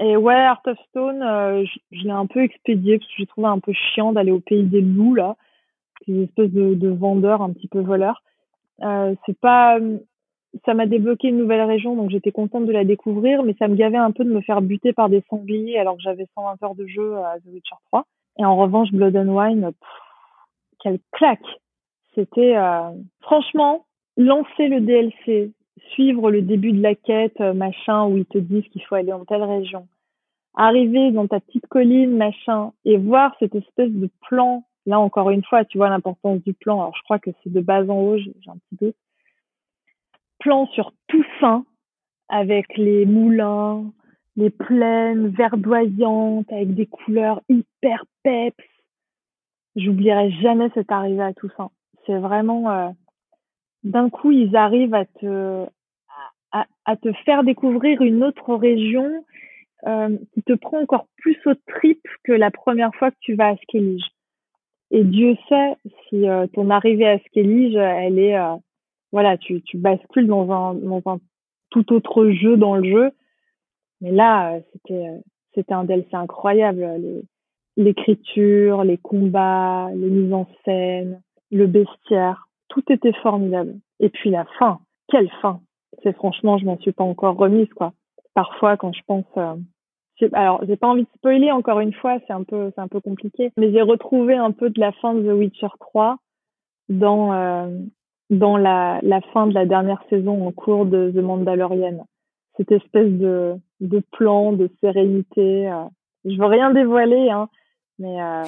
Et 0.00 0.16
ouais, 0.16 0.34
Art 0.34 0.62
of 0.66 0.78
Stone, 0.90 1.22
euh, 1.22 1.64
je, 1.64 1.78
je 1.98 2.04
l'ai 2.04 2.10
un 2.10 2.26
peu 2.26 2.42
expédié 2.42 2.98
parce 2.98 3.08
que 3.08 3.14
j'ai 3.18 3.26
trouvé 3.26 3.48
un 3.48 3.58
peu 3.58 3.72
chiant 3.72 4.12
d'aller 4.12 4.32
au 4.32 4.40
pays 4.40 4.64
des 4.64 4.80
loups 4.80 5.14
là, 5.14 5.36
des 6.06 6.24
espèces 6.24 6.50
de, 6.52 6.74
de 6.74 6.88
vendeurs 6.88 7.42
un 7.42 7.52
petit 7.52 7.68
peu 7.68 7.80
voleurs. 7.80 8.22
Euh, 8.82 9.14
c'est 9.24 9.38
pas, 9.38 9.78
ça 10.64 10.74
m'a 10.74 10.86
débloqué 10.86 11.28
une 11.28 11.38
nouvelle 11.38 11.62
région, 11.62 11.96
donc 11.96 12.10
j'étais 12.10 12.32
contente 12.32 12.66
de 12.66 12.72
la 12.72 12.84
découvrir, 12.84 13.42
mais 13.42 13.54
ça 13.58 13.68
me 13.68 13.74
gavait 13.76 13.96
un 13.96 14.10
peu 14.10 14.24
de 14.24 14.30
me 14.32 14.40
faire 14.42 14.60
buter 14.60 14.92
par 14.92 15.08
des 15.08 15.22
sangliers 15.30 15.78
alors 15.78 15.96
que 15.96 16.02
j'avais 16.02 16.26
120 16.34 16.62
heures 16.62 16.74
de 16.74 16.86
jeu 16.86 17.16
à 17.16 17.36
The 17.40 17.46
Witcher 17.52 17.76
3. 17.88 18.04
Et 18.38 18.44
en 18.44 18.56
revanche, 18.56 18.90
Blood 18.92 19.16
and 19.16 19.28
Wine, 19.28 19.72
quelle 20.80 20.98
claque. 21.12 21.46
C'était 22.14 22.56
euh, 22.56 22.90
franchement 23.20 23.86
lancer 24.16 24.68
le 24.68 24.80
DLC, 24.80 25.52
suivre 25.92 26.30
le 26.30 26.42
début 26.42 26.72
de 26.72 26.82
la 26.82 26.94
quête, 26.94 27.40
euh, 27.40 27.52
machin, 27.52 28.06
où 28.06 28.16
ils 28.16 28.26
te 28.26 28.38
disent 28.38 28.66
qu'il 28.68 28.82
faut 28.84 28.94
aller 28.94 29.10
dans 29.10 29.24
telle 29.24 29.42
région, 29.42 29.86
arriver 30.54 31.10
dans 31.10 31.26
ta 31.26 31.40
petite 31.40 31.66
colline, 31.66 32.16
machin, 32.16 32.72
et 32.84 32.96
voir 32.96 33.34
cette 33.38 33.54
espèce 33.54 33.90
de 33.90 34.08
plan, 34.28 34.64
là 34.86 34.98
encore 34.98 35.30
une 35.30 35.44
fois, 35.44 35.64
tu 35.64 35.78
vois 35.78 35.90
l'importance 35.90 36.42
du 36.42 36.54
plan, 36.54 36.80
alors 36.80 36.96
je 36.96 37.02
crois 37.02 37.18
que 37.18 37.30
c'est 37.42 37.52
de 37.52 37.60
bas 37.60 37.82
en 37.82 38.00
haut, 38.00 38.16
j'ai 38.16 38.32
un 38.46 38.56
petit 38.56 38.76
peu, 38.78 38.92
plan 40.38 40.66
sur 40.68 40.92
Toussaint, 41.08 41.64
avec 42.28 42.76
les 42.76 43.06
moulins, 43.06 43.84
les 44.36 44.50
plaines 44.50 45.28
verdoyantes, 45.28 46.50
avec 46.52 46.74
des 46.74 46.86
couleurs 46.86 47.40
hyper 47.48 48.04
peps. 48.22 48.56
J'oublierai 49.76 50.30
jamais 50.42 50.70
cette 50.74 50.92
arrivée 50.92 51.22
à 51.22 51.32
Toussaint. 51.32 51.70
C'est 52.06 52.18
vraiment, 52.18 52.70
euh, 52.70 52.88
d'un 53.82 54.10
coup, 54.10 54.30
ils 54.30 54.56
arrivent 54.56 54.94
à 54.94 55.04
te, 55.04 55.66
à, 56.52 56.66
à, 56.84 56.96
te 56.96 57.12
faire 57.24 57.44
découvrir 57.44 58.00
une 58.02 58.22
autre 58.22 58.54
région 58.54 59.24
euh, 59.86 60.16
qui 60.32 60.42
te 60.42 60.52
prend 60.54 60.80
encore 60.80 61.06
plus 61.18 61.38
au 61.46 61.54
trip 61.66 62.00
que 62.24 62.32
la 62.32 62.50
première 62.50 62.94
fois 62.94 63.10
que 63.10 63.16
tu 63.20 63.34
vas 63.34 63.48
à 63.48 63.56
Skellige. 63.56 64.06
Et 64.90 65.04
Dieu 65.04 65.36
sait 65.48 65.76
si 66.08 66.28
euh, 66.28 66.46
ton 66.48 66.70
arrivée 66.70 67.08
à 67.08 67.18
Skellige, 67.18 67.76
elle 67.76 68.18
est, 68.18 68.38
euh, 68.38 68.54
voilà, 69.12 69.36
tu, 69.36 69.62
tu 69.62 69.76
bascules 69.76 70.26
dans 70.26 70.50
un, 70.50 70.74
dans 70.74 71.02
un 71.06 71.18
tout 71.70 71.92
autre 71.92 72.30
jeu 72.30 72.56
dans 72.56 72.76
le 72.76 72.88
jeu. 72.88 73.10
Mais 74.00 74.10
là, 74.10 74.58
c'était, 74.72 75.08
c'était 75.54 75.74
un 75.74 75.84
DLC 75.84 76.08
incroyable. 76.12 76.86
l'écriture, 77.76 78.84
les 78.84 78.98
combats, 78.98 79.90
les 79.94 80.08
mises 80.08 80.32
en 80.32 80.46
scène, 80.64 81.20
le 81.50 81.66
bestiaire, 81.66 82.48
tout 82.68 82.84
était 82.90 83.12
formidable. 83.22 83.74
Et 84.00 84.08
puis 84.08 84.30
la 84.30 84.44
fin, 84.58 84.80
quelle 85.08 85.30
fin 85.42 85.60
C'est 86.02 86.14
franchement, 86.14 86.58
je 86.58 86.64
m'en 86.64 86.78
suis 86.78 86.92
pas 86.92 87.04
encore 87.04 87.36
remise 87.36 87.72
quoi. 87.74 87.92
Parfois, 88.34 88.76
quand 88.76 88.92
je 88.92 89.02
pense, 89.06 89.24
euh, 89.36 89.54
alors 90.32 90.62
j'ai 90.66 90.76
pas 90.76 90.88
envie 90.88 91.04
de 91.04 91.08
spoiler 91.16 91.52
encore 91.52 91.80
une 91.80 91.92
fois, 91.92 92.18
c'est 92.26 92.32
un 92.32 92.42
peu, 92.42 92.70
c'est 92.74 92.80
un 92.80 92.88
peu 92.88 93.00
compliqué, 93.00 93.50
mais 93.56 93.72
j'ai 93.72 93.82
retrouvé 93.82 94.34
un 94.34 94.52
peu 94.52 94.70
de 94.70 94.80
la 94.80 94.92
fin 94.92 95.14
de 95.14 95.22
The 95.22 95.34
Witcher 95.34 95.68
3 95.80 96.16
dans 96.88 97.32
euh, 97.32 97.78
dans 98.30 98.56
la, 98.56 98.98
la 99.02 99.20
fin 99.32 99.46
de 99.46 99.54
la 99.54 99.66
dernière 99.66 100.02
saison 100.10 100.46
en 100.46 100.52
cours 100.52 100.84
de 100.84 101.10
The 101.12 101.22
Mandalorian. 101.22 102.06
Cette 102.56 102.72
espèce 102.72 103.10
de 103.10 103.54
de 103.80 104.00
plan, 104.12 104.52
de 104.52 104.70
sérénité. 104.80 105.68
Euh. 105.68 105.84
Je 106.24 106.36
veux 106.36 106.46
rien 106.46 106.72
dévoiler, 106.72 107.30
hein, 107.30 107.48
mais 107.98 108.20
euh, 108.20 108.44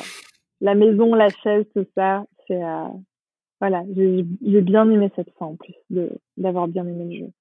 la 0.60 0.74
maison, 0.74 1.14
la 1.14 1.28
chaise, 1.28 1.64
tout 1.74 1.86
ça, 1.94 2.24
c'est 2.46 2.62
euh, 2.62 2.88
voilà, 3.60 3.82
j'ai 3.96 4.60
bien 4.60 4.88
aimé 4.90 5.10
cette 5.16 5.32
fin 5.38 5.46
en 5.46 5.56
plus 5.56 5.74
de 5.90 6.10
d'avoir 6.36 6.68
bien 6.68 6.86
aimé 6.86 7.04
le 7.04 7.26
jeu. 7.26 7.32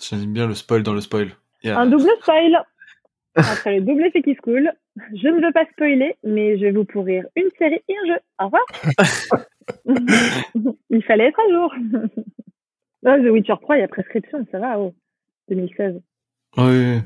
J'aime 0.00 0.32
bien 0.32 0.46
le 0.46 0.54
spoil 0.54 0.82
dans 0.82 0.94
le 0.94 1.00
spoil. 1.00 1.30
Un 1.64 1.86
double 1.86 2.08
spoil 2.22 2.62
entre 3.36 3.70
le 3.70 3.80
double 3.80 4.10
fait 4.12 4.22
qui 4.22 4.34
se 4.34 4.40
coule. 4.40 4.72
Je 4.96 5.28
ne 5.28 5.44
veux 5.44 5.52
pas 5.52 5.66
spoiler, 5.72 6.16
mais 6.24 6.58
je 6.58 6.64
vais 6.64 6.72
vous 6.72 6.84
pourrir 6.84 7.24
une 7.36 7.48
série 7.58 7.80
et 7.88 7.94
un 7.94 8.14
jeu. 8.14 8.20
Au 8.38 8.44
revoir. 8.46 8.64
il 10.90 11.02
fallait 11.04 11.28
être 11.28 11.40
à 11.40 11.52
jour. 11.52 11.74
oh, 13.06 13.16
The 13.16 13.30
Witcher 13.30 13.54
3, 13.60 13.76
il 13.76 13.80
y 13.80 13.84
a 13.84 13.88
prescription, 13.88 14.46
ça 14.50 14.58
va, 14.58 14.78
oh. 14.80 14.94
2016. 15.48 16.00
Oui, 16.56 17.00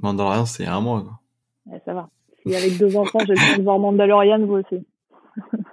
Mandalorian, 0.00 0.46
c'est 0.46 0.66
un 0.66 0.80
mois, 0.80 1.02
quoi. 1.02 1.20
Ouais, 1.66 1.80
ça 1.84 1.94
va. 1.94 2.08
Si 2.42 2.54
avec 2.54 2.78
deux 2.78 2.96
enfants, 2.96 3.20
j'ai 3.26 3.34
le 3.34 3.52
temps 3.52 3.58
de 3.58 3.62
voir 3.62 3.78
Mandalorian, 3.78 4.44
vous 4.44 4.54
aussi. 4.54 4.86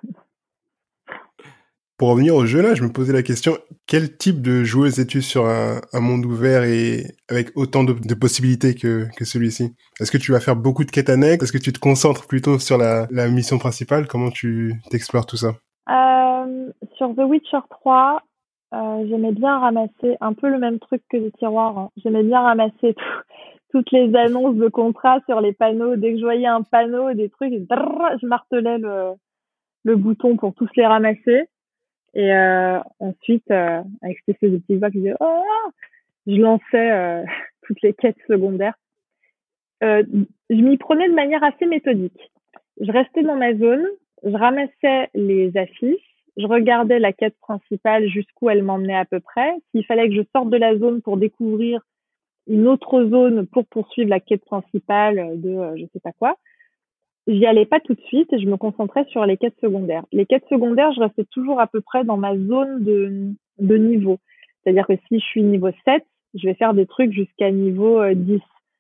Pour 1.98 2.10
revenir 2.10 2.36
au 2.36 2.48
jeu 2.48 2.64
là, 2.64 2.74
je 2.74 2.82
me 2.82 2.92
posais 2.92 3.14
la 3.14 3.22
question 3.22 3.60
quel 3.86 4.18
type 4.18 4.42
de 4.42 4.64
joueuse 4.64 5.00
es-tu 5.00 5.22
sur 5.22 5.46
un, 5.46 5.82
monde 6.00 6.26
ouvert 6.26 6.64
et 6.64 7.04
avec 7.30 7.52
autant 7.56 7.84
de, 7.84 8.14
possibilités 8.16 8.74
que, 8.74 9.06
que 9.16 9.24
celui-ci? 9.24 9.76
Est-ce 10.00 10.12
que 10.12 10.18
tu 10.18 10.32
vas 10.32 10.40
faire 10.40 10.56
beaucoup 10.56 10.84
de 10.84 10.90
quêtes 10.90 11.12
annexes? 11.12 11.44
Est-ce 11.44 11.52
que 11.52 11.60
tu 11.60 11.72
te 11.72 11.80
concentres 11.80 12.26
plutôt 12.26 12.58
sur 12.58 12.80
la, 12.80 13.06
la 13.12 13.28
mission 13.28 13.60
principale? 13.60 14.08
Comment 14.08 14.32
tu 14.32 14.82
t'explores 14.90 15.28
tout 15.28 15.38
ça? 15.38 15.54
Euh, 15.90 16.72
Sur 16.98 17.14
The 17.14 17.20
Witcher 17.20 17.60
3, 17.70 18.24
euh, 18.74 19.06
j'aimais 19.08 19.34
bien 19.34 19.60
ramasser 19.60 20.18
un 20.22 20.34
peu 20.34 20.50
le 20.50 20.58
même 20.58 20.80
truc 20.80 21.04
que 21.08 21.18
les 21.18 21.32
tiroirs. 21.34 21.78
Hein. 21.78 21.90
J'aimais 21.98 22.24
bien 22.24 22.42
ramasser 22.42 22.96
toutes 23.72 23.92
les 23.92 24.14
annonces 24.16 24.56
de 24.56 24.68
contrats 24.68 25.22
sur 25.28 25.42
les 25.42 25.54
panneaux. 25.54 25.96
Dès 25.96 26.14
que 26.14 26.20
je 26.20 26.24
voyais 26.24 26.48
un 26.48 26.62
panneau, 26.62 27.14
des 27.14 27.30
trucs, 27.30 27.54
je 27.54 28.26
martelais 28.28 28.78
le, 28.78 29.14
le 29.84 29.96
bouton 29.96 30.38
pour 30.38 30.54
tous 30.54 30.70
les 30.76 30.86
ramasser. 30.86 31.48
Et 32.14 32.34
euh, 32.34 32.80
ensuite, 33.00 33.50
euh, 33.52 33.82
avec 34.02 34.18
cette 34.20 34.36
espèce 34.36 34.52
de 34.52 34.76
voix 34.78 34.92
qui 34.92 34.98
disait 34.98 35.16
oh, 35.20 35.44
je 36.28 36.36
lançais 36.36 36.92
euh, 36.92 37.24
toutes 37.64 37.82
les 37.82 37.94
quêtes 37.94 38.18
secondaires. 38.28 38.76
Je 39.82 40.16
m'y 40.50 40.78
prenais 40.78 41.10
de 41.10 41.16
manière 41.16 41.44
assez 41.44 41.66
méthodique. 41.66 42.32
Je 42.80 42.92
restais 42.92 43.24
dans 43.24 43.36
ma 43.36 43.56
zone, 43.56 43.84
je 44.24 44.36
ramassais 44.36 45.10
les 45.16 45.56
affiches, 45.58 46.16
je 46.38 46.46
regardais 46.46 47.00
la 47.00 47.14
quête 47.14 47.36
principale 47.40 48.08
jusqu'où 48.08 48.50
elle 48.50 48.62
m'emmenait 48.62 48.96
à 48.96 49.06
peu 49.06 49.20
près. 49.20 49.56
S'il 49.72 49.84
fallait 49.86 50.08
que 50.08 50.16
je 50.16 50.22
sorte 50.36 50.52
de 50.52 50.58
la 50.58 50.78
zone 50.78 51.02
pour 51.02 51.18
découvrir 51.18 51.82
une 52.48 52.68
autre 52.68 53.06
zone 53.06 53.46
pour 53.48 53.66
poursuivre 53.66 54.10
la 54.10 54.20
quête 54.20 54.46
principale 54.46 55.40
de 55.40 55.76
je 55.78 55.86
sais 55.94 56.00
pas 56.00 56.12
quoi, 56.12 56.36
j'y 57.28 57.46
allais 57.46 57.66
pas 57.66 57.80
tout 57.80 57.94
de 57.94 58.02
suite 58.02 58.32
et 58.34 58.40
je 58.40 58.48
me 58.48 58.58
concentrais 58.58 59.06
sur 59.06 59.26
les 59.26 59.38
quêtes 59.38 59.60
secondaires. 59.62 60.06
Les 60.12 60.26
quêtes 60.26 60.48
secondaires, 60.50 60.92
je 60.94 61.02
restais 61.02 61.26
toujours 61.26 61.60
à 61.60 61.68
peu 61.68 61.82
près 61.82 62.04
dans 62.04 62.18
ma 62.18 62.36
zone 62.36 62.84
de, 62.84 63.32
de 63.60 63.78
niveau. 63.78 64.20
C'est-à-dire 64.64 64.88
que 64.88 64.96
si 65.08 65.20
je 65.20 65.26
suis 65.26 65.44
niveau 65.44 65.70
7, 65.86 66.04
je 66.34 66.48
vais 66.48 66.54
faire 66.54 66.74
des 66.74 66.86
trucs 66.86 67.12
jusqu'à 67.12 67.52
niveau 67.52 68.04
10. 68.14 68.34
Euh, 68.34 68.38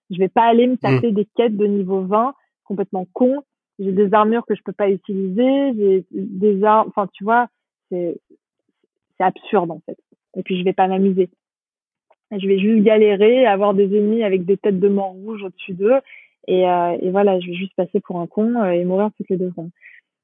je 0.09 0.17
vais 0.17 0.29
pas 0.29 0.43
aller 0.43 0.67
me 0.67 0.77
taper 0.77 1.11
mmh. 1.11 1.15
des 1.15 1.27
quêtes 1.35 1.55
de 1.55 1.65
niveau 1.65 2.01
20 2.01 2.33
complètement 2.65 3.05
con. 3.13 3.43
J'ai 3.79 3.91
des 3.91 4.13
armures 4.13 4.45
que 4.45 4.55
je 4.55 4.61
peux 4.63 4.73
pas 4.73 4.89
utiliser, 4.89 5.73
j'ai 5.73 6.05
des 6.11 6.63
armes, 6.63 6.89
enfin 6.89 7.07
tu 7.13 7.23
vois, 7.23 7.47
c'est 7.89 8.19
c'est 9.17 9.23
absurde 9.23 9.71
en 9.71 9.81
fait. 9.85 9.97
Et 10.35 10.43
puis 10.43 10.59
je 10.59 10.63
vais 10.63 10.73
pas 10.73 10.87
m'amuser. 10.87 11.29
Je 12.31 12.47
vais 12.47 12.59
juste 12.59 12.83
galérer, 12.83 13.45
avoir 13.45 13.73
des 13.73 13.85
ennemis 13.97 14.23
avec 14.23 14.45
des 14.45 14.57
têtes 14.57 14.79
de 14.79 14.87
mort 14.87 15.11
rouge 15.11 15.43
au-dessus 15.43 15.73
d'eux 15.73 15.99
et, 16.47 16.67
euh, 16.67 16.97
et, 17.01 17.11
voilà, 17.11 17.39
je 17.39 17.47
vais 17.47 17.53
juste 17.53 17.75
passer 17.75 17.99
pour 17.99 18.19
un 18.19 18.27
con 18.27 18.55
euh, 18.55 18.71
et 18.71 18.83
mourir 18.83 19.09
toutes 19.17 19.29
les 19.29 19.37
deux 19.37 19.49
secondes. 19.49 19.69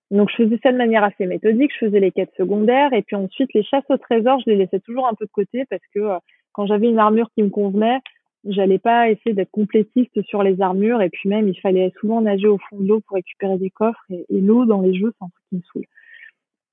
Donc 0.09 0.29
je 0.29 0.43
faisais 0.43 0.59
ça 0.63 0.71
de 0.71 0.77
manière 0.77 1.03
assez 1.03 1.25
méthodique, 1.25 1.71
je 1.73 1.85
faisais 1.85 1.99
les 1.99 2.11
quêtes 2.11 2.33
secondaires 2.37 2.93
et 2.93 3.01
puis 3.01 3.17
ensuite 3.17 3.53
les 3.53 3.63
chasses 3.63 3.89
au 3.89 3.97
trésor, 3.97 4.39
je 4.45 4.51
les 4.51 4.55
laissais 4.55 4.79
toujours 4.79 5.07
un 5.07 5.13
peu 5.13 5.25
de 5.25 5.31
côté 5.31 5.65
parce 5.69 5.81
que 5.93 5.99
euh, 5.99 6.17
quand 6.53 6.65
j'avais 6.65 6.87
une 6.87 6.97
armure 6.97 7.29
qui 7.35 7.43
me 7.43 7.49
convenait, 7.49 7.99
j'allais 8.45 8.79
pas 8.79 9.09
essayer 9.09 9.33
d'être 9.33 9.51
complétiste 9.51 10.21
sur 10.23 10.43
les 10.43 10.61
armures 10.61 11.01
et 11.01 11.09
puis 11.09 11.27
même 11.27 11.49
il 11.49 11.59
fallait 11.59 11.91
souvent 11.99 12.21
nager 12.21 12.47
au 12.47 12.57
fond 12.57 12.77
de 12.79 12.87
l'eau 12.87 13.01
pour 13.01 13.15
récupérer 13.15 13.57
des 13.57 13.69
coffres 13.69 14.05
et, 14.09 14.25
et 14.29 14.39
l'eau 14.39 14.65
dans 14.65 14.81
les 14.81 14.97
jeux 14.97 15.13
c'est 15.19 15.25
un 15.25 15.29
truc 15.29 15.43
qui 15.49 15.55
me 15.57 15.61
saoule. 15.73 15.85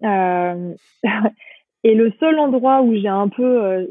Euh, 0.05 0.75
et 1.85 1.95
le 1.95 2.13
seul 2.21 2.39
endroit 2.39 2.83
où 2.83 2.95
j'ai 2.95 3.09
un 3.09 3.29
peu 3.29 3.89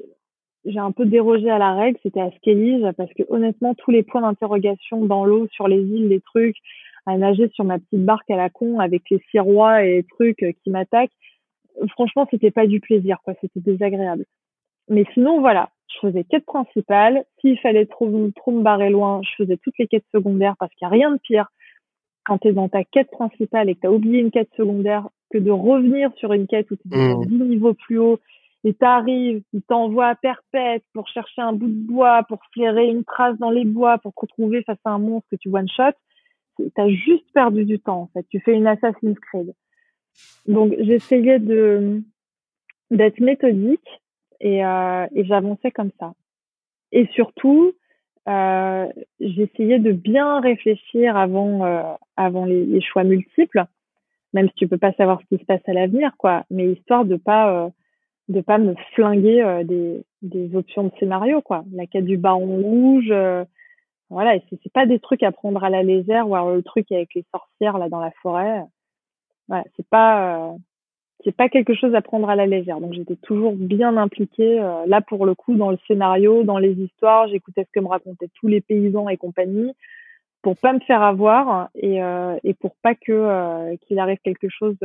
j'ai 0.65 0.79
un 0.79 0.91
peu 0.91 1.05
dérogé 1.05 1.49
à 1.49 1.57
la 1.57 1.73
règle, 1.73 1.99
c'était 2.03 2.21
à 2.21 2.31
Skellige, 2.37 2.85
parce 2.97 3.13
que 3.13 3.23
honnêtement, 3.29 3.73
tous 3.75 3.91
les 3.91 4.03
points 4.03 4.21
d'interrogation 4.21 5.05
dans 5.05 5.25
l'eau, 5.25 5.47
sur 5.51 5.67
les 5.67 5.81
îles, 5.81 6.07
les 6.07 6.21
trucs, 6.21 6.57
à 7.05 7.17
nager 7.17 7.49
sur 7.49 7.65
ma 7.65 7.79
petite 7.79 8.05
barque 8.05 8.29
à 8.29 8.37
la 8.37 8.49
con 8.49 8.79
avec 8.79 9.03
les 9.09 9.21
sirois 9.29 9.83
et 9.83 9.95
les 9.95 10.03
trucs 10.03 10.45
qui 10.63 10.69
m'attaquent, 10.69 11.11
franchement, 11.89 12.27
c'était 12.31 12.51
pas 12.51 12.67
du 12.67 12.79
plaisir, 12.79 13.17
quoi, 13.23 13.33
c'était 13.41 13.59
désagréable. 13.59 14.25
Mais 14.89 15.05
sinon, 15.13 15.39
voilà, 15.39 15.69
je 15.93 16.07
faisais 16.07 16.23
quête 16.23 16.45
principale. 16.45 17.23
S'il 17.39 17.59
fallait 17.59 17.85
trop, 17.85 18.29
trop 18.35 18.51
me 18.51 18.61
barrer 18.61 18.89
loin, 18.89 19.21
je 19.23 19.43
faisais 19.43 19.57
toutes 19.57 19.77
les 19.79 19.87
quêtes 19.87 20.05
secondaires 20.13 20.55
parce 20.59 20.73
qu'il 20.75 20.87
n'y 20.87 20.93
a 20.93 20.97
rien 20.97 21.11
de 21.11 21.19
pire 21.19 21.47
quand 22.25 22.37
tu 22.37 22.49
es 22.49 22.53
dans 22.53 22.69
ta 22.69 22.83
quête 22.83 23.11
principale 23.11 23.69
et 23.69 23.75
que 23.75 23.81
tu 23.81 23.87
as 23.87 23.91
oublié 23.91 24.19
une 24.19 24.31
quête 24.31 24.49
secondaire 24.55 25.07
que 25.31 25.37
de 25.37 25.51
revenir 25.51 26.11
sur 26.15 26.31
une 26.33 26.47
quête 26.47 26.69
où 26.71 26.75
tu 26.75 26.83
es 26.93 26.97
mmh. 26.97 27.25
10 27.25 27.35
niveaux 27.35 27.73
plus 27.73 27.97
haut 27.97 28.19
et 28.63 28.73
t'arrives, 28.73 29.43
il 29.51 29.61
t'envoie 29.61 30.07
à 30.07 30.15
perpète 30.15 30.83
pour 30.93 31.07
chercher 31.09 31.41
un 31.41 31.53
bout 31.53 31.67
de 31.67 31.87
bois, 31.87 32.23
pour 32.23 32.39
flairer 32.53 32.87
une 32.87 33.03
trace 33.03 33.37
dans 33.37 33.49
les 33.51 33.65
bois, 33.65 33.97
pour 33.97 34.13
te 34.13 34.21
retrouver 34.21 34.63
face 34.63 34.79
à 34.85 34.91
un 34.91 34.99
monstre 34.99 35.27
que 35.31 35.35
tu 35.35 35.49
one 35.49 35.67
shot, 35.67 35.91
t'as 36.75 36.87
juste 36.87 37.25
perdu 37.33 37.65
du 37.65 37.79
temps 37.79 38.03
en 38.03 38.07
fait. 38.07 38.25
Tu 38.29 38.39
fais 38.39 38.53
une 38.53 38.67
Assassin's 38.67 39.19
Creed. 39.19 39.53
Donc 40.47 40.73
j'essayais 40.79 41.39
de 41.39 42.01
d'être 42.91 43.19
méthodique 43.19 44.01
et, 44.39 44.63
euh, 44.63 45.07
et 45.13 45.25
j'avançais 45.25 45.71
comme 45.71 45.91
ça. 45.99 46.13
Et 46.91 47.07
surtout, 47.07 47.73
euh, 48.29 48.87
j'essayais 49.19 49.79
de 49.79 49.91
bien 49.91 50.39
réfléchir 50.39 51.17
avant 51.17 51.65
euh, 51.65 51.81
avant 52.15 52.45
les, 52.45 52.65
les, 52.65 52.81
choix 52.81 53.03
multiples, 53.03 53.65
même 54.31 54.47
si 54.49 54.55
tu 54.55 54.67
peux 54.67 54.77
pas 54.77 54.93
savoir 54.93 55.19
ce 55.21 55.35
qui 55.35 55.41
se 55.41 55.45
passe 55.45 55.67
à 55.67 55.73
l'avenir, 55.73 56.11
quoi. 56.17 56.45
Mais 56.51 56.71
histoire 56.71 57.03
de 57.03 57.15
pas 57.15 57.71
de 58.29 58.41
pas 58.41 58.57
me 58.57 58.75
flinguer 58.93 59.41
euh, 59.41 59.63
des, 60.21 60.55
options 60.55 60.83
de 60.83 60.91
scénario 60.99 61.41
quoi. 61.41 61.65
La 61.73 61.85
quête 61.85 62.05
du 62.05 62.17
baron 62.17 62.61
rouge 62.61 63.09
euh, 63.11 63.43
voilà 64.09 64.35
et 64.35 64.43
c'est 64.49 64.71
pas 64.71 64.85
des 64.85 64.99
trucs 64.99 65.23
à 65.23 65.31
prendre 65.31 65.63
à 65.63 65.69
la 65.69 65.83
légère 65.83 66.27
ou 66.29 66.35
alors 66.35 66.51
le 66.51 66.63
truc 66.63 66.91
avec 66.91 67.13
les 67.15 67.25
sorcières 67.31 67.77
là 67.77 67.89
dans 67.89 67.99
la 67.99 68.11
forêt. 68.21 68.63
Voilà 69.47 69.65
c'est 69.75 69.87
pas 69.87 70.37
euh, 70.37 70.51
c'est 71.25 71.35
pas 71.35 71.49
quelque 71.49 71.73
chose 71.73 71.95
à 71.95 72.01
prendre 72.01 72.29
à 72.29 72.35
la 72.35 72.45
légère. 72.45 72.79
Donc 72.79 72.93
j'étais 72.93 73.15
toujours 73.15 73.53
bien 73.53 73.97
impliquée 73.97 74.57
là 74.87 75.01
pour 75.01 75.25
le 75.25 75.35
coup 75.35 75.55
dans 75.55 75.71
le 75.71 75.77
scénario 75.87 76.43
dans 76.43 76.57
les 76.57 76.73
histoires. 76.73 77.27
J'écoutais 77.27 77.63
ce 77.63 77.71
que 77.73 77.79
me 77.79 77.87
racontaient 77.87 78.29
tous 78.35 78.47
les 78.47 78.61
paysans 78.61 79.09
et 79.09 79.17
compagnie 79.17 79.73
pour 80.41 80.57
pas 80.57 80.73
me 80.73 80.81
faire 80.81 81.01
avoir 81.01 81.69
et, 81.75 81.99
et 82.43 82.53
pour 82.55 82.75
pas 82.81 82.93
que 82.95 83.75
qu'il 83.85 83.99
arrive 83.99 84.17
quelque 84.21 84.49
chose 84.49 84.75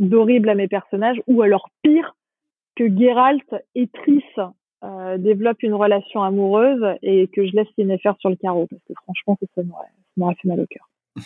d'horrible 0.00 0.48
à 0.48 0.56
mes 0.56 0.66
personnages 0.66 1.22
ou 1.28 1.42
alors 1.42 1.70
pire 1.82 2.16
que 2.76 2.88
Geralt 2.96 3.44
et 3.74 3.88
Triss 3.88 4.22
euh, 4.84 5.18
développent 5.18 5.62
une 5.62 5.74
relation 5.74 6.22
amoureuse 6.22 6.84
et 7.02 7.28
que 7.28 7.46
je 7.46 7.52
laisse 7.52 7.68
Yennefer 7.78 8.12
sur 8.18 8.30
le 8.30 8.36
carreau 8.36 8.66
parce 8.66 8.82
que 8.82 8.94
franchement 9.04 9.38
ça 9.54 9.62
m'aurait 10.16 10.34
fait 10.34 10.48
mal 10.48 10.60
au 10.60 10.66
cœur. 10.66 10.88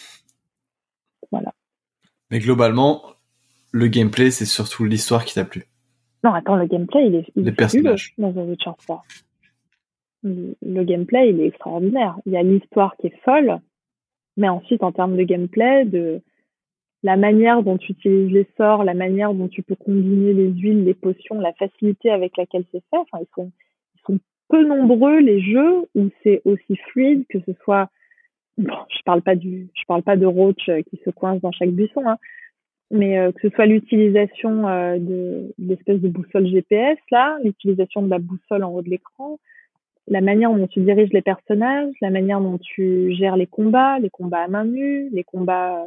Voilà. 1.33 1.53
Mais 2.31 2.39
globalement, 2.39 3.03
le 3.73 3.89
gameplay 3.89 4.31
c'est 4.31 4.45
surtout 4.45 4.85
l'histoire 4.85 5.25
qui 5.25 5.35
t'a 5.35 5.45
plu. 5.45 5.65
Non, 6.23 6.33
attends, 6.35 6.57
le 6.57 6.67
gameplay 6.67 7.07
il 7.09 7.15
est, 7.17 7.27
il 7.35 7.45
Les 7.45 7.53
personnages. 7.53 8.15
dans 8.19 8.33
The 8.33 8.37
Witcher 8.49 8.71
3. 8.79 9.03
Le, 10.23 10.57
le 10.63 10.85
gameplay 10.85 11.31
il 11.31 11.41
est 11.41 11.47
extraordinaire. 11.47 12.17
Il 12.27 12.33
y 12.33 12.37
a 12.37 12.43
l'histoire 12.43 12.97
qui 12.99 13.09
est 13.09 13.21
folle, 13.25 13.59
mais 14.37 14.49
ensuite 14.49 14.83
en 14.83 14.93
termes 14.93 15.17
de 15.17 15.23
gameplay, 15.25 15.85
de 15.85 16.21
la 17.03 17.17
manière 17.17 17.63
dont 17.63 17.79
tu 17.79 17.93
utilises 17.93 18.33
les 18.33 18.47
sorts, 18.57 18.85
la 18.85 18.95
manière 18.95 19.35
dont 19.35 19.49
tu 19.49 19.63
peux 19.63 19.75
combiner 19.75 20.33
les 20.33 20.51
huiles, 20.51 20.85
les 20.85 20.95
potions, 20.95 21.41
la 21.41 21.53
facilité 21.53 22.11
avec 22.11 22.37
laquelle 22.37 22.65
c'est 22.73 22.83
fait. 22.91 22.97
Enfin, 22.97 23.19
ils 23.21 23.35
sont, 23.35 23.51
peu 24.49 24.65
nombreux 24.65 25.19
les 25.19 25.41
jeux 25.41 25.87
où 25.95 26.09
c'est 26.23 26.41
aussi 26.45 26.77
fluide 26.91 27.25
que 27.29 27.39
ce 27.41 27.53
soit. 27.65 27.91
Bon, 28.59 28.77
je 28.89 29.03
parle 29.05 29.21
pas 29.21 29.35
du, 29.35 29.69
je 29.75 29.83
parle 29.87 30.03
pas 30.03 30.17
de 30.17 30.25
roach 30.25 30.69
euh, 30.69 30.81
qui 30.83 30.99
se 31.05 31.11
coince 31.11 31.41
dans 31.43 31.53
chaque 31.53 31.73
buisson, 31.73 32.03
hein, 32.07 32.17
mais 32.91 33.19
euh, 33.19 33.31
que 33.33 33.49
ce 33.49 33.55
soit 33.55 33.67
l'utilisation 33.67 34.67
euh, 34.67 34.99
de, 34.99 35.53
l'espèce 35.59 36.01
de 36.01 36.09
boussole 36.09 36.47
GPS 36.47 36.97
là, 37.11 37.37
l'utilisation 37.45 38.01
de 38.01 38.09
la 38.09 38.19
boussole 38.19 38.65
en 38.65 38.71
haut 38.71 38.81
de 38.81 38.89
l'écran, 38.89 39.39
la 40.09 40.23
manière 40.23 40.55
dont 40.55 40.67
tu 40.69 40.81
diriges 40.81 41.13
les 41.13 41.21
personnages, 41.21 41.93
la 42.01 42.11
manière 42.11 42.41
dont 42.41 42.59
tu 42.59 43.13
gères 43.13 43.37
les 43.37 43.47
combats, 43.47 43.99
les 43.99 44.11
combats 44.11 44.45
à 44.45 44.49
main 44.49 44.65
nue, 44.65 45.11
les 45.11 45.25
combats 45.25 45.87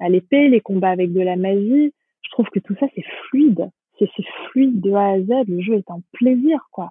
à 0.00 0.08
l'épée, 0.08 0.48
les 0.48 0.60
combats 0.60 0.90
avec 0.90 1.12
de 1.12 1.20
la 1.20 1.36
magie. 1.36 1.92
Je 2.22 2.30
trouve 2.30 2.48
que 2.50 2.58
tout 2.58 2.74
ça, 2.78 2.86
c'est 2.94 3.04
fluide. 3.28 3.70
C'est 3.98 4.08
fluide 4.50 4.80
de 4.80 4.92
A 4.92 5.12
à 5.12 5.20
Z. 5.20 5.48
Le 5.48 5.60
jeu 5.60 5.74
est 5.74 5.90
un 5.90 6.00
plaisir, 6.12 6.68
quoi. 6.70 6.90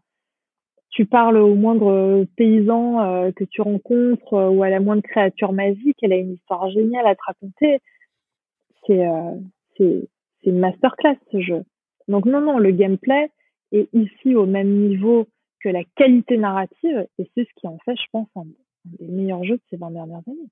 Tu 0.95 1.05
parles 1.05 1.37
au 1.37 1.55
moindre 1.55 2.25
paysan 2.37 3.01
euh, 3.01 3.31
que 3.33 3.43
tu 3.43 3.61
rencontres 3.61 4.33
euh, 4.33 4.49
ou 4.49 4.63
à 4.63 4.69
la 4.69 4.79
moindre 4.79 5.01
créature 5.01 5.51
magique, 5.51 5.97
elle 6.01 6.13
a 6.13 6.17
une 6.17 6.35
histoire 6.35 6.69
géniale 6.69 7.05
à 7.05 7.15
te 7.15 7.21
raconter. 7.27 7.79
C'est 8.87 9.05
euh, 9.05 9.35
c'est 9.75 10.07
une 10.45 10.59
masterclass 10.59 11.17
ce 11.33 11.41
jeu. 11.41 11.63
Donc 12.07 12.25
non 12.25 12.39
non, 12.39 12.59
le 12.59 12.71
gameplay 12.71 13.29
est 13.73 13.89
ici 13.93 14.35
au 14.35 14.45
même 14.45 14.69
niveau 14.69 15.27
que 15.59 15.67
la 15.67 15.83
qualité 15.95 16.37
narrative 16.37 17.07
et 17.19 17.29
c'est 17.35 17.43
ce 17.43 17.53
qui 17.59 17.67
en 17.67 17.77
fait, 17.79 17.97
je 17.97 18.09
pense, 18.13 18.29
un 18.37 18.45
des 18.85 19.07
meilleurs 19.07 19.43
jeux 19.43 19.57
de 19.57 19.63
ces 19.69 19.75
20 19.75 19.91
dernières 19.91 20.21
années. 20.27 20.49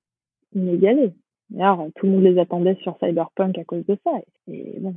Inégalé. 0.54 1.14
D'ailleurs, 1.50 1.86
tout 1.96 2.06
le 2.06 2.12
monde 2.12 2.24
les 2.24 2.38
attendait 2.38 2.76
sur 2.82 2.96
Cyberpunk 2.98 3.58
à 3.58 3.64
cause 3.64 3.84
de 3.86 3.96
ça. 4.04 4.10
Et 4.48 4.76
bon, 4.80 4.94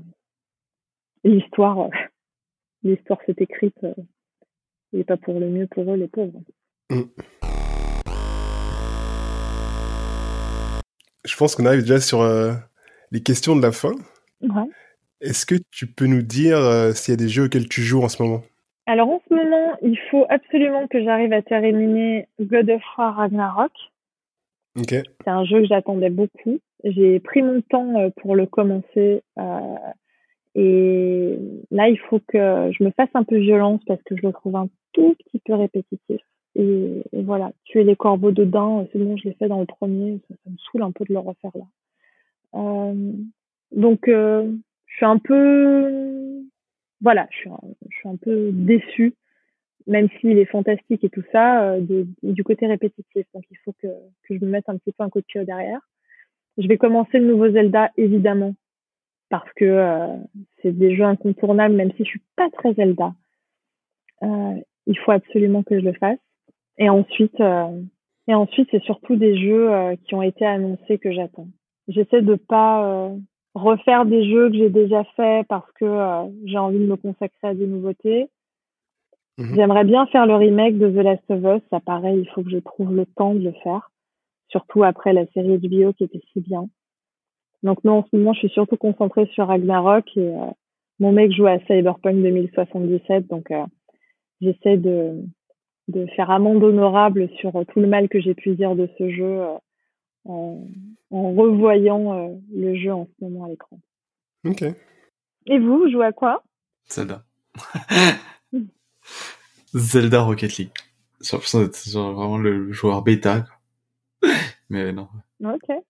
l'histoire, 1.23 1.79
euh, 1.79 1.89
l'histoire 2.83 3.19
s'est 3.25 3.35
écrite, 3.37 3.77
euh, 3.83 3.93
et 4.93 5.03
pas 5.03 5.17
pour 5.17 5.39
le 5.39 5.49
mieux 5.49 5.67
pour 5.67 5.91
eux, 5.91 5.97
les 5.97 6.07
pauvres. 6.07 6.41
Mm. 6.89 7.01
Je 11.25 11.35
pense 11.35 11.55
qu'on 11.55 11.65
arrive 11.65 11.81
déjà 11.81 11.99
sur 11.99 12.21
euh, 12.21 12.53
les 13.11 13.21
questions 13.21 13.55
de 13.55 13.61
la 13.61 13.73
fin. 13.73 13.91
Ouais. 14.41 14.69
Est-ce 15.19 15.45
que 15.45 15.55
tu 15.71 15.87
peux 15.87 16.05
nous 16.05 16.21
dire 16.21 16.57
s'il 16.95 17.11
y 17.11 17.15
a 17.15 17.17
des 17.17 17.27
jeux 17.27 17.45
auxquels 17.45 17.67
tu 17.67 17.81
joues 17.81 18.03
en 18.03 18.07
ce 18.07 18.21
moment? 18.21 18.43
Alors 18.85 19.09
en 19.09 19.21
ce 19.27 19.33
moment, 19.33 19.75
il 19.81 19.99
faut 20.09 20.25
absolument 20.29 20.87
que 20.87 21.03
j'arrive 21.03 21.33
à 21.33 21.41
terminer 21.41 22.27
God 22.39 22.69
of 22.69 22.81
War 22.97 23.15
Ragnarok. 23.15 23.71
C'est 25.23 25.29
un 25.29 25.43
jeu 25.43 25.61
que 25.61 25.67
j'attendais 25.67 26.09
beaucoup. 26.09 26.59
J'ai 26.83 27.19
pris 27.19 27.41
mon 27.41 27.61
temps 27.61 27.95
euh, 27.99 28.09
pour 28.21 28.35
le 28.35 28.45
commencer. 28.45 29.23
Euh, 29.37 29.75
et 30.55 31.37
là, 31.71 31.89
il 31.89 31.99
faut 31.99 32.19
que 32.19 32.71
je 32.71 32.83
me 32.83 32.91
fasse 32.91 33.09
un 33.13 33.23
peu 33.23 33.37
violence 33.37 33.81
parce 33.85 34.01
que 34.03 34.15
je 34.15 34.25
le 34.25 34.33
trouve 34.33 34.55
un 34.55 34.69
tout 34.93 35.15
petit 35.25 35.39
peu 35.45 35.53
répétitif. 35.53 36.21
Et, 36.55 37.03
voilà, 37.13 37.51
tuer 37.65 37.83
les 37.83 37.95
corbeaux 37.95 38.31
dedans, 38.31 38.87
c'est 38.91 38.97
bon, 38.97 39.15
je 39.17 39.25
l'ai 39.25 39.35
fait 39.35 39.47
dans 39.47 39.59
le 39.59 39.67
premier, 39.67 40.19
ça, 40.27 40.35
me 40.49 40.57
saoule 40.57 40.81
un 40.81 40.91
peu 40.91 41.05
de 41.05 41.13
le 41.13 41.19
refaire 41.19 41.51
là. 41.53 41.65
Euh, 42.55 43.11
donc, 43.71 44.05
je 44.07 44.55
suis 44.95 45.05
un 45.05 45.19
peu, 45.19 46.41
voilà, 47.01 47.27
je 47.31 47.37
suis 47.37 48.09
un 48.09 48.15
peu 48.15 48.49
déçue 48.51 49.13
même 49.87 50.09
s'il 50.19 50.37
est 50.37 50.45
fantastique 50.45 51.03
et 51.03 51.09
tout 51.09 51.23
ça, 51.31 51.71
euh, 51.71 52.05
du 52.21 52.43
côté 52.43 52.67
répétitif. 52.67 53.25
Donc 53.33 53.43
il 53.49 53.57
faut 53.63 53.73
que, 53.81 53.87
que 54.23 54.37
je 54.37 54.45
me 54.45 54.49
mette 54.51 54.67
un 54.69 54.77
petit 54.77 54.91
peu 54.91 55.03
un 55.03 55.09
coup 55.09 55.21
de 55.21 55.25
pied 55.25 55.43
derrière. 55.45 55.79
Je 56.57 56.67
vais 56.67 56.77
commencer 56.77 57.19
le 57.19 57.27
nouveau 57.27 57.49
Zelda, 57.49 57.91
évidemment, 57.97 58.53
parce 59.29 59.51
que 59.53 59.65
euh, 59.65 60.15
c'est 60.61 60.77
des 60.77 60.95
jeux 60.95 61.05
incontournables, 61.05 61.75
même 61.75 61.91
si 61.93 62.03
je 62.03 62.09
suis 62.09 62.21
pas 62.35 62.49
très 62.49 62.73
Zelda. 62.73 63.13
Euh, 64.23 64.55
il 64.87 64.97
faut 64.99 65.11
absolument 65.11 65.63
que 65.63 65.79
je 65.79 65.85
le 65.85 65.93
fasse. 65.93 66.19
Et 66.77 66.89
ensuite, 66.89 67.39
et 68.27 68.33
ensuite, 68.33 68.67
c'est 68.69 68.83
surtout 68.83 69.15
des 69.15 69.35
jeux 69.35 69.71
qui 70.05 70.13
ont 70.13 70.21
été 70.21 70.45
annoncés 70.45 70.99
que 70.99 71.11
j'attends. 71.11 71.47
J'essaie 71.87 72.21
de 72.21 72.35
pas 72.35 73.11
refaire 73.55 74.05
des 74.05 74.29
jeux 74.29 74.49
que 74.49 74.55
j'ai 74.57 74.69
déjà 74.69 75.03
faits 75.15 75.47
parce 75.47 75.69
que 75.73 75.87
j'ai 76.45 76.57
envie 76.59 76.77
de 76.77 76.85
me 76.85 76.95
consacrer 76.95 77.47
à 77.47 77.55
des 77.55 77.65
nouveautés 77.65 78.29
Mhm. 79.37 79.55
J'aimerais 79.55 79.83
bien 79.83 80.05
faire 80.07 80.25
le 80.25 80.35
remake 80.35 80.77
de 80.77 80.89
The 80.89 81.03
Last 81.03 81.23
of 81.29 81.43
Us. 81.43 81.61
Ça, 81.69 81.79
pareil, 81.79 82.21
il 82.21 82.29
faut 82.29 82.43
que 82.43 82.49
je 82.49 82.57
trouve 82.57 82.95
le 82.95 83.05
temps 83.05 83.35
de 83.35 83.39
le 83.39 83.53
faire. 83.63 83.91
Surtout 84.49 84.83
après 84.83 85.13
la 85.13 85.27
série 85.27 85.57
HBO 85.57 85.93
qui 85.93 86.05
était 86.05 86.21
si 86.33 86.41
bien. 86.41 86.67
Donc, 87.63 87.83
non, 87.83 87.99
en 87.99 88.03
ce 88.09 88.15
moment, 88.15 88.33
je 88.33 88.39
suis 88.39 88.49
surtout 88.49 88.77
concentrée 88.77 89.27
sur 89.33 89.47
Ragnarok 89.47 90.05
et 90.15 90.19
euh, 90.19 90.45
mon 90.99 91.11
mec 91.11 91.31
joue 91.31 91.47
à 91.47 91.59
Cyberpunk 91.59 92.21
2077. 92.21 93.27
Donc, 93.27 93.51
euh, 93.51 93.65
j'essaie 94.41 94.77
de, 94.77 95.23
de 95.87 96.05
faire 96.15 96.31
amende 96.31 96.63
honorable 96.63 97.29
sur 97.39 97.55
euh, 97.55 97.63
tout 97.65 97.79
le 97.79 97.87
mal 97.87 98.09
que 98.09 98.19
j'ai 98.19 98.33
pu 98.33 98.55
dire 98.55 98.75
de 98.75 98.89
ce 98.97 99.09
jeu 99.09 99.41
en, 100.25 100.63
en, 101.11 101.33
revoyant 101.33 102.37
le 102.53 102.75
jeu 102.75 102.93
en 102.93 103.05
ce 103.05 103.23
moment 103.23 103.45
à 103.45 103.49
l'écran. 103.49 103.79
Ok. 104.45 104.63
Et 105.47 105.59
vous, 105.59 105.79
vous 105.79 105.91
jouez 105.91 106.05
à 106.05 106.11
quoi? 106.11 106.43
Zelda. 106.87 107.23
Zelda 109.73 110.21
Rocket 110.21 110.57
League. 110.57 110.71
J'ai 111.21 111.31
l'impression 111.33 111.61
d'être 111.61 111.89
vraiment 111.89 112.37
le 112.37 112.71
joueur 112.71 113.01
bêta. 113.01 113.45
Mais 114.69 114.91
non. 114.91 115.07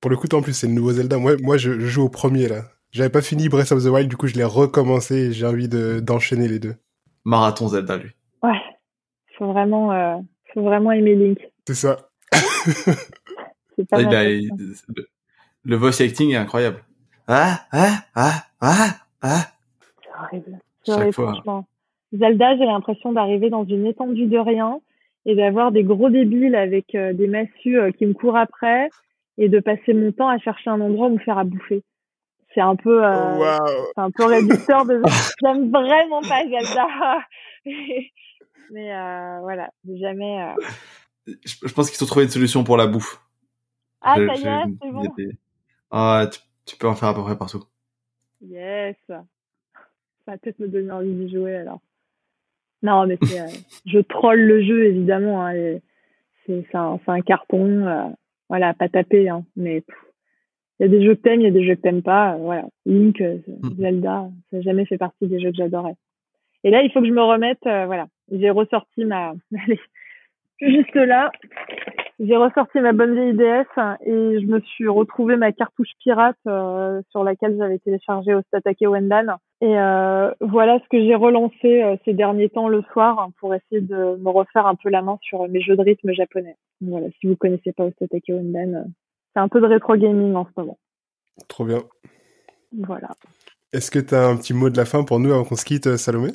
Pour 0.01 0.11
le 0.11 0.17
coup, 0.17 0.27
en 0.33 0.41
plus, 0.41 0.53
c'est 0.53 0.67
le 0.67 0.73
nouveau 0.73 0.91
Zelda. 0.91 1.17
Moi, 1.17 1.35
moi 1.41 1.57
je, 1.57 1.79
joue 1.79 2.03
au 2.03 2.09
premier, 2.09 2.47
là. 2.47 2.63
J'avais 2.91 3.09
pas 3.09 3.21
fini 3.21 3.49
Breath 3.49 3.71
of 3.71 3.83
the 3.83 3.87
Wild, 3.87 4.09
du 4.09 4.17
coup, 4.17 4.27
je 4.27 4.35
l'ai 4.35 4.43
recommencé 4.43 5.15
et 5.15 5.31
j'ai 5.33 5.45
envie 5.45 5.67
d'enchaîner 5.67 6.47
les 6.47 6.59
deux. 6.59 6.75
Marathon 7.25 7.67
Zelda, 7.67 7.97
lui. 7.97 8.11
Ouais. 8.41 8.59
Faut 9.37 9.51
vraiment, 9.51 9.91
euh, 9.91 10.17
faut 10.53 10.63
vraiment 10.63 10.91
aimer 10.91 11.15
Link. 11.15 11.39
C'est 11.67 11.75
ça. 11.75 12.09
c'est 12.33 13.87
pas 13.89 14.01
le, 14.01 14.49
le 15.63 15.75
voice 15.75 16.01
acting 16.01 16.31
est 16.31 16.37
incroyable. 16.37 16.83
Ah, 17.27 17.65
ah, 17.71 18.05
ah, 18.15 18.43
ah, 18.61 18.89
ah. 19.21 19.51
C'est 20.01 20.09
horrible. 20.17 20.59
C'est 20.83 20.91
horrible, 20.93 21.13
franchement. 21.13 21.67
Zelda, 22.17 22.57
j'ai 22.57 22.65
l'impression 22.65 23.11
d'arriver 23.13 23.49
dans 23.49 23.65
une 23.65 23.85
étendue 23.85 24.27
de 24.27 24.37
rien 24.37 24.79
et 25.25 25.35
d'avoir 25.35 25.71
des 25.71 25.83
gros 25.83 26.09
débiles 26.09 26.55
avec 26.55 26.95
euh, 26.95 27.13
des 27.13 27.27
massues 27.27 27.79
euh, 27.79 27.91
qui 27.91 28.05
me 28.05 28.13
courent 28.13 28.37
après 28.37 28.89
et 29.37 29.49
de 29.49 29.59
passer 29.59 29.93
mon 29.93 30.11
temps 30.11 30.29
à 30.29 30.37
chercher 30.39 30.69
un 30.69 30.81
endroit 30.81 31.07
où 31.07 31.13
me 31.13 31.19
faire 31.19 31.37
à 31.37 31.43
bouffer. 31.43 31.83
C'est 32.53 32.61
un 32.61 32.75
peu, 32.75 33.05
euh, 33.05 33.57
c'est 33.93 34.01
un 34.01 34.09
peu 34.11 34.25
réducteur 34.25 34.85
de. 34.85 35.01
J'aime 35.43 35.69
vraiment 35.69 36.21
pas 36.21 36.43
Zelda, 36.43 37.19
mais 38.71 38.95
euh, 38.95 39.39
voilà, 39.41 39.69
jamais. 39.87 40.53
Je, 41.27 41.73
pense 41.73 41.91
qu'ils 41.91 42.03
ont 42.03 42.07
trouvé 42.07 42.25
une 42.25 42.31
solution 42.31 42.63
pour 42.63 42.77
la 42.77 42.87
bouffe. 42.87 43.21
Ah 44.01 44.15
ça 44.15 44.21
y 44.21 44.47
est, 44.47 44.75
c'est 44.81 44.91
bon. 44.91 45.03
Ah, 45.91 46.27
tu, 46.31 46.39
tu, 46.65 46.77
peux 46.77 46.87
en 46.87 46.95
faire 46.95 47.09
à 47.09 47.13
peu 47.13 47.21
près 47.21 47.37
partout. 47.37 47.63
Yes. 48.41 48.95
Ça 49.07 49.23
va 50.25 50.37
peut-être 50.37 50.59
me 50.59 50.67
donner 50.67 50.91
envie 50.91 51.13
de 51.13 51.27
jouer 51.27 51.55
alors. 51.55 51.79
Non, 52.83 53.07
mais 53.07 53.17
c'est, 53.23 53.39
euh, 53.39 53.45
je 53.85 53.99
troll 53.99 54.39
le 54.39 54.63
jeu 54.63 54.85
évidemment. 54.85 55.45
Hein, 55.45 55.79
c'est, 56.45 56.63
un, 56.73 56.99
un, 57.05 57.21
carton, 57.21 57.87
euh, 57.87 58.07
voilà, 58.49 58.73
pas 58.73 58.89
tapé. 58.89 59.29
Hein, 59.29 59.43
mais 59.55 59.83
il 60.79 60.83
y 60.83 60.85
a 60.85 60.87
des 60.87 61.03
jeux 61.03 61.15
que 61.15 61.21
t'aimes, 61.21 61.41
il 61.41 61.45
y 61.45 61.47
a 61.47 61.51
des 61.51 61.65
jeux 61.65 61.75
que 61.75 61.81
t'aimes 61.81 62.03
pas. 62.03 62.33
Euh, 62.33 62.37
voilà, 62.37 62.65
Link, 62.85 63.19
mm. 63.19 63.75
Zelda, 63.77 64.29
ça 64.49 64.57
n'a 64.57 64.61
jamais 64.61 64.85
fait 64.85 64.97
partie 64.97 65.27
des 65.27 65.39
jeux 65.39 65.51
que 65.51 65.57
j'adorais. 65.57 65.95
Et 66.63 66.71
là, 66.71 66.81
il 66.81 66.91
faut 66.91 67.01
que 67.01 67.07
je 67.07 67.13
me 67.13 67.23
remette. 67.23 67.63
voilà, 67.63 68.07
j'ai 68.31 68.49
ressorti 68.49 69.05
ma. 69.05 69.33
Allez, 69.65 69.79
juste 70.59 70.95
là, 70.95 71.31
j'ai 72.19 72.35
ressorti 72.35 72.79
ma 72.79 72.93
bonne 72.93 73.13
vieille 73.13 73.33
DS 73.33 73.67
et 74.05 74.39
je 74.41 74.45
me 74.45 74.59
suis 74.61 74.87
retrouvé 74.87 75.35
ma 75.35 75.51
cartouche 75.51 75.91
pirate 75.99 76.37
sur 76.43 77.23
laquelle 77.23 77.57
j'avais 77.57 77.79
téléchargé 77.79 78.33
au 78.33 78.41
Statake 78.41 78.81
Wendan 78.81 79.37
Et 79.59 79.79
euh, 79.79 80.31
voilà 80.39 80.79
ce 80.79 80.87
que 80.89 81.03
j'ai 81.03 81.15
relancé 81.15 81.81
euh, 81.81 81.95
ces 82.05 82.13
derniers 82.13 82.49
temps 82.49 82.67
le 82.67 82.83
soir 82.93 83.19
hein, 83.19 83.31
pour 83.39 83.55
essayer 83.55 83.81
de 83.81 84.15
me 84.17 84.29
refaire 84.29 84.67
un 84.67 84.75
peu 84.75 84.89
la 84.89 85.01
main 85.01 85.17
sur 85.21 85.47
mes 85.47 85.61
jeux 85.61 85.75
de 85.75 85.81
rythme 85.81 86.11
japonais. 86.13 86.55
Voilà, 86.81 87.07
si 87.19 87.27
vous 87.27 87.35
connaissez 87.35 87.71
pas 87.71 87.85
Osotake 87.85 88.29
Unban, 88.29 88.73
euh, 88.73 88.83
c'est 89.33 89.39
un 89.39 89.47
peu 89.47 89.59
de 89.59 89.65
rétro 89.65 89.95
gaming 89.95 90.35
en 90.35 90.45
ce 90.45 90.51
moment. 90.57 90.77
Trop 91.47 91.65
bien. 91.65 91.79
Voilà. 92.71 93.09
Est-ce 93.73 93.89
que 93.89 93.99
tu 93.99 94.13
as 94.13 94.27
un 94.27 94.37
petit 94.37 94.53
mot 94.53 94.69
de 94.69 94.77
la 94.77 94.85
fin 94.85 95.03
pour 95.03 95.19
nous 95.19 95.31
avant 95.31 95.43
qu'on 95.43 95.55
se 95.55 95.65
quitte, 95.65 95.97
Salomé? 95.97 96.29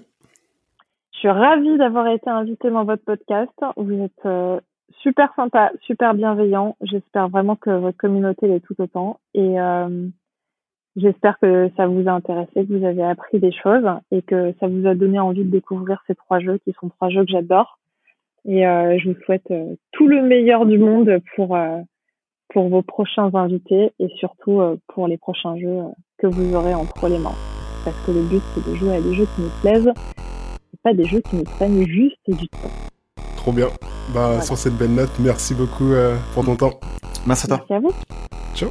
Je 1.12 1.18
suis 1.18 1.29
ravie 1.29 1.79
d'avoir 1.79 2.09
été 2.09 2.29
invitée 2.29 2.70
dans 2.70 2.85
votre 2.85 3.05
podcast. 3.05 3.53
Vous 3.77 3.93
êtes 3.93 4.61
super 5.01 5.33
sympa, 5.37 5.70
super 5.83 6.14
bienveillant. 6.14 6.77
J'espère 6.81 7.29
vraiment 7.29 7.55
que 7.55 7.70
votre 7.70 7.97
communauté 7.97 8.49
l'est 8.49 8.61
tout 8.61 8.75
autant. 8.81 9.20
Et 9.35 9.57
J'espère 10.97 11.38
que 11.38 11.70
ça 11.76 11.86
vous 11.86 12.07
a 12.07 12.12
intéressé, 12.12 12.66
que 12.66 12.76
vous 12.78 12.84
avez 12.84 13.03
appris 13.03 13.38
des 13.38 13.53
choses 13.53 13.86
et 14.11 14.20
que 14.20 14.53
ça 14.61 14.68
vous 14.68 14.86
a 14.86 14.95
donné 14.95 15.18
envie 15.18 15.45
de 15.45 15.51
découvrir 15.51 16.03
ces 16.07 16.14
trois 16.14 16.38
jeux 16.38 16.59
qui 16.59 16.74
sont 16.78 16.90
trois 16.90 17.09
jeux 17.09 17.24
que 17.24 17.30
j'adore. 17.30 17.78
Et 18.45 18.66
euh, 18.66 18.99
je 18.99 19.11
vous 19.11 19.16
souhaite 19.24 19.51
euh, 19.51 19.74
tout 19.93 20.07
le 20.07 20.20
meilleur 20.22 20.66
du 20.66 20.78
monde 20.78 21.18
pour 21.34 21.57
euh, 21.57 21.78
pour 22.53 22.68
vos 22.68 22.82
prochains 22.82 23.34
invités 23.34 23.93
et 23.99 24.09
surtout 24.18 24.61
euh, 24.61 24.76
pour 24.88 25.09
les 25.09 25.16
prochains 25.16 25.57
jeux 25.57 25.78
que 26.18 26.26
vous 26.26 26.55
aurez 26.55 26.74
entre 26.74 27.09
les 27.09 27.18
mains. 27.18 27.34
Parce 27.84 27.97
que 28.05 28.11
le 28.11 28.22
but 28.22 28.43
c'est 28.55 28.68
de 28.68 28.74
jouer 28.74 28.97
à 28.97 29.01
des 29.01 29.14
jeux 29.14 29.26
qui 29.34 29.43
nous 29.43 29.61
plaisent 29.62 29.88
et 29.88 30.76
pas 30.82 30.93
des 30.93 31.05
jeux 31.05 31.20
qui 31.20 31.36
nous 31.36 31.45
prennent 31.45 31.86
juste 31.86 32.18
du 32.28 32.49
temps. 32.49 32.70
Trop 33.36 33.53
bien. 33.53 33.68
Bah 34.12 34.43
sur 34.43 34.59
cette 34.59 34.74
belle 34.74 34.95
note, 34.95 35.12
merci 35.20 35.55
beaucoup 35.55 35.93
pour 36.34 36.45
ton 36.45 36.57
temps. 36.57 36.80
Merci 37.26 37.47
à 37.47 37.57
toi. 37.57 37.66
Merci 37.70 37.74
à 37.74 37.80
vous. 37.80 37.93
Ciao 38.55 38.70